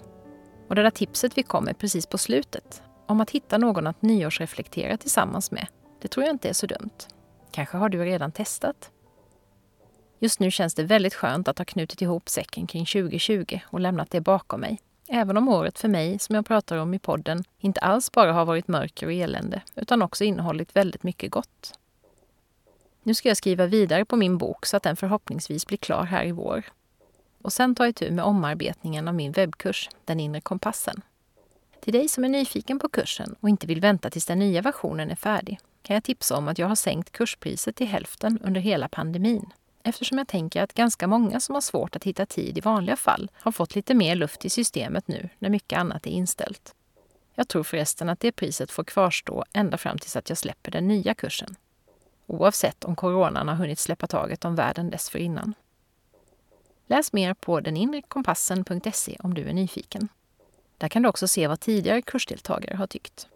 Och 0.68 0.74
det 0.74 0.82
där 0.82 0.90
tipset 0.90 1.38
vi 1.38 1.42
kom 1.42 1.64
med 1.64 1.78
precis 1.78 2.06
på 2.06 2.18
slutet, 2.18 2.82
om 3.06 3.20
att 3.20 3.30
hitta 3.30 3.58
någon 3.58 3.86
att 3.86 4.02
nyårsreflektera 4.02 4.96
tillsammans 4.96 5.50
med, 5.50 5.66
det 6.02 6.08
tror 6.08 6.26
jag 6.26 6.34
inte 6.34 6.48
är 6.48 6.52
så 6.52 6.66
dumt. 6.66 6.90
Kanske 7.50 7.76
har 7.76 7.88
du 7.88 8.04
redan 8.04 8.32
testat? 8.32 8.90
Just 10.18 10.40
nu 10.40 10.50
känns 10.50 10.74
det 10.74 10.84
väldigt 10.84 11.14
skönt 11.14 11.48
att 11.48 11.58
ha 11.58 11.64
knutit 11.64 12.02
ihop 12.02 12.28
säcken 12.28 12.66
kring 12.66 12.86
2020 12.86 13.60
och 13.66 13.80
lämnat 13.80 14.10
det 14.10 14.20
bakom 14.20 14.60
mig. 14.60 14.80
Även 15.08 15.36
om 15.36 15.48
året 15.48 15.78
för 15.78 15.88
mig, 15.88 16.18
som 16.18 16.34
jag 16.34 16.46
pratar 16.46 16.76
om 16.76 16.94
i 16.94 16.98
podden, 16.98 17.44
inte 17.58 17.80
alls 17.80 18.12
bara 18.12 18.32
har 18.32 18.44
varit 18.44 18.68
mörker 18.68 19.06
och 19.06 19.12
elände, 19.12 19.62
utan 19.74 20.02
också 20.02 20.24
innehållit 20.24 20.76
väldigt 20.76 21.02
mycket 21.02 21.30
gott. 21.30 21.78
Nu 23.06 23.14
ska 23.14 23.28
jag 23.28 23.36
skriva 23.36 23.66
vidare 23.66 24.04
på 24.04 24.16
min 24.16 24.38
bok 24.38 24.66
så 24.66 24.76
att 24.76 24.82
den 24.82 24.96
förhoppningsvis 24.96 25.66
blir 25.66 25.78
klar 25.78 26.04
här 26.04 26.24
i 26.24 26.32
vår. 26.32 26.64
Och 27.42 27.52
sen 27.52 27.74
ta 27.74 27.88
itu 27.88 28.10
med 28.10 28.24
omarbetningen 28.24 29.08
av 29.08 29.14
min 29.14 29.32
webbkurs, 29.32 29.88
Den 30.04 30.20
inre 30.20 30.40
kompassen. 30.40 31.00
Till 31.80 31.92
dig 31.92 32.08
som 32.08 32.24
är 32.24 32.28
nyfiken 32.28 32.78
på 32.78 32.88
kursen 32.88 33.34
och 33.40 33.48
inte 33.48 33.66
vill 33.66 33.80
vänta 33.80 34.10
tills 34.10 34.26
den 34.26 34.38
nya 34.38 34.62
versionen 34.62 35.10
är 35.10 35.16
färdig 35.16 35.58
kan 35.82 35.94
jag 35.94 36.04
tipsa 36.04 36.36
om 36.36 36.48
att 36.48 36.58
jag 36.58 36.68
har 36.68 36.74
sänkt 36.74 37.12
kurspriset 37.12 37.76
till 37.76 37.86
hälften 37.86 38.38
under 38.42 38.60
hela 38.60 38.88
pandemin. 38.88 39.52
Eftersom 39.82 40.18
jag 40.18 40.28
tänker 40.28 40.62
att 40.62 40.74
ganska 40.74 41.06
många 41.06 41.40
som 41.40 41.54
har 41.54 41.62
svårt 41.62 41.96
att 41.96 42.04
hitta 42.04 42.26
tid 42.26 42.58
i 42.58 42.60
vanliga 42.60 42.96
fall 42.96 43.30
har 43.34 43.52
fått 43.52 43.74
lite 43.74 43.94
mer 43.94 44.14
luft 44.14 44.44
i 44.44 44.50
systemet 44.50 45.08
nu 45.08 45.28
när 45.38 45.50
mycket 45.50 45.78
annat 45.78 46.06
är 46.06 46.10
inställt. 46.10 46.74
Jag 47.34 47.48
tror 47.48 47.62
förresten 47.62 48.08
att 48.08 48.20
det 48.20 48.32
priset 48.32 48.70
får 48.70 48.84
kvarstå 48.84 49.44
ända 49.52 49.78
fram 49.78 49.98
tills 49.98 50.16
att 50.16 50.28
jag 50.28 50.38
släpper 50.38 50.70
den 50.70 50.88
nya 50.88 51.14
kursen 51.14 51.56
oavsett 52.26 52.84
om 52.84 52.96
coronan 52.96 53.48
har 53.48 53.54
hunnit 53.54 53.78
släppa 53.78 54.06
taget 54.06 54.44
om 54.44 54.54
världen 54.54 54.90
dessförinnan. 54.90 55.54
Läs 56.86 57.12
mer 57.12 57.34
på 57.34 57.60
deninrekompassen.se 57.60 59.16
om 59.18 59.34
du 59.34 59.48
är 59.48 59.52
nyfiken. 59.52 60.08
Där 60.78 60.88
kan 60.88 61.02
du 61.02 61.08
också 61.08 61.28
se 61.28 61.46
vad 61.46 61.60
tidigare 61.60 62.02
kursdeltagare 62.02 62.76
har 62.76 62.86
tyckt. 62.86 63.28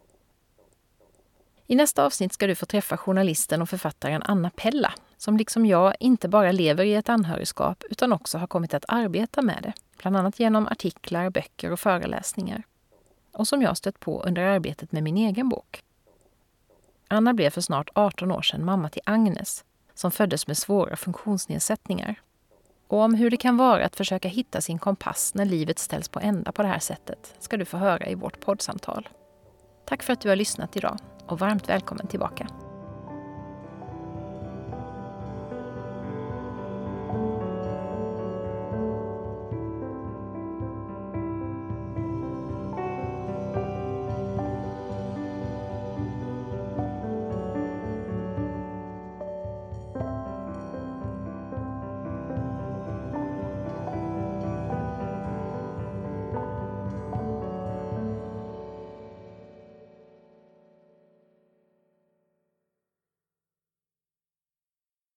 I 1.67 1.75
nästa 1.75 2.05
avsnitt 2.05 2.33
ska 2.33 2.47
du 2.47 2.55
få 2.55 2.67
träffa 2.67 2.97
journalisten 2.97 3.63
och 3.63 3.69
författaren 3.69 4.23
Anna 4.23 4.51
Pella 4.51 4.95
som 5.17 5.37
liksom 5.37 5.67
jag 5.67 5.95
inte 6.01 6.29
bara 6.29 6.53
lever 6.53 6.85
i 6.85 6.95
ett 6.95 7.09
anhörigskap 7.09 7.85
utan 7.91 8.13
också 8.13 8.39
har 8.39 8.47
kommit 8.47 8.75
att 8.75 8.85
arbeta 8.89 9.43
med 9.43 9.59
det, 9.63 9.73
bland 9.99 10.17
annat 10.17 10.41
genom 10.41 10.67
artiklar, 10.67 11.31
böcker 11.31 11.73
och 11.73 11.81
föreläsningar. 11.81 12.63
Och 13.33 13.49
som 13.49 13.63
jag 13.63 13.77
stött 13.77 14.01
på 14.01 14.23
under 14.23 14.43
arbetet 14.43 14.93
med 14.93 15.03
min 15.03 15.17
egen 15.17 15.49
bok. 15.49 15.85
Anna 17.09 17.35
blev 17.35 17.51
för 17.51 17.61
snart 17.61 17.91
18 17.95 18.33
år 18.33 18.43
sedan 18.43 18.65
mamma 18.65 18.89
till 18.89 19.03
Agnes, 19.05 19.65
som 19.95 20.11
föddes 20.11 20.47
med 20.47 20.59
svåra 20.59 20.97
funktionsnedsättningar. 20.97 22.21
Och 22.89 22.99
om 22.99 23.15
hur 23.15 23.31
det 23.31 23.37
kan 23.37 23.57
vara 23.57 23.85
att 23.85 23.97
försöka 23.97 24.29
hitta 24.29 24.61
sin 24.61 24.79
kompass 24.79 25.35
när 25.35 25.45
livet 25.45 25.79
ställs 25.79 26.09
på 26.09 26.21
ända 26.21 26.53
på 26.53 26.63
det 26.63 26.69
här 26.69 26.79
sättet 26.79 27.35
ska 27.39 27.57
du 27.57 27.65
få 27.65 27.77
höra 27.77 28.07
i 28.07 28.15
vårt 28.15 28.41
poddsamtal. 28.41 29.09
Tack 29.87 30.03
för 30.03 30.13
att 30.13 30.21
du 30.21 30.29
har 30.29 30.37
lyssnat 30.37 30.77
idag 30.77 30.97
och 31.27 31.39
varmt 31.39 31.69
välkommen 31.69 32.07
tillbaka. 32.07 32.49